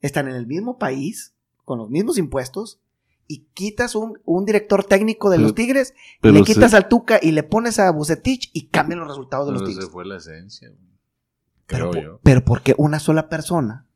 están 0.00 0.28
en 0.28 0.36
el 0.36 0.46
mismo 0.46 0.76
país, 0.78 1.34
con 1.64 1.78
los 1.78 1.88
mismos 1.88 2.18
impuestos, 2.18 2.78
y 3.26 3.46
quitas 3.54 3.94
un, 3.94 4.20
un 4.26 4.44
director 4.44 4.84
técnico 4.84 5.30
de 5.30 5.36
Pero- 5.38 5.44
los 5.48 5.54
Tigres, 5.54 5.94
y 5.96 6.20
pero 6.20 6.34
le 6.34 6.40
se- 6.40 6.44
quitas 6.52 6.74
al 6.74 6.88
Tuca 6.88 7.18
y 7.22 7.32
le 7.32 7.42
pones 7.42 7.78
a 7.78 7.90
Bucetich 7.90 8.50
y 8.52 8.66
cambian 8.68 8.98
los 9.00 9.08
resultados 9.08 9.46
de 9.46 9.52
los 9.52 9.62
Pero 9.62 9.68
Tigres. 9.70 9.84
esa 9.86 9.92
fue 9.92 10.04
la 10.04 10.16
esencia. 10.18 10.70
Pero, 11.66 11.90
Creo 11.90 12.02
po- 12.02 12.08
yo. 12.08 12.20
pero 12.22 12.44
porque 12.44 12.74
una 12.76 12.98
sola 12.98 13.30
persona 13.30 13.86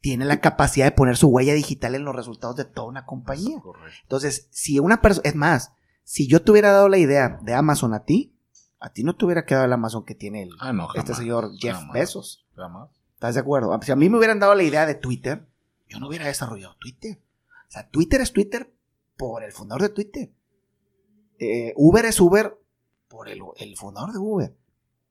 tiene 0.00 0.24
la 0.24 0.40
capacidad 0.40 0.84
de 0.86 0.92
poner 0.92 1.16
su 1.16 1.28
huella 1.28 1.54
digital 1.54 1.94
en 1.94 2.04
los 2.04 2.14
resultados 2.14 2.56
de 2.56 2.64
toda 2.64 2.86
una 2.88 3.06
compañía. 3.06 3.60
Correcto. 3.60 3.90
Entonces, 4.02 4.48
si 4.50 4.78
una 4.78 5.00
persona, 5.00 5.22
es 5.28 5.34
más, 5.34 5.72
si 6.06 6.28
yo 6.28 6.40
te 6.40 6.52
hubiera 6.52 6.70
dado 6.70 6.88
la 6.88 6.98
idea 6.98 7.40
de 7.42 7.52
Amazon 7.52 7.92
a 7.92 8.04
ti, 8.04 8.32
a 8.78 8.90
ti 8.90 9.02
no 9.02 9.16
te 9.16 9.24
hubiera 9.24 9.44
quedado 9.44 9.64
el 9.64 9.72
Amazon 9.72 10.04
que 10.04 10.14
tiene 10.14 10.44
el, 10.44 10.50
Ah, 10.60 10.72
no, 10.72 10.86
este 10.94 11.14
señor 11.14 11.50
Jeff 11.58 11.74
jamás, 11.74 11.92
Bezos. 11.92 12.46
Jamás. 12.54 12.90
¿Estás 13.14 13.34
de 13.34 13.40
acuerdo? 13.40 13.76
Si 13.82 13.90
a 13.90 13.96
mí 13.96 14.08
me 14.08 14.16
hubieran 14.16 14.38
dado 14.38 14.54
la 14.54 14.62
idea 14.62 14.86
de 14.86 14.94
Twitter, 14.94 15.48
yo 15.88 15.98
no 15.98 16.06
hubiera 16.06 16.26
desarrollado 16.26 16.76
Twitter. 16.76 17.20
O 17.68 17.72
sea, 17.72 17.90
Twitter 17.90 18.20
es 18.20 18.32
Twitter 18.32 18.72
por 19.16 19.42
el 19.42 19.50
fundador 19.50 19.82
de 19.82 19.88
Twitter. 19.88 20.32
Eh, 21.40 21.72
Uber 21.74 22.04
es 22.04 22.20
Uber 22.20 22.56
por 23.08 23.28
el, 23.28 23.40
el 23.56 23.76
fundador 23.76 24.12
de 24.12 24.18
Uber. 24.20 24.56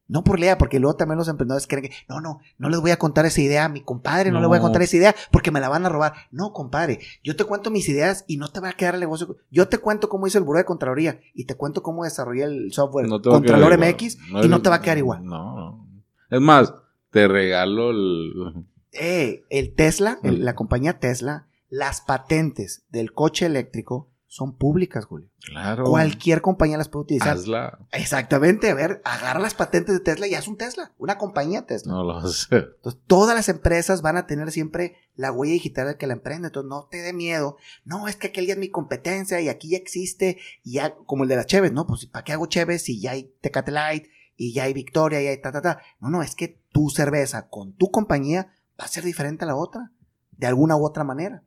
No 0.08 0.24
por 0.24 0.38
la 0.39 0.45
idea, 0.45 0.58
porque 0.60 0.80
luego 0.80 0.95
también 0.97 1.18
los 1.18 1.28
emprendedores 1.28 1.66
creen 1.68 1.86
que, 1.86 1.91
no, 2.08 2.22
no, 2.22 2.39
no 2.60 2.70
les 2.70 2.80
voy 2.80 2.91
a 2.91 2.97
contar 2.97 3.26
esa 3.26 3.41
idea 3.41 3.66
a 3.66 3.70
mi 3.70 3.82
compadre, 3.82 4.30
no, 4.32 4.39
le 4.39 4.45
voy 4.47 4.58
a 4.58 4.62
contar 4.62 4.82
esa 4.84 4.97
idea 4.97 5.16
porque 5.32 5.49
me 5.51 5.60
la 5.60 5.68
van 5.70 5.86
a 5.86 5.89
robar. 5.89 6.14
No, 6.32 6.53
compadre, 6.53 6.99
yo 7.24 7.36
te 7.36 7.43
cuento 7.43 7.72
mis 7.72 7.89
ideas 7.89 8.24
y 8.28 8.38
no 8.38 8.49
te 8.49 8.60
va 8.60 8.70
a 8.70 8.74
quedar 8.74 8.93
el 8.93 8.99
negocio. 9.01 9.38
Yo 9.49 9.68
te 9.68 9.80
cuento 9.80 10.08
cómo 10.08 10.28
hice 10.28 10.38
el 10.38 10.43
buró 10.43 10.60
de 10.60 10.66
Contraloría 10.66 11.20
y 11.34 11.45
te 11.45 11.56
cuento 11.56 11.82
cómo 11.82 12.03
desarrollé 12.03 12.43
el 12.43 12.72
software 12.72 13.08
No 13.08 13.20
Contralor 13.22 13.74
igual. 13.74 13.89
MX 13.93 14.18
y 14.43 14.47
no 14.47 14.62
te 14.62 14.70
va 14.70 14.76
a 14.76 14.82
quedar 14.82 14.97
igual. 14.99 15.26
No. 15.26 15.88
Es 16.30 16.41
más, 16.41 16.74
te 17.10 17.28
regalo 17.28 17.89
el. 17.91 18.66
Eh, 18.91 19.43
el 19.49 19.74
Tesla, 19.76 20.20
el- 20.24 20.45
la 20.45 20.56
compañía 20.56 20.99
Tesla, 20.99 21.47
las 21.70 22.01
patentes 22.01 22.86
del 22.89 23.12
coche 23.12 23.45
eléctrico 23.47 24.10
son 24.36 24.57
públicas, 24.57 25.05
Julio. 25.05 25.29
Claro. 25.39 25.86
Cualquier 25.86 26.41
compañía 26.41 26.77
las 26.77 26.89
puede 26.89 27.03
utilizar. 27.03 27.38
Hazla. 27.38 27.79
Exactamente, 27.93 28.69
a 28.69 28.73
ver, 28.73 29.01
agarra 29.05 29.39
las 29.39 29.53
patentes 29.53 29.95
de 29.95 30.01
Tesla 30.01 30.27
y 30.27 30.36
haz 30.36 30.49
un 30.49 30.57
Tesla, 30.57 30.91
una 30.97 31.17
compañía 31.17 31.65
Tesla. 31.65 31.93
No 31.93 32.03
lo 32.03 32.17
hacer. 32.17 32.73
Entonces, 32.75 33.01
todas 33.07 33.33
las 33.33 33.47
empresas 33.47 34.01
van 34.01 34.17
a 34.17 34.27
tener 34.27 34.51
siempre 34.51 34.97
la 35.15 35.31
huella 35.31 35.53
digital 35.53 35.88
del 35.88 35.95
que 35.95 36.05
la 36.05 36.15
emprende. 36.15 36.47
Entonces, 36.47 36.67
no 36.69 36.86
te 36.91 36.97
dé 36.97 37.13
miedo. 37.13 37.55
No, 37.86 38.09
es 38.09 38.17
que 38.17 38.27
aquel 38.27 38.45
ya 38.45 38.55
es 38.55 38.59
mi 38.59 38.67
competencia 38.67 39.39
y 39.39 39.47
aquí 39.47 39.69
ya 39.69 39.77
existe. 39.77 40.38
Y 40.63 40.73
ya, 40.73 40.95
como 41.05 41.23
el 41.23 41.29
de 41.29 41.38
las 41.38 41.45
Cheves, 41.45 41.71
¿no? 41.71 41.88
Pues, 41.88 42.05
¿para 42.07 42.25
qué 42.25 42.33
hago 42.33 42.47
Cheves 42.47 42.81
si 42.83 42.99
ya 42.99 43.11
hay 43.11 43.33
Tecate 43.39 43.71
Light 43.71 44.07
y 44.36 44.51
ya 44.51 44.63
hay 44.63 44.73
Victoria 44.73 45.21
y 45.21 45.27
hay 45.27 45.41
ta, 45.41 45.53
ta, 45.53 45.61
ta? 45.61 45.79
No, 46.01 46.09
no, 46.09 46.21
es 46.21 46.36
que 46.36 46.59
tu 46.73 46.89
cerveza 46.89 47.47
con 47.47 47.71
tu 47.71 47.89
compañía 47.89 48.53
va 48.77 48.83
a 48.83 48.89
ser 48.89 49.05
diferente 49.05 49.45
a 49.45 49.47
la 49.47 49.55
otra. 49.55 49.93
De 50.31 50.47
alguna 50.47 50.75
u 50.75 50.86
otra 50.86 51.05
manera. 51.05 51.41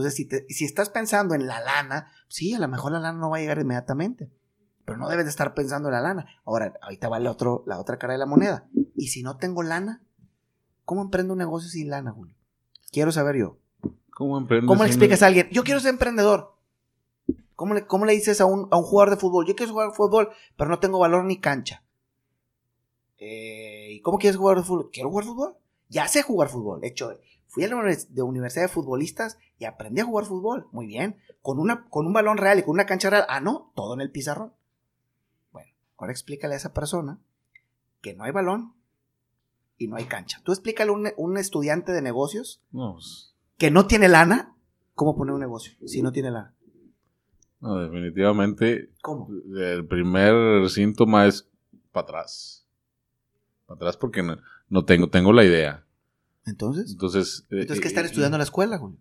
Entonces, 0.00 0.14
si, 0.14 0.24
te- 0.26 0.46
si 0.48 0.64
estás 0.64 0.90
pensando 0.90 1.34
en 1.34 1.46
la 1.46 1.60
lana, 1.60 2.10
sí, 2.28 2.54
a 2.54 2.58
lo 2.58 2.68
mejor 2.68 2.92
la 2.92 3.00
lana 3.00 3.18
no 3.18 3.30
va 3.30 3.36
a 3.38 3.40
llegar 3.40 3.58
inmediatamente. 3.58 4.30
Pero 4.84 4.98
no 4.98 5.08
debes 5.08 5.26
de 5.26 5.30
estar 5.30 5.52
pensando 5.54 5.88
en 5.88 5.94
la 5.94 6.00
lana. 6.00 6.26
Ahora, 6.44 6.72
ahorita 6.82 7.08
va 7.08 7.18
la, 7.20 7.30
otro, 7.30 7.62
la 7.66 7.78
otra 7.78 7.98
cara 7.98 8.14
de 8.14 8.18
la 8.18 8.26
moneda. 8.26 8.68
Y 8.96 9.08
si 9.08 9.22
no 9.22 9.36
tengo 9.36 9.62
lana, 9.62 10.02
¿Cómo 10.84 11.02
emprendo 11.02 11.34
un 11.34 11.38
negocio 11.38 11.68
sin 11.68 11.90
lana, 11.90 12.12
Julio? 12.12 12.34
Quiero 12.90 13.12
saber 13.12 13.36
yo. 13.36 13.58
¿Cómo 14.14 14.38
emprendes? 14.38 14.66
¿Cómo 14.66 14.82
le 14.84 14.86
un- 14.86 14.90
explicas 14.90 15.22
a 15.22 15.26
alguien? 15.26 15.46
Yo 15.50 15.62
quiero 15.62 15.80
ser 15.80 15.90
emprendedor. 15.90 16.54
¿Cómo 17.56 17.74
le, 17.74 17.86
cómo 17.86 18.06
le 18.06 18.14
dices 18.14 18.40
a 18.40 18.46
un, 18.46 18.68
a 18.70 18.78
un 18.78 18.84
jugador 18.84 19.10
de 19.10 19.20
fútbol? 19.20 19.44
Yo 19.46 19.54
quiero 19.54 19.72
jugar 19.72 19.92
fútbol, 19.92 20.30
pero 20.56 20.70
no 20.70 20.78
tengo 20.78 20.98
valor 20.98 21.24
ni 21.26 21.38
cancha. 21.40 21.82
Eh, 23.18 23.88
¿Y 23.92 24.00
cómo 24.00 24.18
quieres 24.18 24.36
jugar 24.38 24.62
fútbol? 24.62 24.90
¿Quiero 24.92 25.10
jugar 25.10 25.24
fútbol? 25.26 25.56
Ya 25.88 26.06
sé 26.08 26.22
jugar 26.22 26.48
fútbol. 26.48 26.80
De 26.80 26.88
hecho, 26.88 27.18
fui 27.48 27.64
a 27.64 27.68
la 27.68 27.76
universidad 28.24 28.64
de 28.64 28.68
futbolistas 28.68 29.38
y 29.58 29.64
aprendí 29.64 30.00
a 30.00 30.04
jugar 30.04 30.24
fútbol. 30.26 30.68
Muy 30.70 30.86
bien. 30.86 31.16
Con, 31.42 31.58
una, 31.58 31.88
con 31.88 32.06
un 32.06 32.12
balón 32.12 32.36
real 32.38 32.58
y 32.58 32.62
con 32.62 32.74
una 32.74 32.86
cancha 32.86 33.10
real. 33.10 33.24
Ah, 33.28 33.40
no, 33.40 33.72
todo 33.74 33.94
en 33.94 34.00
el 34.00 34.10
pizarrón. 34.10 34.52
Bueno, 35.52 35.70
ahora 35.96 36.12
explícale 36.12 36.54
a 36.54 36.58
esa 36.58 36.72
persona 36.72 37.18
que 38.00 38.14
no 38.14 38.24
hay 38.24 38.32
balón 38.32 38.74
y 39.76 39.88
no 39.88 39.96
hay 39.96 40.04
cancha. 40.04 40.40
Tú 40.44 40.52
explícale 40.52 40.90
a 40.90 40.94
un, 40.94 41.08
un 41.16 41.36
estudiante 41.38 41.92
de 41.92 42.02
negocios 42.02 42.62
No, 42.70 42.92
pues, 42.94 43.34
que 43.56 43.70
no 43.70 43.86
tiene 43.86 44.08
lana, 44.08 44.54
¿cómo 44.94 45.16
poner 45.16 45.34
un 45.34 45.40
negocio 45.40 45.72
si 45.86 46.02
no 46.02 46.12
tiene 46.12 46.30
lana? 46.30 46.54
no, 47.60 47.76
definitivamente 47.78 48.90
¿Cómo? 49.02 49.28
el 49.56 49.84
primer 49.86 50.68
síntoma 50.70 51.26
es 51.26 51.48
para 51.90 52.04
atrás. 52.04 52.66
Para 53.66 53.76
atrás 53.76 53.96
porque 53.96 54.22
no, 54.22 54.36
no 54.68 54.84
tengo, 54.84 55.08
tengo 55.10 55.32
la 55.32 55.44
idea. 55.44 55.84
Entonces, 56.48 56.90
Entonces, 56.92 57.46
eh, 57.50 57.60
entonces 57.60 57.80
¿qué 57.80 57.88
eh, 57.88 57.90
están 57.90 58.04
estudiando 58.06 58.36
en 58.36 58.40
la 58.40 58.44
escuela, 58.44 58.78
Julio? 58.78 58.98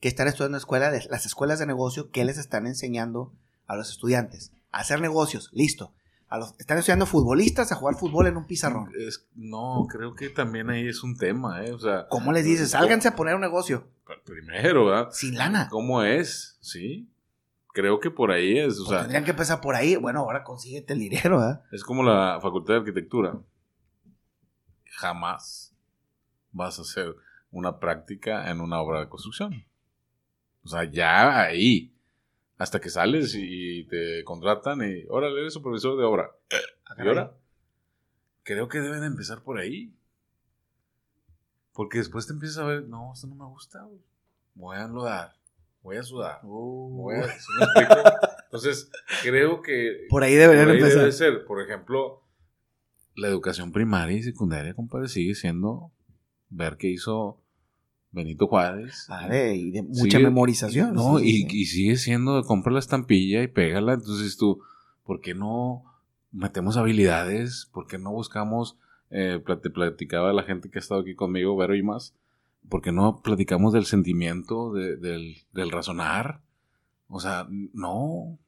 ¿Qué 0.00 0.08
están 0.08 0.28
estudiando 0.28 0.48
en 0.48 0.52
la 0.52 0.58
escuela? 0.58 0.90
De, 0.90 1.04
las 1.10 1.26
escuelas 1.26 1.58
de 1.58 1.66
negocio, 1.66 2.10
¿qué 2.10 2.24
les 2.24 2.38
están 2.38 2.66
enseñando 2.66 3.32
a 3.66 3.76
los 3.76 3.90
estudiantes? 3.90 4.52
A 4.70 4.80
hacer 4.80 5.00
negocios, 5.00 5.50
listo. 5.52 5.94
A 6.28 6.38
los, 6.38 6.54
están 6.58 6.78
estudiando 6.78 7.06
futbolistas 7.06 7.70
a 7.72 7.76
jugar 7.76 7.96
fútbol 7.96 8.26
en 8.26 8.36
un 8.36 8.46
pizarrón. 8.46 8.90
es- 8.98 9.26
no, 9.34 9.86
creo 9.88 10.14
que 10.14 10.30
también 10.30 10.68
ahí 10.70 10.88
es 10.88 11.02
un 11.02 11.16
tema, 11.16 11.64
¿eh? 11.64 11.72
O 11.72 11.78
sea, 11.78 12.06
¿Cómo 12.08 12.32
les 12.32 12.44
dices? 12.44 12.70
Sálganse 12.70 13.08
a 13.08 13.16
poner 13.16 13.34
un 13.34 13.40
negocio. 13.40 13.88
primero, 14.24 14.86
¿verdad? 14.86 15.08
Sin 15.12 15.36
lana. 15.38 15.68
¿Cómo 15.70 16.02
es? 16.02 16.58
Sí. 16.60 17.08
Creo 17.72 17.98
que 17.98 18.10
por 18.10 18.30
ahí 18.30 18.58
es, 18.58 18.74
o 18.74 18.84
Pues 18.84 18.88
sea, 18.90 19.00
tendrían 19.00 19.24
que 19.24 19.30
empezar 19.32 19.60
por 19.60 19.74
ahí. 19.74 19.96
Bueno, 19.96 20.20
ahora 20.20 20.44
consíguete 20.44 20.92
el 20.92 20.98
dinero, 21.00 21.38
¿verdad? 21.38 21.62
es 21.72 21.82
como 21.82 22.02
la 22.02 22.38
Facultad 22.40 22.74
de 22.74 22.80
Arquitectura. 22.80 23.38
Jamás 24.96 25.73
vas 26.54 26.78
a 26.78 26.82
hacer 26.82 27.14
una 27.50 27.78
práctica 27.78 28.50
en 28.50 28.60
una 28.60 28.80
obra 28.80 29.00
de 29.00 29.08
construcción. 29.08 29.66
O 30.64 30.68
sea, 30.68 30.84
ya 30.84 31.42
ahí 31.42 31.94
Hasta 32.56 32.80
que 32.80 32.88
sales 32.88 33.34
y 33.36 33.84
te 33.88 34.24
contratan 34.24 34.80
y, 34.82 35.04
órale, 35.08 35.40
eres 35.40 35.52
supervisor 35.52 35.98
de 35.98 36.04
obra. 36.04 36.30
Ah, 36.86 36.94
¿Y 37.04 37.08
ahora? 37.08 37.32
Creo 38.44 38.68
que 38.68 38.80
deben 38.80 39.02
empezar 39.04 39.42
por 39.42 39.58
ahí. 39.58 39.92
Porque 41.72 41.98
después 41.98 42.26
te 42.26 42.32
empiezas 42.32 42.58
a 42.58 42.66
ver, 42.66 42.84
no, 42.84 43.12
esto 43.12 43.26
no 43.26 43.34
me 43.34 43.46
gusta, 43.46 43.82
güey. 43.82 44.00
Voy 44.54 44.76
a 44.76 44.84
enlodar, 44.84 45.32
voy 45.82 45.96
a 45.96 46.02
sudar, 46.04 46.38
voy 46.44 47.16
a... 47.16 47.24
¿sí 47.24 47.48
me 47.58 47.64
explico? 47.64 48.10
Entonces, 48.44 48.90
creo 49.24 49.60
que... 49.60 50.06
Por 50.08 50.22
ahí 50.22 50.34
deberían 50.34 50.66
por 50.66 50.74
ahí 50.74 50.78
empezar. 50.78 51.00
debe 51.00 51.12
ser. 51.12 51.44
Por 51.44 51.60
ejemplo, 51.60 52.22
la 53.16 53.26
educación 53.26 53.72
primaria 53.72 54.16
y 54.16 54.22
secundaria, 54.22 54.74
compadre, 54.74 55.08
sigue 55.08 55.34
siendo 55.34 55.90
ver 56.56 56.76
qué 56.76 56.88
hizo 56.90 57.40
Benito 58.12 58.46
Juárez. 58.46 59.08
De, 59.28 59.56
y 59.56 59.70
de 59.72 59.82
mucha 59.82 60.02
Sigue- 60.18 60.24
memorización. 60.24 60.94
No, 60.94 61.18
y, 61.20 61.42
sigue 61.66 61.96
siendo 61.96 62.36
de 62.36 62.44
compra 62.46 62.72
la 62.72 62.78
estampilla 62.78 63.42
y 63.42 63.48
pégala. 63.48 63.94
Entonces 63.94 64.36
tú, 64.36 64.60
¿por 65.04 65.20
qué 65.20 65.34
no 65.34 65.84
metemos 66.32 66.76
habilidades? 66.76 67.68
¿Por 67.72 67.86
qué 67.86 67.98
no 67.98 68.12
buscamos, 68.12 68.76
eh, 69.10 69.40
te 69.62 69.70
platicaba 69.70 70.32
la 70.32 70.42
gente 70.44 70.70
que 70.70 70.78
ha 70.78 70.82
estado 70.82 71.00
aquí 71.00 71.14
conmigo, 71.14 71.56
Vero 71.56 71.74
y 71.74 71.82
más, 71.82 72.14
¿por 72.68 72.82
qué 72.82 72.92
no 72.92 73.20
platicamos 73.22 73.72
del 73.72 73.84
sentimiento, 73.84 74.72
de- 74.72 74.96
del, 74.96 75.36
del 75.52 75.70
razonar? 75.70 76.40
O 77.08 77.20
sea, 77.20 77.46
no, 77.50 78.38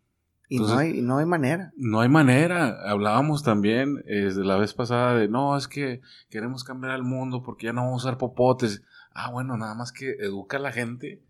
Y 0.48 0.60
no, 0.60 0.78
hay, 0.78 1.02
no 1.02 1.18
hay 1.18 1.26
manera. 1.26 1.72
no 1.76 2.00
hay 2.00 2.08
manera. 2.08 2.88
Hablábamos 2.88 3.42
también 3.42 4.04
eh, 4.06 4.32
de 4.32 4.44
la 4.44 4.56
vez 4.56 4.74
pasada 4.74 5.14
de, 5.14 5.28
no, 5.28 5.56
es 5.56 5.66
que 5.66 6.00
queremos 6.30 6.62
cambiar 6.62 6.94
el 6.94 7.02
mundo 7.02 7.42
porque 7.42 7.66
ya 7.66 7.72
no 7.72 7.82
vamos 7.82 8.04
a 8.04 8.08
usar 8.08 8.18
popotes. 8.18 8.82
Ah, 9.12 9.30
bueno, 9.30 9.56
nada 9.56 9.74
más 9.74 9.92
que 9.92 10.10
educa 10.20 10.58
a 10.58 10.60
la 10.60 10.72
gente 10.72 11.22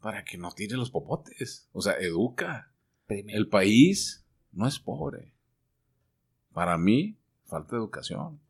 para 0.00 0.24
que 0.24 0.38
no 0.38 0.50
tire 0.50 0.76
los 0.76 0.90
popotes. 0.90 1.68
O 1.72 1.80
sea, 1.80 1.94
educa. 1.94 2.72
Primero. 3.06 3.38
El 3.38 3.48
país 3.48 4.24
no 4.52 4.66
es 4.66 4.78
pobre. 4.78 5.32
Para 6.52 6.76
mí, 6.78 7.16
falta 7.46 7.76
educación. 7.76 8.40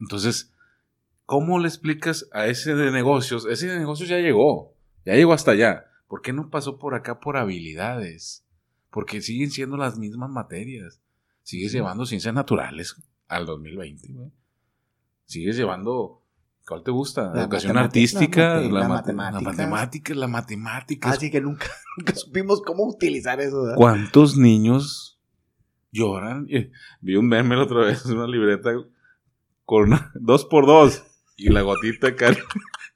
Entonces, 0.00 0.52
¿cómo 1.26 1.58
le 1.58 1.68
explicas 1.68 2.28
a 2.32 2.46
ese 2.46 2.74
de 2.74 2.90
negocios? 2.90 3.46
Ese 3.46 3.66
de 3.66 3.78
negocios 3.78 4.08
ya 4.08 4.18
llegó, 4.18 4.74
ya 5.04 5.14
llegó 5.14 5.32
hasta 5.32 5.52
allá. 5.52 5.87
¿Por 6.08 6.22
qué 6.22 6.32
no 6.32 6.50
pasó 6.50 6.78
por 6.78 6.94
acá 6.94 7.20
por 7.20 7.36
habilidades? 7.36 8.44
Porque 8.90 9.20
siguen 9.20 9.50
siendo 9.50 9.76
las 9.76 9.98
mismas 9.98 10.30
materias. 10.30 11.00
Sigues 11.42 11.72
llevando 11.72 12.06
ciencias 12.06 12.34
naturales 12.34 12.96
al 13.28 13.46
2020, 13.46 14.12
güey. 14.12 14.30
Sigues 15.26 15.56
llevando, 15.56 16.22
¿cuál 16.66 16.82
te 16.82 16.90
gusta? 16.90 17.32
La 17.34 17.42
Educación 17.42 17.74
matemática, 17.74 17.84
artística, 17.84 18.60
la 18.60 18.88
mate- 18.88 19.12
la, 19.14 19.40
matemática, 19.42 20.14
la 20.14 20.26
matemática. 20.28 21.10
Así 21.10 21.30
que 21.30 21.40
nunca, 21.40 21.66
nunca 21.98 22.14
supimos 22.14 22.62
cómo 22.62 22.86
utilizar 22.86 23.40
eso. 23.40 23.60
¿verdad? 23.62 23.76
¿Cuántos 23.76 24.36
niños 24.38 25.20
lloran? 25.92 26.46
Eh, 26.50 26.70
Vi 27.02 27.16
un 27.16 27.28
meme 27.28 27.56
la 27.56 27.64
otra 27.64 27.80
vez, 27.84 28.04
una 28.06 28.26
libreta 28.26 28.70
con 29.66 29.90
dos 30.14 30.46
por 30.46 30.66
dos 30.66 31.02
y 31.36 31.50
la 31.50 31.60
gotita 31.62 32.08
acá, 32.08 32.34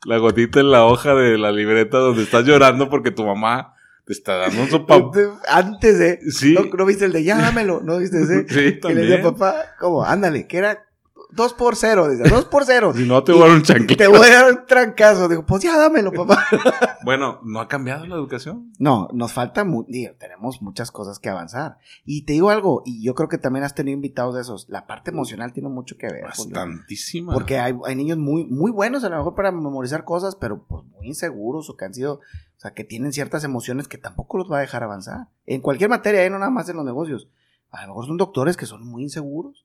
la 0.05 0.19
gotita 0.19 0.61
en 0.61 0.71
la 0.71 0.85
hoja 0.85 1.15
de 1.15 1.39
la 1.39 1.53
libreta 1.53 1.99
donde 1.99 2.23
estás 2.23 2.45
llorando 2.45 2.91
porque 2.91 3.11
tu 3.11 3.25
mamá 3.25 3.75
te 4.05 4.13
está 4.13 4.37
dando 4.37 4.63
un 4.63 4.71
sopa. 4.71 5.11
Antes 5.49 5.99
de. 5.99 6.19
Sí, 6.31 6.55
¿no, 6.55 6.65
no 6.65 6.87
viste 6.87 7.05
el 7.05 7.13
de 7.13 7.25
ya 7.25 7.39
dámelo? 7.39 7.81
¿No 7.83 7.99
viste 7.99 8.23
ese? 8.23 8.43
sí, 8.49 8.81
que 8.81 8.95
le 8.95 9.03
decía 9.03 9.23
también. 9.23 9.35
papá, 9.35 9.75
¿cómo? 9.79 10.05
Ándale, 10.05 10.47
que 10.47 10.59
era 10.59 10.85
dos 11.33 11.53
por 11.55 11.77
cero. 11.77 12.09
Dice, 12.09 12.29
dos 12.29 12.45
por 12.45 12.65
cero. 12.65 12.93
Si 12.97 13.07
no 13.07 13.25
te 13.25 13.33
voy 13.33 13.43
a 13.43 13.47
dar 13.49 13.57
un 13.57 13.63
chanquillo. 13.63 13.97
Te 13.97 14.07
voy 14.07 14.27
a 14.29 14.43
dar 14.43 14.53
un 14.53 14.67
trancazo. 14.67 15.29
Digo, 15.29 15.45
pues 15.45 15.63
ya 15.63 15.77
dámelo, 15.77 16.13
papá. 16.13 16.45
Bueno, 17.05 17.41
¿no 17.43 17.59
ha 17.61 17.67
cambiado 17.67 18.07
la 18.07 18.15
educación? 18.15 18.73
No, 18.79 19.09
nos 19.13 19.33
falta, 19.33 19.65
mu- 19.65 19.85
digo, 19.89 20.15
tenemos 20.21 20.63
muchas 20.63 20.93
cosas 20.93 21.19
que 21.19 21.29
avanzar. 21.29 21.79
Y 22.05 22.23
te 22.27 22.35
digo 22.35 22.51
algo, 22.51 22.83
y 22.87 23.03
yo 23.03 23.15
creo 23.17 23.29
que 23.29 23.39
también 23.39 23.65
has 23.65 23.75
tenido 23.75 23.95
invitados 23.97 24.37
de 24.37 24.43
esos. 24.43 24.67
La 24.69 24.87
parte 24.87 25.11
emocional 25.11 25.53
tiene 25.53 25.69
mucho 25.69 25.97
que 25.99 26.07
ver. 26.07 26.23
Julio. 26.37 26.55
Bastantísima. 26.55 27.33
Porque 27.35 27.59
hay, 27.59 27.75
hay 27.85 27.97
niños 27.97 28.19
muy, 28.19 28.45
muy 28.47 28.71
buenos 28.71 29.03
a 29.03 29.09
lo 29.09 29.17
mejor 29.17 29.35
para 29.35 29.51
memorizar 29.51 30.05
cosas, 30.05 30.37
pero 30.37 30.63
pues 30.69 30.85
muy 30.85 31.09
inseguros 31.09 31.69
o 31.71 31.77
que 31.77 31.85
han 31.87 31.95
sido, 31.95 32.15
o 32.15 32.21
sea, 32.61 32.73
que 32.73 32.85
tienen 32.85 33.13
ciertas 33.13 33.43
emociones 33.43 33.89
que 33.89 33.99
tampoco 33.99 34.39
los 34.39 34.51
va 34.51 34.59
a 34.59 34.61
dejar 34.61 34.85
avanzar. 34.85 35.27
En 35.47 35.61
cualquier 35.61 35.91
materia, 35.91 36.25
¿eh? 36.25 36.31
no 36.31 36.39
nada 36.39 36.53
más 36.53 36.69
en 36.69 36.77
los 36.77 36.85
negocios. 36.85 37.29
A 37.73 37.83
lo 37.83 37.89
mejor 37.89 38.07
son 38.07 38.17
doctores 38.17 38.57
que 38.57 38.67
son 38.67 38.87
muy 38.87 39.03
inseguros. 39.03 39.65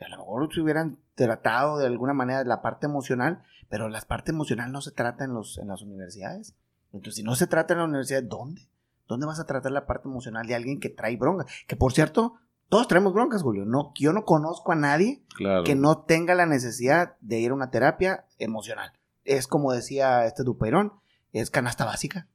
A 0.00 0.08
lo 0.08 0.18
mejor 0.18 0.52
se 0.52 0.60
hubieran 0.60 0.98
tratado 1.14 1.78
de 1.78 1.86
alguna 1.86 2.12
manera 2.12 2.44
la 2.44 2.62
parte 2.62 2.86
emocional, 2.86 3.42
pero 3.68 3.88
la 3.88 4.00
parte 4.02 4.30
emocional 4.30 4.70
no 4.72 4.80
se 4.80 4.92
trata 4.92 5.24
en, 5.24 5.34
los, 5.34 5.58
en 5.58 5.68
las 5.68 5.82
universidades. 5.82 6.54
Entonces, 6.92 7.16
si 7.16 7.22
no 7.22 7.34
se 7.34 7.46
trata 7.46 7.74
en 7.74 7.80
la 7.80 7.86
universidad, 7.86 8.22
¿dónde? 8.22 8.68
¿Dónde 9.08 9.26
vas 9.26 9.40
a 9.40 9.46
tratar 9.46 9.72
la 9.72 9.86
parte 9.86 10.08
emocional 10.08 10.46
de 10.46 10.54
alguien 10.54 10.80
que 10.80 10.90
trae 10.90 11.16
bronca? 11.16 11.46
Que 11.66 11.76
por 11.76 11.92
cierto, 11.92 12.34
todos 12.68 12.86
traemos 12.86 13.14
broncas, 13.14 13.42
Julio. 13.42 13.64
No, 13.64 13.92
yo 13.94 14.12
no 14.12 14.24
conozco 14.24 14.72
a 14.72 14.76
nadie 14.76 15.22
claro. 15.34 15.64
que 15.64 15.74
no 15.74 16.02
tenga 16.02 16.34
la 16.34 16.46
necesidad 16.46 17.16
de 17.20 17.40
ir 17.40 17.50
a 17.50 17.54
una 17.54 17.70
terapia 17.70 18.26
emocional. 18.38 18.92
Es 19.24 19.46
como 19.46 19.72
decía 19.72 20.26
este 20.26 20.44
Duperón, 20.44 20.92
es 21.32 21.50
canasta 21.50 21.84
básica. 21.86 22.28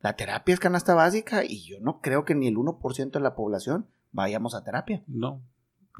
La 0.00 0.16
terapia 0.16 0.54
es 0.54 0.60
canasta 0.60 0.94
básica 0.94 1.44
y 1.44 1.62
yo 1.64 1.78
no 1.80 2.00
creo 2.00 2.24
que 2.24 2.34
ni 2.34 2.48
el 2.48 2.56
1% 2.56 3.10
de 3.10 3.20
la 3.20 3.34
población 3.34 3.86
vayamos 4.12 4.54
a 4.54 4.64
terapia. 4.64 5.02
No. 5.06 5.42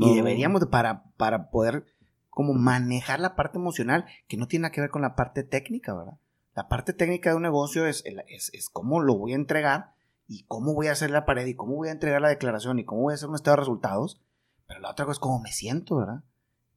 Y 0.01 0.15
deberíamos 0.17 0.61
de- 0.61 0.67
para, 0.67 1.05
para 1.17 1.51
poder 1.51 1.85
como 2.31 2.53
manejar 2.55 3.21
la 3.21 3.35
parte 3.37 3.59
emocional 3.59 4.07
que 4.29 4.37
no 4.37 4.47
tiene 4.49 4.63
nada 4.63 4.73
que 4.73 4.81
ver 4.81 4.91
con 4.91 5.03
la 5.03 5.15
parte 5.17 5.43
técnica, 5.43 5.95
¿verdad? 5.95 6.19
La 6.55 6.69
parte 6.69 6.93
técnica 6.93 7.31
de 7.31 7.37
un 7.37 7.43
negocio 7.43 7.87
es, 7.87 8.03
es, 8.29 8.51
es 8.55 8.69
cómo 8.71 9.01
lo 9.01 9.17
voy 9.17 9.33
a 9.33 9.37
entregar 9.37 9.93
y 10.27 10.45
cómo 10.45 10.75
voy 10.75 10.87
a 10.89 10.93
hacer 10.93 11.11
la 11.11 11.25
pared 11.27 11.47
y 11.47 11.55
cómo 11.55 11.75
voy 11.77 11.89
a 11.89 11.93
entregar 11.93 12.21
la 12.23 12.29
declaración 12.29 12.79
y 12.79 12.85
cómo 12.85 13.03
voy 13.03 13.13
a 13.13 13.15
hacer 13.15 13.29
un 13.29 13.35
estado 13.35 13.57
de 13.57 13.61
resultados. 13.61 14.21
Pero 14.67 14.81
la 14.81 14.91
otra 14.91 15.05
cosa 15.05 15.15
es 15.17 15.19
cómo 15.19 15.41
me 15.41 15.53
siento, 15.53 15.97
¿verdad? 15.97 16.23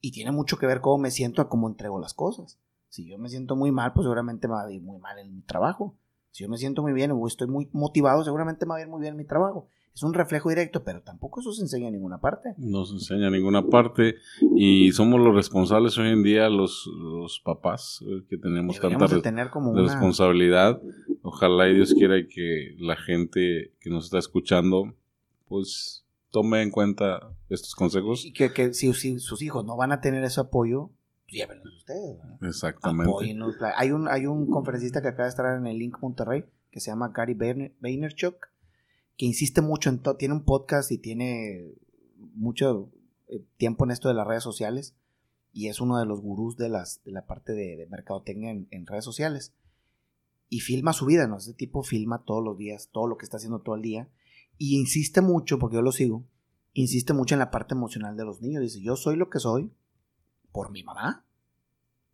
Y 0.02 0.12
tiene 0.12 0.32
mucho 0.32 0.58
que 0.58 0.66
ver 0.66 0.82
cómo 0.82 0.98
me 0.98 1.12
siento 1.12 1.42
a 1.42 1.50
cómo 1.50 1.68
entrego 1.68 2.00
las 2.00 2.14
cosas. 2.14 2.60
Si 2.90 3.08
yo 3.08 3.18
me 3.18 3.30
siento 3.30 3.56
muy 3.56 3.72
mal, 3.72 3.94
pues 3.94 4.06
seguramente 4.06 4.48
me 4.48 4.56
va 4.56 4.64
a 4.66 4.72
ir 4.72 4.82
muy 4.82 5.00
mal 5.00 5.18
en 5.20 5.34
mi 5.34 5.42
trabajo. 5.42 5.96
Si 6.32 6.44
yo 6.44 6.50
me 6.50 6.58
siento 6.58 6.82
muy 6.82 6.94
bien 6.94 7.12
o 7.12 7.28
estoy 7.28 7.48
muy 7.48 7.70
motivado, 7.74 8.24
seguramente 8.24 8.66
me 8.66 8.72
va 8.72 8.78
a 8.78 8.82
ir 8.82 8.88
muy 8.88 9.02
bien 9.02 9.14
en 9.14 9.18
mi 9.18 9.26
trabajo. 9.26 9.68
Es 9.96 10.02
un 10.04 10.14
reflejo 10.16 10.50
directo, 10.50 10.84
pero 10.84 11.02
tampoco 11.02 11.40
eso 11.42 11.52
se 11.54 11.62
enseña 11.62 11.88
en 11.88 11.94
ninguna 11.94 12.20
parte. 12.20 12.56
No 12.58 12.84
se 12.86 12.94
enseña 12.94 13.28
en 13.28 13.34
ninguna 13.34 13.68
parte 13.68 14.16
y 14.56 14.92
somos 14.92 15.20
los 15.22 15.36
responsables 15.36 15.98
hoy 16.00 16.10
en 16.10 16.24
día, 16.24 16.50
los, 16.50 16.90
los 16.98 17.40
papás, 17.42 18.04
eh, 18.08 18.24
que 18.28 18.38
tenemos 18.38 18.76
tanta 18.78 18.88
Deberíamos 18.88 19.10
de 19.12 19.16
res- 19.18 19.24
tener 19.24 19.50
como 19.52 19.72
una... 19.72 19.84
responsabilidad. 19.84 20.82
Ojalá 21.22 21.70
y 21.70 21.76
Dios 21.76 21.94
quiera 21.94 22.16
que 22.28 22.76
la 22.80 22.96
gente 22.96 23.72
que 23.80 23.90
nos 23.92 24.06
está 24.06 24.18
escuchando, 24.18 24.96
pues 25.48 26.04
tome 26.32 26.64
en 26.64 26.72
cuenta 26.72 27.30
estos 27.50 27.76
consejos. 27.76 28.26
Y 28.26 28.34
que, 28.34 28.52
que 28.52 28.74
si, 28.74 28.92
si 28.94 29.20
sus 29.20 29.44
hijos 29.44 29.64
no 29.64 29.78
van 29.78 29.92
a 29.92 30.02
tener 30.02 30.24
ese 30.24 30.42
apoyo, 30.42 30.90
pues 31.26 31.38
llévenlos 31.38 31.72
ustedes. 31.78 32.18
¿verdad? 32.18 32.38
Exactamente. 32.42 33.12
Hay 33.78 33.92
un, 33.92 34.08
hay 34.08 34.26
un 34.26 34.50
conferencista 34.50 35.04
que 35.04 35.10
acaba 35.10 35.26
de 35.26 35.30
estar 35.30 35.56
en 35.58 35.68
el 35.68 35.78
Link 35.78 35.98
Monterrey 36.02 36.46
que 36.72 36.80
se 36.80 36.90
llama 36.90 37.12
Gary 37.14 37.36
Vayner- 37.36 37.74
Vaynerchuk 37.80 38.48
que 39.18 39.26
insiste 39.26 39.62
mucho 39.62 39.90
en 39.90 40.00
todo. 40.00 40.18
Tiene 40.18 40.34
un 40.34 40.44
podcast 40.44 40.92
y 40.92 40.98
tiene 40.98 41.74
mucho 42.34 42.92
eh, 43.28 43.44
tiempo 43.58 43.86
en 43.86 43.92
esto 43.92 44.08
de 44.08 44.14
las 44.14 44.28
redes 44.28 44.44
sociales 44.44 44.96
y 45.52 45.68
es 45.68 45.80
uno 45.80 46.00
de 46.00 46.06
los 46.06 46.22
gurús 46.22 46.58
de, 46.58 46.70
las, 46.70 47.02
de 47.04 47.12
la 47.12 47.26
parte 47.26 47.54
de, 47.54 47.78
de 47.78 47.88
mercadotecnia 47.88 48.52
en, 48.52 48.68
en 48.72 48.88
redes 48.88 49.06
sociales. 49.06 49.54
Y 50.50 50.60
filma 50.60 50.94
su 50.94 51.06
vida, 51.06 51.28
¿no? 51.28 51.38
Ese 51.38 51.54
tipo 51.54 51.84
filma 51.84 52.24
todos 52.26 52.44
los 52.44 52.58
días, 52.58 52.90
todo 52.92 53.08
lo 53.08 53.18
que 53.18 53.26
está 53.26 53.38
haciendo 53.38 53.62
todo 53.62 53.76
el 53.76 53.82
día. 53.82 54.10
Y 54.58 54.78
insiste 54.80 55.22
mucho, 55.22 55.58
porque 55.58 55.76
yo 55.76 55.82
lo 55.82 55.92
sigo, 55.92 56.26
insiste 56.74 57.14
mucho 57.14 57.36
en 57.36 57.40
la 57.40 57.52
parte 57.52 57.74
emocional 57.74 58.18
de 58.18 58.26
los 58.26 58.42
niños. 58.42 58.62
Dice, 58.62 58.82
yo 58.82 58.96
soy 58.96 59.16
lo 59.16 59.30
que 59.30 59.40
soy 59.40 59.72
por 60.52 60.72
mi 60.72 60.84
mamá. 60.84 61.26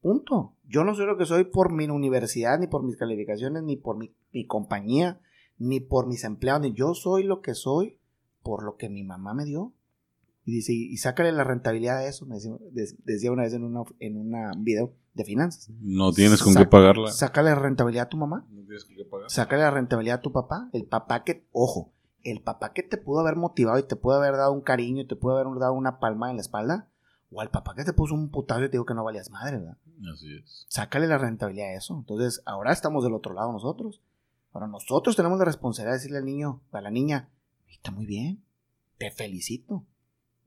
Punto. 0.01 0.55
Yo 0.67 0.83
no 0.83 0.95
soy 0.95 1.05
lo 1.05 1.17
que 1.17 1.25
soy 1.25 1.45
por 1.45 1.73
mi 1.73 1.85
universidad, 1.85 2.59
ni 2.59 2.67
por 2.67 2.83
mis 2.83 2.95
calificaciones, 2.95 3.63
ni 3.63 3.75
por 3.75 3.97
mi, 3.97 4.13
mi 4.31 4.45
compañía, 4.45 5.19
ni 5.59 5.79
por 5.79 6.07
mis 6.07 6.23
empleados. 6.23 6.61
Ni 6.61 6.73
yo 6.73 6.93
soy 6.95 7.23
lo 7.23 7.41
que 7.41 7.53
soy 7.53 7.97
por 8.43 8.63
lo 8.63 8.77
que 8.77 8.89
mi 8.89 9.03
mamá 9.03 9.33
me 9.33 9.45
dio. 9.45 9.73
Y 10.45 10.53
dice, 10.53 10.73
y, 10.73 10.85
y 10.91 10.97
sácale 10.97 11.31
la 11.31 11.43
rentabilidad 11.43 11.97
a 11.97 12.05
eso, 12.07 12.25
me 12.25 12.35
decía, 12.35 12.51
de- 12.71 12.95
decía 13.03 13.31
una 13.31 13.43
vez 13.43 13.53
en, 13.53 13.63
una, 13.63 13.83
en 13.99 14.17
una- 14.17 14.51
un 14.55 14.63
video 14.63 14.93
de 15.13 15.23
finanzas. 15.25 15.69
No 15.81 16.11
tienes 16.13 16.41
con 16.41 16.53
qué 16.55 16.65
pagarla. 16.65 17.11
Sácale 17.11 17.49
la 17.49 17.55
rentabilidad 17.55 18.05
a 18.05 18.09
tu 18.09 18.17
mamá. 18.17 18.47
No 18.49 18.61
tienes 18.63 18.85
con 18.85 18.95
qué 18.95 19.05
pagar. 19.05 19.29
Sácale 19.29 19.61
la 19.61 19.71
rentabilidad 19.71 20.19
a 20.19 20.21
tu 20.21 20.31
papá. 20.31 20.69
El 20.73 20.85
papá 20.85 21.23
que, 21.23 21.45
ojo, 21.51 21.91
el 22.23 22.41
papá 22.41 22.73
que 22.73 22.81
te 22.83 22.97
pudo 22.97 23.19
haber 23.19 23.35
motivado 23.35 23.77
y 23.77 23.83
te 23.83 23.95
pudo 23.95 24.15
haber 24.15 24.37
dado 24.37 24.51
un 24.53 24.61
cariño 24.61 25.01
y 25.03 25.07
te 25.07 25.15
pudo 25.15 25.37
haber 25.37 25.59
dado 25.59 25.73
una 25.73 25.99
palma 25.99 26.29
en 26.31 26.37
la 26.37 26.41
espalda. 26.41 26.89
O 27.31 27.41
al 27.41 27.51
papá 27.51 27.75
que 27.75 27.83
te 27.83 27.93
puso 27.93 28.15
un 28.15 28.31
putazo 28.31 28.61
y 28.63 28.67
te 28.69 28.71
dijo 28.71 28.85
que 28.85 28.95
no 28.95 29.03
valías 29.03 29.29
madre, 29.29 29.57
¿verdad? 29.59 29.77
Así 30.11 30.35
es. 30.35 30.65
Sácale 30.69 31.05
la 31.05 31.19
rentabilidad 31.19 31.67
a 31.69 31.73
eso. 31.75 31.95
Entonces, 31.95 32.41
ahora 32.47 32.71
estamos 32.71 33.03
del 33.03 33.13
otro 33.13 33.33
lado 33.35 33.51
nosotros. 33.51 34.01
Ahora 34.53 34.67
nosotros 34.67 35.15
tenemos 35.15 35.37
la 35.39 35.45
responsabilidad 35.45 35.93
de 35.93 35.97
decirle 35.99 36.17
al 36.17 36.25
niño, 36.25 36.61
a 36.71 36.81
la 36.81 36.89
niña, 36.91 37.29
está 37.67 37.91
muy 37.91 38.05
bien, 38.05 38.43
te 38.97 39.11
felicito. 39.11 39.85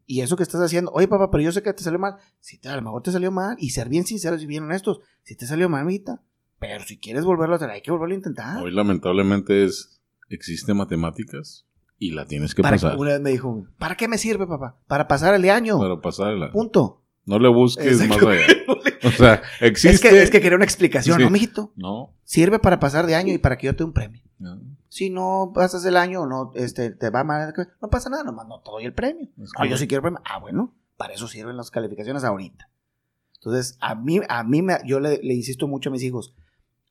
Y 0.07 0.21
eso 0.21 0.37
que 0.37 0.43
estás 0.43 0.61
haciendo, 0.61 0.91
oye 0.93 1.07
papá, 1.09 1.31
pero 1.31 1.43
yo 1.43 1.53
sé 1.53 1.63
que 1.63 1.73
te 1.73 1.83
salió 1.83 1.99
mal. 1.99 2.17
Si 2.41 2.59
te, 2.59 2.69
a 2.69 2.77
lo 2.77 2.83
mejor 2.83 3.03
te 3.03 3.13
salió 3.13 3.31
mal. 3.31 3.57
Y 3.59 3.71
ser 3.71 3.89
bien 3.89 4.05
sinceros 4.05 4.43
y 4.43 4.47
bien 4.47 4.65
honestos. 4.65 5.01
Si 5.23 5.37
te 5.37 5.47
salió 5.47 5.69
mal, 5.69 5.83
amiguita. 5.83 6.21
Pero 6.59 6.83
si 6.85 6.99
quieres 6.99 7.25
volverlo 7.25 7.55
a 7.55 7.57
hacer, 7.57 7.71
hay 7.71 7.83
que 7.83 7.91
volverlo 7.93 8.15
a 8.15 8.19
intentar. 8.19 8.63
Hoy 8.63 8.73
lamentablemente 8.73 9.65
es 9.65 10.01
existe 10.29 10.75
matemáticas 10.75 11.67
y 11.99 12.11
la 12.11 12.27
tienes 12.27 12.55
que 12.55 12.63
Para- 12.63 12.77
pasar. 12.77 12.97
una 12.99 13.11
vez 13.13 13.21
me 13.21 13.31
dijo, 13.31 13.67
¿para 13.79 13.97
qué 13.97 14.09
me 14.09 14.19
sirve, 14.19 14.47
papá? 14.47 14.77
Para 14.89 15.07
pasar 15.07 15.35
el 15.35 15.49
año. 15.49 15.79
Para 15.79 16.01
pasarla. 16.01 16.51
Punto. 16.51 17.02
No 17.25 17.39
le 17.39 17.49
busques 17.49 18.07
más 18.09 18.19
allá. 18.23 18.47
O 19.05 19.11
sea, 19.11 19.43
existe. 19.61 19.91
Es 19.91 20.01
que, 20.01 20.23
es 20.23 20.31
que 20.31 20.41
quería 20.41 20.55
una 20.55 20.65
explicación, 20.65 21.17
Sí. 21.19 21.25
¿no, 21.25 21.31
mijito? 21.31 21.73
No. 21.75 22.15
Sirve 22.23 22.61
para 22.61 22.79
pasar 22.79 23.05
de 23.05 23.17
año 23.17 23.33
y 23.35 23.39
para 23.39 23.59
que 23.59 23.67
yo 23.67 23.73
te 23.73 23.79
dé 23.79 23.85
un 23.85 23.93
premio. 23.93 24.23
no, 24.39 24.61
Si 24.89 25.11
no 25.11 25.51
pasas 25.53 25.85
el 25.85 25.97
año, 25.97 26.25
no, 26.27 26.53
este, 26.55 26.91
te 26.91 27.11
va 27.11 27.25
mal, 27.25 27.53
no 27.81 27.91
pasa 27.91 28.11
nada, 28.11 28.23
nomás 28.23 28.47
no 28.47 28.61
te 28.61 28.71
doy 28.71 28.85
el 28.85 28.95
premio. 28.95 29.29
es 29.43 29.51
Ah, 29.57 29.67
yo 29.67 29.77
sí 29.77 29.89
quiero 29.89 30.03
premio. 30.03 30.21
Ah, 30.25 30.39
bueno, 30.39 30.73
para 30.97 31.15
eso 31.15 31.27
sirven 31.27 31.57
las 31.57 31.73
calificaciones 31.73 32.23
ahorita. 32.23 32.69
Entonces, 33.39 33.77
a 33.81 33.97
mí, 33.97 34.21
a 34.29 34.45
mí 34.45 34.63
me, 34.63 34.79
yo 34.87 35.01
le, 35.01 35.19
le 35.21 35.35
insisto 35.35 35.67
mucho 35.67 35.89
a 35.89 35.93
mis 35.93 36.05
hijos, 36.05 36.33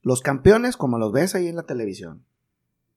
los 0.02 0.20
campeones, 0.22 0.76
como 0.76 0.98
los 0.98 1.14
ves 1.14 1.34
ahí 1.34 1.48
en 1.48 1.56
la 1.56 1.64
televisión, 1.64 2.26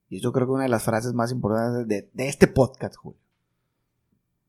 y 0.08 0.20
yo 0.20 0.32
creo 0.32 0.48
que 0.48 0.52
una 0.54 0.64
de 0.64 0.70
las 0.70 0.82
frases 0.82 1.12
más 1.14 1.30
importantes 1.30 1.86
de, 1.86 2.10
de 2.12 2.28
este 2.28 2.48
podcast, 2.48 2.96
Julio, 2.96 3.20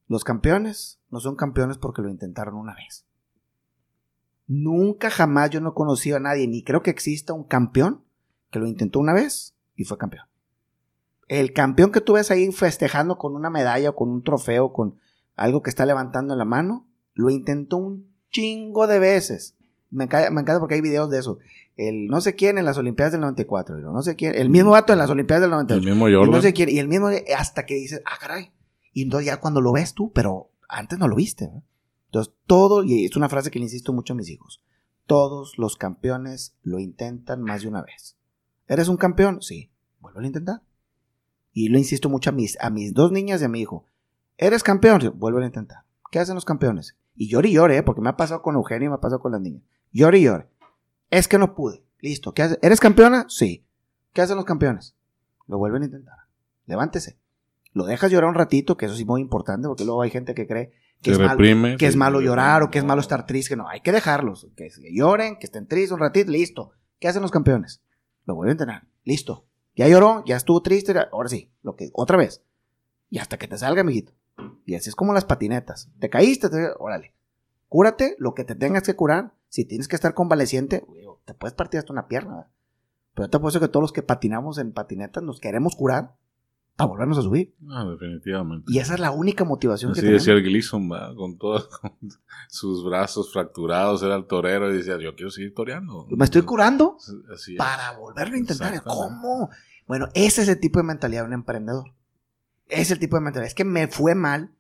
los 0.08 0.24
campeones 0.24 1.00
no 1.16 1.22
son 1.22 1.38
campeones 1.38 1.78
porque 1.78 2.02
lo 2.02 2.10
intentaron 2.10 2.56
una 2.56 2.76
vez. 2.76 3.06
Nunca 4.48 5.10
jamás 5.10 5.50
yo 5.50 5.62
no 5.62 5.70
he 5.70 5.74
conocido 5.74 6.18
a 6.18 6.20
nadie, 6.20 6.46
ni 6.46 6.62
creo 6.62 6.84
que 6.84 6.90
exista 6.92 7.32
un 7.32 7.46
campeón 7.46 8.04
que 8.52 8.60
lo 8.60 8.68
intentó 8.68 9.00
una 9.00 9.14
vez 9.14 9.56
y 9.78 9.86
fue 9.86 9.98
campeón. 9.98 10.26
El 11.30 11.54
campeón 11.54 11.94
que 11.94 12.02
tú 12.02 12.14
ves 12.14 12.32
ahí 12.32 12.52
festejando 12.52 13.18
con 13.18 13.34
una 13.34 13.50
medalla 13.50 13.92
o 13.92 13.96
con 13.96 14.10
un 14.10 14.24
trofeo, 14.24 14.74
con 14.74 15.00
algo 15.38 15.64
que 15.64 15.70
está 15.70 15.86
levantando 15.86 16.34
en 16.34 16.38
la 16.38 16.44
mano, 16.44 16.86
lo 17.14 17.30
intentó 17.30 17.78
un 17.78 18.14
chingo 18.30 18.86
de 18.86 19.00
veces. 19.00 19.56
Me 19.92 20.04
encanta, 20.04 20.30
me 20.32 20.42
encanta 20.42 20.60
porque 20.60 20.76
hay 20.76 20.82
videos 20.82 21.10
de 21.10 21.20
eso. 21.20 21.40
El 21.78 22.08
no 22.08 22.20
sé 22.20 22.36
quién 22.36 22.58
en 22.58 22.66
las 22.66 22.78
Olimpiadas 22.78 23.14
del 23.14 23.22
94, 23.22 23.78
el 23.78 23.84
no 23.84 24.02
sé 24.02 24.18
quién, 24.18 24.36
el 24.36 24.50
mismo 24.50 24.72
vato 24.72 24.92
en 24.92 25.00
las 25.00 25.10
Olimpiadas 25.10 25.44
del 25.44 25.52
El 25.52 25.68
98. 25.68 25.90
mismo 25.90 26.10
Y 26.10 26.14
Jordan. 26.14 26.32
no 26.32 26.42
sé 26.42 26.52
quién, 26.52 26.68
y 26.68 26.80
el 26.80 26.90
mismo 26.90 27.08
hasta 27.38 27.66
que 27.66 27.76
dices, 27.76 28.02
ah, 28.06 28.18
caray. 28.20 28.52
Y 28.92 29.04
entonces 29.04 29.26
ya 29.28 29.40
cuando 29.42 29.62
lo 29.62 29.72
ves 29.74 29.94
tú, 29.94 30.12
pero 30.14 30.52
antes 30.70 31.00
no 31.00 31.08
lo 31.08 31.16
viste. 31.16 31.52
Entonces 32.08 32.34
todo, 32.46 32.84
y 32.84 33.06
es 33.06 33.16
una 33.16 33.30
frase 33.30 33.52
que 33.52 33.60
le 33.60 33.66
insisto 33.66 33.94
mucho 33.94 34.14
a 34.14 34.16
mis 34.16 34.30
hijos, 34.30 34.64
todos 35.06 35.58
los 35.58 35.76
campeones 35.76 36.56
lo 36.64 36.80
intentan 36.80 37.42
más 37.42 37.62
de 37.62 37.68
una 37.68 37.82
vez. 37.82 38.18
¿Eres 38.68 38.88
un 38.88 38.98
campeón? 38.98 39.42
Sí, 39.42 39.72
vuelvo 40.00 40.20
a 40.20 40.26
intentar. 40.26 40.62
Y 41.52 41.70
lo 41.70 41.78
insisto 41.78 42.10
mucho 42.10 42.32
a 42.32 42.34
mis, 42.34 42.60
a 42.60 42.70
mis 42.70 42.94
dos 42.94 43.12
niñas 43.12 43.42
y 43.42 43.46
a 43.46 43.50
mi 43.50 43.62
hijo. 43.62 43.86
¿Eres 44.38 44.64
campeón? 44.64 45.02
Sí, 45.02 45.10
vuelvo 45.10 45.40
a 45.40 45.46
intentar. 45.46 45.86
¿Qué 46.12 46.20
hacen 46.20 46.36
los 46.36 46.46
campeones? 46.46 46.98
Y 47.16 47.30
llore 47.30 47.50
y 47.50 47.54
llore, 47.54 47.78
¿eh? 47.78 47.84
porque 47.84 48.02
me 48.02 48.10
ha 48.10 48.18
pasado 48.18 48.42
con 48.42 48.56
Eugenio 48.56 48.88
y 48.88 48.90
me 48.90 48.96
ha 48.96 49.02
pasado 49.02 49.22
con 49.22 49.32
las 49.32 49.42
niñas. 49.42 49.64
Llore 49.92 50.20
y 50.20 50.24
llore. 50.24 50.50
Es 51.10 51.28
que 51.28 51.38
no 51.38 51.56
pude. 51.56 51.86
Listo. 52.00 52.34
¿Qué 52.34 52.44
hace? 52.44 52.60
¿Eres 52.62 52.80
campeona? 52.80 53.26
Sí. 53.30 53.66
¿Qué 54.12 54.22
hacen 54.22 54.36
los 54.36 54.46
campeones? 54.46 54.96
Lo 55.48 55.58
vuelven 55.58 55.84
a 55.84 55.86
intentar. 55.86 56.18
Levántese. 56.66 57.18
Lo 57.76 57.86
dejas 57.86 58.10
llorar 58.10 58.30
un 58.30 58.36
ratito, 58.36 58.78
que 58.78 58.86
eso 58.86 58.96
sí 58.96 59.02
es 59.02 59.08
muy 59.08 59.20
importante, 59.20 59.68
porque 59.68 59.84
luego 59.84 60.02
hay 60.02 60.10
gente 60.10 60.34
que 60.34 60.48
cree 60.48 60.72
que, 61.02 61.12
es, 61.12 61.20
malo, 61.20 61.38
que 61.78 61.86
es 61.88 61.96
malo 61.98 62.22
llorar 62.22 62.64
o 62.64 62.72
que 62.72 62.80
es 62.80 62.86
malo 62.86 63.02
estar 63.02 63.26
triste. 63.26 63.58
No, 63.58 63.68
hay 63.68 63.82
que 63.82 63.92
dejarlos. 63.92 64.48
Que, 64.56 64.70
que 64.70 64.96
lloren, 64.96 65.38
que 65.38 65.46
estén 65.46 65.68
tristes 65.68 65.92
un 65.92 66.00
ratito, 66.00 66.32
listo. 66.32 66.72
¿Qué 67.00 67.10
hacen 67.10 67.22
los 67.22 67.32
campeones? 67.32 67.82
Lo 68.26 68.34
vuelven 68.34 68.52
a 68.52 68.54
entrenar. 68.54 68.88
Listo. 69.04 69.46
Ya 69.76 69.90
lloró, 69.90 70.24
ya 70.26 70.38
estuvo 70.38 70.62
triste, 70.62 70.96
ahora 71.12 71.28
sí, 71.28 71.52
lo 71.64 71.76
que, 71.76 71.90
otra 71.94 72.16
vez. 72.16 72.42
Y 73.10 73.20
hasta 73.20 73.38
que 73.38 73.50
te 73.50 73.58
salga, 73.58 73.84
mijito. 73.84 74.14
Y 74.66 74.76
así 74.76 74.88
es 74.88 74.96
como 74.96 75.12
las 75.12 75.26
patinetas. 75.26 75.90
Te 76.00 76.10
caíste, 76.10 76.50
te- 76.50 76.72
órale. 76.80 77.14
Cúrate 77.68 78.16
lo 78.20 78.34
que 78.34 78.46
te 78.46 78.56
tengas 78.56 78.84
que 78.84 78.96
curar. 78.96 79.34
Si 79.50 79.66
tienes 79.66 79.90
que 79.90 79.98
estar 79.98 80.14
convaleciente, 80.14 80.86
te 81.26 81.34
puedes 81.34 81.54
partir 81.54 81.80
hasta 81.80 81.92
una 81.92 82.08
pierna. 82.08 82.36
¿verdad? 82.36 82.52
Pero 83.16 83.30
te 83.30 83.38
apuesto 83.38 83.60
que 83.60 83.68
todos 83.68 83.82
los 83.84 83.92
que 83.92 84.02
patinamos 84.02 84.60
en 84.60 84.72
patinetas 84.72 85.24
nos 85.24 85.42
queremos 85.42 85.76
curar 85.76 86.16
para 86.76 86.88
volvernos 86.90 87.18
a 87.18 87.22
subir. 87.22 87.56
Ah, 87.70 87.86
definitivamente. 87.86 88.66
Y 88.72 88.80
esa 88.80 88.96
es 88.96 89.00
la 89.00 89.12
única 89.12 89.44
motivación 89.46 89.92
Así 89.92 90.02
que 90.02 90.08
tenemos. 90.08 90.24
decía 90.26 90.34
el 90.34 90.44
Gleason, 90.44 90.90
¿verdad? 90.90 91.16
con 91.16 91.38
todos 91.38 91.70
sus 92.50 92.84
brazos 92.84 93.32
fracturados, 93.32 94.04
era 94.04 94.16
el 94.16 94.26
torero 94.26 94.72
y 94.74 94.78
decía, 94.78 94.98
yo 95.00 95.16
quiero 95.16 95.32
seguir 95.32 95.54
toreando. 95.54 96.08
Me 96.10 96.26
estoy 96.26 96.42
curando 96.42 96.98
Así 97.34 97.54
es. 97.54 97.58
para 97.58 97.98
volverlo 97.98 98.36
a 98.36 98.40
intentar. 98.40 98.84
¿Cómo? 98.84 99.50
Bueno, 99.88 100.10
ese 100.14 100.42
es 100.42 100.48
el 100.50 100.60
tipo 100.60 100.80
de 100.80 100.84
mentalidad 100.84 101.22
de 101.22 101.28
un 101.28 101.34
emprendedor. 101.34 101.92
Es 102.68 102.92
el 102.92 103.00
tipo 103.00 103.16
de 103.16 103.22
mentalidad. 103.22 103.48
Es 103.48 103.56
que 103.56 103.64
me 103.66 103.88
fue 103.88 104.16
mal, 104.16 104.52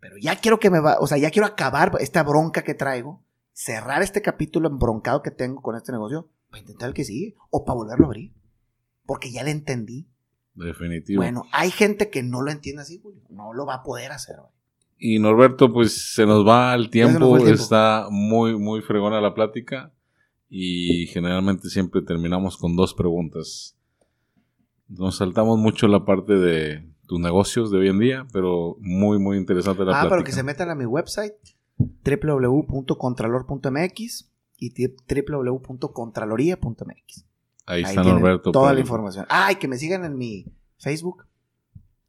pero 0.00 0.16
ya 0.18 0.36
quiero 0.40 0.58
que 0.58 0.70
me 0.70 0.80
va, 0.80 0.98
o 1.00 1.06
sea, 1.06 1.16
ya 1.18 1.30
quiero 1.30 1.46
acabar 1.46 1.92
esta 2.00 2.22
bronca 2.22 2.62
que 2.62 2.74
traigo, 2.74 3.22
cerrar 3.52 4.02
este 4.02 4.20
capítulo 4.20 4.68
embroncado 4.68 5.22
que 5.22 5.30
tengo 5.30 5.62
con 5.62 5.76
este 5.76 5.92
negocio, 5.92 6.28
para 6.50 6.60
intentar 6.60 6.88
el 6.88 6.94
que 6.94 7.04
sigue, 7.04 7.34
o 7.50 7.64
para 7.64 7.76
volverlo 7.76 8.04
a 8.04 8.08
abrir. 8.08 8.32
Porque 9.06 9.30
ya 9.32 9.42
le 9.44 9.52
entendí. 9.52 10.08
Definitivo. 10.56 11.20
Bueno, 11.22 11.44
hay 11.52 11.70
gente 11.70 12.10
que 12.10 12.22
no 12.22 12.40
lo 12.42 12.50
entiende 12.50 12.82
así, 12.82 12.98
Julio. 13.02 13.20
No 13.30 13.52
lo 13.52 13.66
va 13.66 13.74
a 13.76 13.82
poder 13.82 14.12
hacer. 14.12 14.36
güey. 14.38 14.50
Y 14.98 15.18
Norberto, 15.18 15.72
pues 15.72 16.12
se 16.14 16.24
nos 16.26 16.46
va 16.46 16.74
el 16.74 16.88
tiempo, 16.90 17.36
el 17.36 17.52
está 17.54 18.06
muy, 18.10 18.58
muy 18.58 18.80
fregona 18.80 19.20
la 19.20 19.34
plática 19.34 19.92
y 20.48 21.06
generalmente 21.08 21.68
siempre 21.68 22.00
terminamos 22.02 22.56
con 22.56 22.76
dos 22.76 22.94
preguntas. 22.94 23.76
Nos 24.88 25.16
saltamos 25.18 25.58
mucho 25.58 25.86
la 25.88 26.04
parte 26.06 26.32
de 26.34 26.88
tus 27.06 27.20
negocios 27.20 27.70
de 27.70 27.78
hoy 27.78 27.88
en 27.88 27.98
día, 27.98 28.26
pero 28.32 28.76
muy, 28.80 29.18
muy 29.18 29.36
interesante 29.36 29.84
la 29.84 29.90
Ah, 29.90 29.94
plática. 30.00 30.10
pero 30.14 30.24
que 30.24 30.32
se 30.32 30.42
metan 30.42 30.70
a 30.70 30.74
mi 30.74 30.86
website 30.86 31.34
www.contralor.mx 31.78 34.30
y 34.58 34.72
www.contraloría.mx. 35.30 37.24
Ahí 37.66 37.82
Ahí 37.82 37.90
está 37.90 38.04
Norberto. 38.04 38.52
Toda 38.52 38.72
la 38.72 38.80
información. 38.80 39.26
Ah, 39.28 39.50
y 39.52 39.56
que 39.56 39.68
me 39.68 39.76
sigan 39.76 40.04
en 40.04 40.16
mi 40.16 40.46
Facebook. 40.78 41.26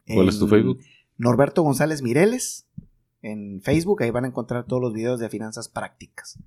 ¿Cuál 0.08 0.30
es 0.30 0.40
tu 0.40 0.48
Facebook? 0.48 0.80
Norberto 1.18 1.64
González 1.64 2.02
Mireles. 2.02 2.68
En 3.22 3.62
Facebook, 3.62 4.04
ahí 4.04 4.12
van 4.12 4.26
a 4.26 4.28
encontrar 4.28 4.66
todos 4.66 4.82
los 4.82 4.94
videos 4.94 5.20
de 5.20 5.30
finanzas 5.30 5.68
prácticas. 5.68 6.38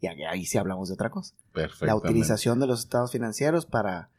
Y 0.00 0.06
ahí, 0.06 0.44
sí 0.44 0.58
hablamos 0.58 0.88
de 0.88 0.94
otra 0.94 1.10
cosa. 1.10 1.34
La 1.34 1.52
Perfectamente. 1.52 2.08
utilización 2.08 2.60
de 2.60 2.66
los 2.66 2.80
estados 2.80 3.10
financieros 3.10 3.66
para, 3.66 4.10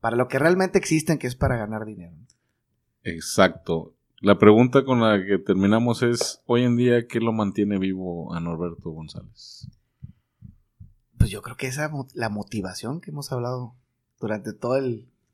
para 0.00 0.16
lo 0.16 0.28
que 0.28 0.38
realmente 0.38 0.78
existen, 0.78 1.18
que 1.18 1.26
es 1.26 1.36
para 1.36 1.56
ganar 1.56 1.86
dinero. 1.86 2.14
Exacto. 3.04 3.94
La 4.20 4.38
pregunta 4.38 4.84
con 4.84 5.00
la 5.00 5.24
que 5.24 5.38
terminamos 5.38 6.02
es, 6.02 6.42
hoy 6.46 6.64
en 6.64 6.76
día, 6.76 7.06
¿qué 7.06 7.20
lo 7.20 7.32
mantiene 7.32 7.78
vivo 7.78 8.34
a 8.34 8.40
Norberto 8.40 8.90
González? 8.90 9.68
Pues 11.16 11.30
yo 11.30 11.40
creo 11.40 11.56
que 11.56 11.68
esa 11.68 11.90
la 12.14 12.28
motivación 12.28 13.00
que 13.00 13.10
hemos 13.10 13.32
hablado 13.32 13.74
durante 14.22 14.52
todo 14.52 14.78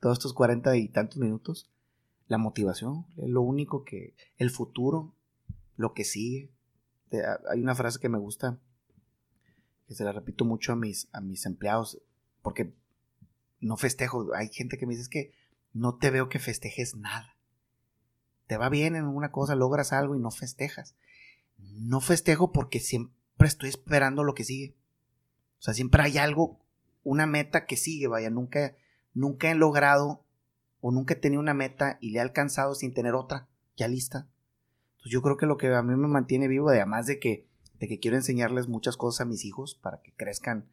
todos 0.01 0.17
estos 0.17 0.33
cuarenta 0.33 0.75
y 0.79 0.89
tantos 0.89 1.19
minutos, 1.19 1.71
la 2.27 2.39
motivación 2.39 3.05
es 3.19 3.29
lo 3.29 3.43
único 3.43 3.85
que, 3.85 4.15
el 4.39 4.49
futuro, 4.49 5.15
lo 5.77 5.93
que 5.93 6.05
sigue. 6.05 6.51
Hay 7.51 7.61
una 7.61 7.75
frase 7.75 8.01
que 8.01 8.09
me 8.09 8.17
gusta, 8.17 8.59
que 9.87 9.95
se 9.95 10.05
la 10.05 10.13
repito 10.13 10.47
mucho 10.47 10.73
a 10.73 10.77
mis, 10.77 11.09
a 11.13 11.21
mis 11.21 11.45
empleados, 11.45 12.01
porque 12.41 12.73
no 13.61 13.77
festejo. 13.77 14.35
Hay 14.35 14.49
gente 14.49 14.79
que 14.79 14.87
me 14.87 14.93
dice 14.93 15.03
"Es 15.03 15.09
que 15.11 15.35
no 15.75 15.97
te 15.97 16.11
veo 16.11 16.31
que 16.31 16.39
festejes 16.39 16.97
nada. 16.97 17.37
Te 18.47 18.57
va 18.57 18.71
bien 18.71 18.97
en 18.97 19.05
una 19.05 19.33
cosa, 19.33 19.55
logras 19.55 19.93
algo 19.93 20.17
y 20.17 20.19
no 20.19 20.31
festejas. 20.31 20.95
No 21.59 22.01
festejo 22.01 22.53
porque 22.53 22.81
siempre 22.81 23.49
estoy 23.49 23.69
esperando 23.69 24.25
lo 24.25 24.35
que 24.35 24.45
sigue. 24.45 24.77
O 25.59 25.63
sea, 25.63 25.75
siempre 25.75 26.03
hay 26.03 26.17
algo, 26.17 26.59
una 27.09 27.27
meta 27.27 27.65
que 27.65 27.77
sigue, 27.77 28.07
vaya, 28.07 28.29
nunca, 28.29 28.77
nunca 29.15 29.51
he 29.51 29.55
logrado 29.55 30.25
o 30.81 30.93
nunca 30.93 31.15
he 31.15 31.17
tenido 31.17 31.41
una 31.41 31.55
meta 31.55 31.97
y 32.01 32.11
le 32.11 32.19
he 32.19 32.21
alcanzado 32.21 32.75
sin 32.75 32.93
tener 32.93 33.15
otra 33.15 33.49
ya 33.77 33.89
lista. 33.89 34.29
Entonces 34.93 35.13
yo 35.13 35.23
creo 35.23 35.39
que 35.39 35.47
lo 35.47 35.57
que 35.57 35.75
a 35.75 35.83
mí 35.83 35.97
me 35.97 36.07
mantiene 36.07 36.49
vivo, 36.49 36.69
además 36.69 37.07
de 37.07 37.19
que, 37.19 37.47
de 37.81 37.89
que 37.89 37.99
quiero 37.99 38.17
enseñarles 38.17 38.69
muchas 38.69 38.99
cosas 38.99 39.23
a 39.23 39.25
mis 39.25 39.45
hijos 39.47 39.75
para 39.75 40.03
que 40.03 40.13
crezcan 40.13 40.69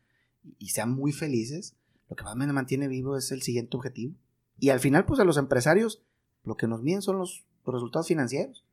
y, 0.60 0.70
sean 0.70 0.92
muy 0.92 1.14
felices, 1.14 1.78
lo 2.10 2.18
que 2.18 2.26
más 2.26 2.36
me 2.36 2.52
mantiene 2.52 2.88
vivo 2.88 3.18
es 3.18 3.32
el 3.32 3.42
siguiente 3.42 3.78
objetivo. 3.78 4.14
Y 4.60 4.70
al 4.70 4.80
final, 4.82 5.06
pues 5.06 5.20
a 5.22 5.24
los 5.26 5.38
empresarios, 5.38 6.04
lo 6.44 6.58
que 6.58 6.68
nos 6.68 6.82
miden 6.82 7.02
son 7.02 7.18
los, 7.18 7.46
los 7.66 7.74
resultados 7.74 8.08
financieros. 8.08 8.66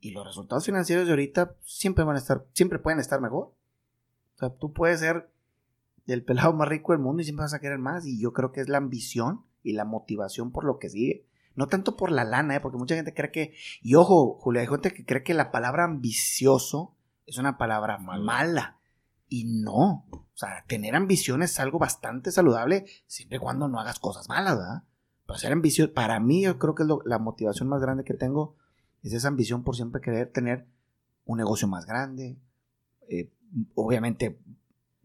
Y 0.00 0.10
los 0.10 0.26
resultados 0.26 0.66
financieros 0.66 1.06
de 1.06 1.12
ahorita 1.12 1.56
siempre 1.62 2.04
van 2.04 2.16
a 2.16 2.18
estar, 2.18 2.46
siempre 2.52 2.78
pueden 2.78 3.00
estar 3.00 3.20
mejor. 3.20 3.54
O 4.34 4.38
sea, 4.38 4.50
tú 4.50 4.72
puedes 4.72 5.00
ser 5.00 5.30
el 6.06 6.24
pelado 6.24 6.52
más 6.52 6.68
rico 6.68 6.92
del 6.92 7.00
mundo 7.00 7.20
y 7.22 7.24
siempre 7.24 7.44
vas 7.44 7.54
a 7.54 7.60
querer 7.60 7.78
más. 7.78 8.06
Y 8.06 8.20
yo 8.20 8.32
creo 8.32 8.52
que 8.52 8.60
es 8.60 8.68
la 8.68 8.78
ambición 8.78 9.44
y 9.62 9.72
la 9.72 9.84
motivación 9.84 10.52
por 10.52 10.64
lo 10.64 10.78
que 10.78 10.88
sigue. 10.88 11.26
No 11.54 11.68
tanto 11.68 11.96
por 11.96 12.10
la 12.12 12.24
lana, 12.24 12.56
¿eh? 12.56 12.60
porque 12.60 12.78
mucha 12.78 12.94
gente 12.94 13.14
cree 13.14 13.30
que. 13.32 13.54
Y 13.82 13.94
ojo, 13.94 14.38
Julia, 14.40 14.60
hay 14.62 14.68
gente 14.68 14.92
que 14.92 15.04
cree 15.06 15.22
que 15.22 15.34
la 15.34 15.50
palabra 15.50 15.84
ambicioso 15.84 16.94
es 17.26 17.38
una 17.38 17.58
palabra 17.58 17.98
Mala. 17.98 18.22
mala. 18.24 18.78
Y 19.28 19.44
no. 19.44 20.04
O 20.10 20.26
sea, 20.38 20.64
tener 20.68 20.94
ambición 20.94 21.42
es 21.42 21.58
algo 21.58 21.78
bastante 21.78 22.30
saludable 22.30 22.86
siempre 23.06 23.36
y 23.38 23.40
cuando 23.40 23.68
no 23.68 23.80
hagas 23.80 23.98
cosas 23.98 24.28
malas, 24.28 24.56
¿verdad? 24.58 24.82
Pero 25.26 25.38
ser 25.38 25.50
ambicioso, 25.52 25.92
para 25.92 26.20
mí, 26.20 26.42
yo 26.44 26.58
creo 26.58 26.74
que 26.74 26.82
es 26.84 26.88
lo- 26.88 27.02
la 27.04 27.18
motivación 27.18 27.68
más 27.68 27.80
grande 27.80 28.04
que 28.04 28.14
tengo 28.14 28.54
es 29.02 29.12
esa 29.14 29.28
ambición 29.28 29.64
por 29.64 29.74
siempre 29.74 30.00
querer 30.00 30.30
tener 30.30 30.66
un 31.24 31.38
negocio 31.38 31.66
más 31.66 31.86
grande, 31.86 32.38
eh, 33.08 33.32
obviamente 33.74 34.38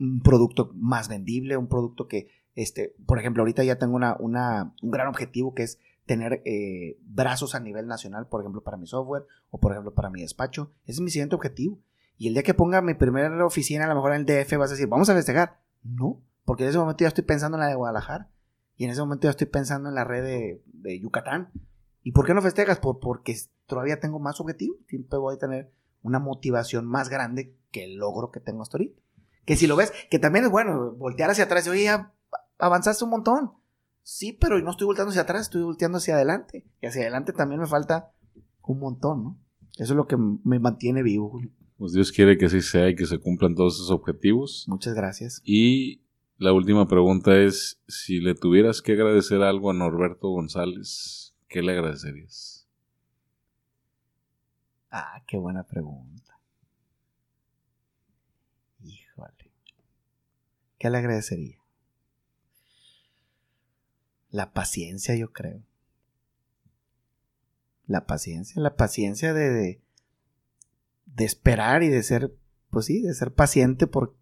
un 0.01 0.21
producto 0.21 0.71
más 0.75 1.07
vendible, 1.07 1.55
un 1.57 1.67
producto 1.67 2.07
que, 2.07 2.27
este, 2.55 2.95
por 3.05 3.19
ejemplo, 3.19 3.41
ahorita 3.43 3.63
ya 3.63 3.77
tengo 3.77 3.95
una, 3.95 4.15
una- 4.19 4.73
un 4.81 4.91
gran 4.91 5.07
objetivo 5.07 5.53
que 5.53 5.63
es 5.63 5.79
tener 6.05 6.41
eh, 6.45 6.97
brazos 7.03 7.53
a 7.55 7.59
nivel 7.59 7.87
nacional, 7.87 8.27
por 8.27 8.41
ejemplo, 8.41 8.61
para 8.63 8.75
mi 8.77 8.87
software 8.87 9.25
o 9.51 9.59
por 9.59 9.71
ejemplo 9.71 9.93
para 9.93 10.09
mi 10.09 10.21
despacho. 10.21 10.71
Ese 10.83 10.93
es 10.93 11.01
mi 11.01 11.11
siguiente 11.11 11.35
objetivo. 11.35 11.79
Y 12.17 12.27
el 12.27 12.33
día 12.33 12.43
que 12.43 12.53
ponga 12.53 12.81
mi 12.81 12.95
primera 12.95 13.45
oficina, 13.45 13.85
a 13.85 13.87
lo 13.87 13.95
mejor 13.95 14.13
en 14.13 14.21
el 14.21 14.25
DF, 14.25 14.57
vas 14.57 14.71
a 14.71 14.73
decir, 14.73 14.87
vamos 14.87 15.09
a 15.09 15.13
festejar. 15.15 15.61
No, 15.83 16.21
porque 16.45 16.63
en 16.63 16.69
ese 16.69 16.79
momento 16.79 17.03
ya 17.03 17.07
estoy 17.07 17.23
pensando 17.23 17.57
en 17.57 17.61
la 17.61 17.67
de 17.69 17.75
Guadalajara. 17.75 18.29
Y 18.75 18.85
en 18.85 18.91
ese 18.91 19.01
momento 19.01 19.25
ya 19.25 19.31
estoy 19.31 19.47
pensando 19.47 19.89
en 19.89 19.95
la 19.95 20.03
red 20.03 20.23
de, 20.73 20.99
Yucatán. 20.99 21.51
¿Y 22.03 22.11
por 22.11 22.25
qué 22.25 22.33
no 22.33 22.41
festejas? 22.41 22.79
Por, 22.79 22.99
porque 22.99 23.35
todavía 23.67 23.99
tengo 23.99 24.19
más 24.19 24.39
objetivos. 24.41 24.77
Siempre 24.87 25.19
voy 25.19 25.35
a 25.35 25.39
tener 25.39 25.71
una 26.01 26.19
motivación 26.19 26.85
más 26.85 27.09
grande 27.09 27.55
que 27.71 27.83
el 27.85 27.95
logro 27.95 28.31
que 28.31 28.39
tengo 28.39 28.63
hasta 28.63 28.77
ahorita. 28.77 28.99
Que 29.45 29.55
si 29.55 29.67
lo 29.67 29.75
ves, 29.75 29.91
que 30.09 30.19
también 30.19 30.45
es 30.45 30.51
bueno, 30.51 30.91
voltear 30.91 31.29
hacia 31.29 31.45
atrás 31.45 31.65
y, 31.67 31.69
oye, 31.69 31.83
ya 31.85 32.13
avanzaste 32.59 33.03
un 33.03 33.09
montón. 33.09 33.51
Sí, 34.03 34.33
pero 34.33 34.59
no 34.59 34.71
estoy 34.71 34.85
volteando 34.85 35.09
hacia 35.09 35.23
atrás, 35.23 35.43
estoy 35.43 35.63
volteando 35.63 35.97
hacia 35.97 36.15
adelante. 36.15 36.65
Y 36.81 36.87
hacia 36.87 37.01
adelante 37.01 37.33
también 37.33 37.61
me 37.61 37.67
falta 37.67 38.11
un 38.63 38.79
montón, 38.79 39.23
¿no? 39.23 39.39
Eso 39.77 39.93
es 39.93 39.97
lo 39.97 40.07
que 40.07 40.17
me 40.17 40.59
mantiene 40.59 41.01
vivo, 41.01 41.39
Pues 41.77 41.93
Dios 41.93 42.11
quiere 42.11 42.37
que 42.37 42.45
así 42.45 42.61
sea 42.61 42.89
y 42.89 42.95
que 42.95 43.05
se 43.05 43.19
cumplan 43.19 43.55
todos 43.55 43.75
esos 43.75 43.91
objetivos. 43.91 44.65
Muchas 44.67 44.93
gracias. 44.93 45.41
Y 45.43 46.01
la 46.37 46.53
última 46.53 46.87
pregunta 46.87 47.37
es, 47.37 47.79
si 47.87 48.19
le 48.19 48.35
tuvieras 48.35 48.81
que 48.81 48.93
agradecer 48.93 49.41
algo 49.41 49.71
a 49.71 49.73
Norberto 49.73 50.29
González, 50.29 51.35
¿qué 51.47 51.61
le 51.61 51.71
agradecerías? 51.71 52.67
Ah, 54.91 55.23
qué 55.25 55.37
buena 55.37 55.63
pregunta. 55.63 56.37
Híjole. 58.83 59.51
¿Qué 60.81 60.89
le 60.89 60.97
agradecería? 60.97 61.59
La 64.31 64.51
paciencia, 64.51 65.15
yo 65.15 65.31
creo. 65.31 65.61
La 67.85 68.07
paciencia, 68.07 68.59
la 68.59 68.75
paciencia 68.75 69.31
de, 69.35 69.79
de, 71.05 71.23
esperar 71.23 71.83
y 71.83 71.89
de 71.89 72.01
ser, 72.01 72.35
pues 72.71 72.87
sí, 72.87 72.99
de 73.03 73.13
ser 73.13 73.31
paciente 73.31 73.85
por, 73.85 74.15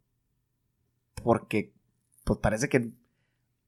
porque 1.24 1.74
pues 2.26 2.39
parece 2.39 2.68
que 2.68 2.91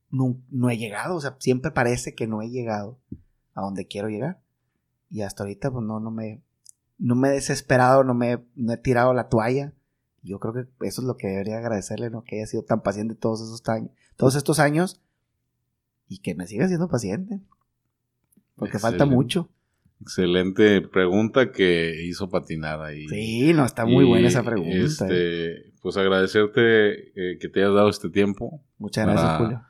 no, 0.09 0.69
he 0.69 0.77
llegado, 0.77 1.15
o 1.15 1.21
sea, 1.21 1.37
siempre 1.39 1.71
parece 1.71 2.13
que 2.13 2.27
no 2.27 2.41
he 2.41 2.49
llegado 2.49 2.99
a 3.53 3.61
donde 3.61 3.87
quiero 3.87 4.09
llegar. 4.09 4.41
Y 5.09 5.21
hasta 5.21 5.43
ahorita, 5.43 5.71
pues 5.71 5.85
no, 5.85 6.01
no 6.01 6.11
me, 6.11 6.43
no 6.97 7.15
me 7.15 7.29
he 7.29 7.31
desesperado, 7.31 8.03
no 8.03 8.13
me 8.15 8.33
he 8.33 8.77
tirado 8.83 9.13
la 9.13 9.29
toalla. 9.29 9.73
Yo 10.23 10.39
creo 10.39 10.53
que 10.53 10.87
eso 10.87 11.01
es 11.01 11.07
lo 11.07 11.17
que 11.17 11.27
debería 11.27 11.57
agradecerle, 11.57 12.09
¿no? 12.09 12.23
Que 12.23 12.37
haya 12.37 12.47
sido 12.47 12.63
tan 12.63 12.81
paciente 12.81 13.15
todos 13.15 13.41
esos 13.41 13.67
años, 13.67 13.91
todos 14.15 14.35
estos 14.35 14.59
años 14.59 15.01
y 16.07 16.19
que 16.19 16.35
me 16.35 16.45
siga 16.45 16.67
siendo 16.67 16.87
paciente. 16.89 17.39
Porque 18.55 18.77
falta 18.77 19.05
mucho. 19.05 19.49
Excelente 20.01 20.81
pregunta 20.81 21.51
que 21.51 22.03
hizo 22.03 22.29
patinar 22.29 22.81
ahí. 22.81 23.07
Sí, 23.07 23.53
no, 23.53 23.65
está 23.65 23.85
muy 23.85 24.05
buena 24.05 24.27
esa 24.27 24.43
pregunta. 24.43 24.75
Este, 24.75 25.57
eh. 25.57 25.73
Pues 25.81 25.97
agradecerte 25.97 27.09
eh, 27.15 27.37
que 27.39 27.49
te 27.49 27.61
hayas 27.61 27.73
dado 27.73 27.89
este 27.89 28.09
tiempo. 28.09 28.61
Muchas 28.77 29.07
gracias, 29.07 29.37
Julio. 29.37 29.63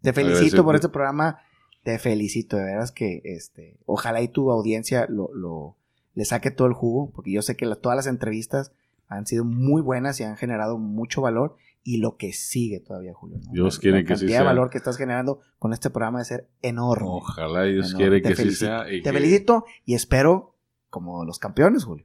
Te 0.00 0.12
felicito 0.12 0.64
por 0.64 0.74
este 0.74 0.88
programa. 0.88 1.40
Te 1.82 1.98
felicito, 1.98 2.56
de 2.56 2.64
veras 2.64 2.92
que 2.92 3.20
este, 3.24 3.78
ojalá 3.86 4.20
y 4.20 4.28
tu 4.28 4.50
audiencia 4.50 5.06
lo, 5.08 5.32
lo 5.34 5.76
le 6.14 6.24
saque 6.24 6.50
todo 6.50 6.66
el 6.66 6.74
jugo, 6.74 7.10
porque 7.14 7.30
yo 7.30 7.42
sé 7.42 7.56
que 7.56 7.66
todas 7.76 7.96
las 7.96 8.06
entrevistas 8.06 8.72
han 9.08 9.26
sido 9.26 9.44
muy 9.44 9.82
buenas 9.82 10.20
y 10.20 10.24
han 10.24 10.36
generado 10.36 10.78
mucho 10.78 11.22
valor 11.22 11.56
y 11.82 11.98
lo 11.98 12.16
que 12.16 12.32
sigue 12.32 12.80
todavía, 12.80 13.14
Julio. 13.14 13.38
Dios 13.50 13.78
quiere 13.78 14.04
que 14.04 14.14
sí 14.14 14.20
sea. 14.20 14.26
La 14.26 14.28
cantidad 14.28 14.38
de 14.40 14.44
valor 14.44 14.70
que 14.70 14.78
estás 14.78 14.96
generando 14.98 15.40
con 15.58 15.72
este 15.72 15.90
programa 15.90 16.18
de 16.18 16.26
ser 16.26 16.48
enorme. 16.60 17.06
Ojalá 17.08 17.62
Dios 17.64 17.94
quiere 17.94 18.20
que 18.20 18.36
sí 18.36 18.50
sea. 18.50 18.84
te 18.84 19.12
felicito 19.12 19.64
y 19.84 19.94
espero 19.94 20.54
como 20.90 21.24
los 21.24 21.38
campeones, 21.38 21.84
Julio. 21.84 22.04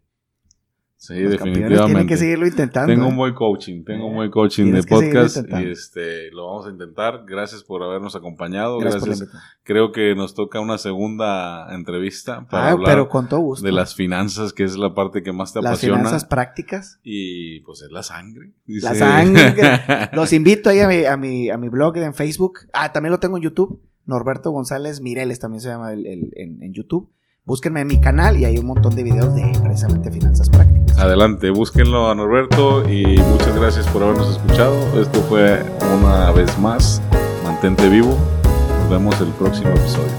Sí, 1.04 1.16
definitivamente. 1.16 1.86
Tienen 1.86 2.08
que 2.08 2.16
seguirlo 2.16 2.48
intentando. 2.48 2.88
Tengo 2.88 3.08
un 3.08 3.14
¿eh? 3.16 3.18
buen 3.18 3.34
coaching, 3.34 3.84
tengo 3.84 4.08
un 4.08 4.16
buen 4.16 4.32
coaching 4.32 4.72
de 4.72 4.84
podcast 4.84 5.46
y 5.50 5.70
este 5.70 6.32
lo 6.32 6.48
vamos 6.48 6.66
a 6.66 6.70
intentar. 6.70 7.26
Gracias 7.28 7.62
por 7.62 7.84
habernos 7.84 8.16
acompañado. 8.16 8.80
Gracias. 8.80 9.28
Creo 9.64 9.92
que 9.92 10.16
nos 10.16 10.34
toca 10.34 10.62
una 10.62 10.78
segunda 10.78 11.76
entrevista 11.76 12.48
para 12.50 12.68
ah, 12.68 12.72
hablar 12.72 12.90
pero 12.90 13.10
con 13.10 13.28
todo 13.28 13.42
gusto. 13.42 13.66
de 13.66 13.74
las 13.74 13.96
finanzas, 13.96 14.54
que 14.54 14.64
es 14.64 14.78
la 14.78 14.96
parte 14.96 15.24
que 15.24 15.34
más 15.34 15.52
te 15.52 15.60
apasiona. 15.60 15.96
Las 15.96 16.04
finanzas 16.04 16.26
prácticas. 16.26 17.02
Y 17.04 17.60
pues 17.66 17.82
es 17.82 17.92
la 17.92 18.04
sangre. 18.04 18.54
La 18.66 18.96
sangre. 18.96 19.56
Los 20.14 20.32
invito 20.32 20.70
ahí 20.70 20.80
a 20.80 20.88
mi, 20.88 21.04
a 21.04 21.18
mi, 21.18 21.50
a 21.50 21.58
mi 21.58 21.68
blog 21.68 21.98
en 21.98 22.14
Facebook. 22.14 22.60
Ah, 22.72 22.94
también 22.94 23.12
lo 23.12 23.20
tengo 23.20 23.36
en 23.36 23.44
YouTube. 23.44 23.82
Norberto 24.06 24.52
González 24.52 25.02
Mireles 25.02 25.40
también 25.40 25.60
se 25.60 25.68
llama 25.68 25.92
el, 25.92 26.06
en, 26.08 26.64
en 26.64 26.74
YouTube. 26.74 27.12
Búsquenme 27.46 27.82
en 27.82 27.88
mi 27.88 28.00
canal 28.00 28.38
y 28.38 28.46
hay 28.46 28.58
un 28.58 28.68
montón 28.68 28.96
de 28.96 29.04
videos 29.04 29.36
de 29.36 29.52
precisamente 29.62 30.10
finanzas 30.10 30.50
prácticas. 30.50 30.98
Adelante, 30.98 31.50
búsquenlo 31.50 32.10
a 32.10 32.16
Norberto 32.16 32.90
y 32.90 33.18
muchas 33.18 33.54
gracias 33.54 33.86
por 33.88 34.02
habernos 34.02 34.30
escuchado. 34.30 34.74
Esto 35.02 35.22
fue 35.24 35.62
una 36.00 36.32
vez 36.32 36.58
más 36.60 37.02
Mantente 37.44 37.90
Vivo. 37.90 38.18
Nos 38.80 38.90
vemos 38.90 39.20
el 39.20 39.28
próximo 39.34 39.72
episodio. 39.72 40.14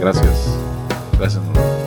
Gracias. 0.00 0.58
Gracias, 1.16 1.44
Norberto. 1.44 1.77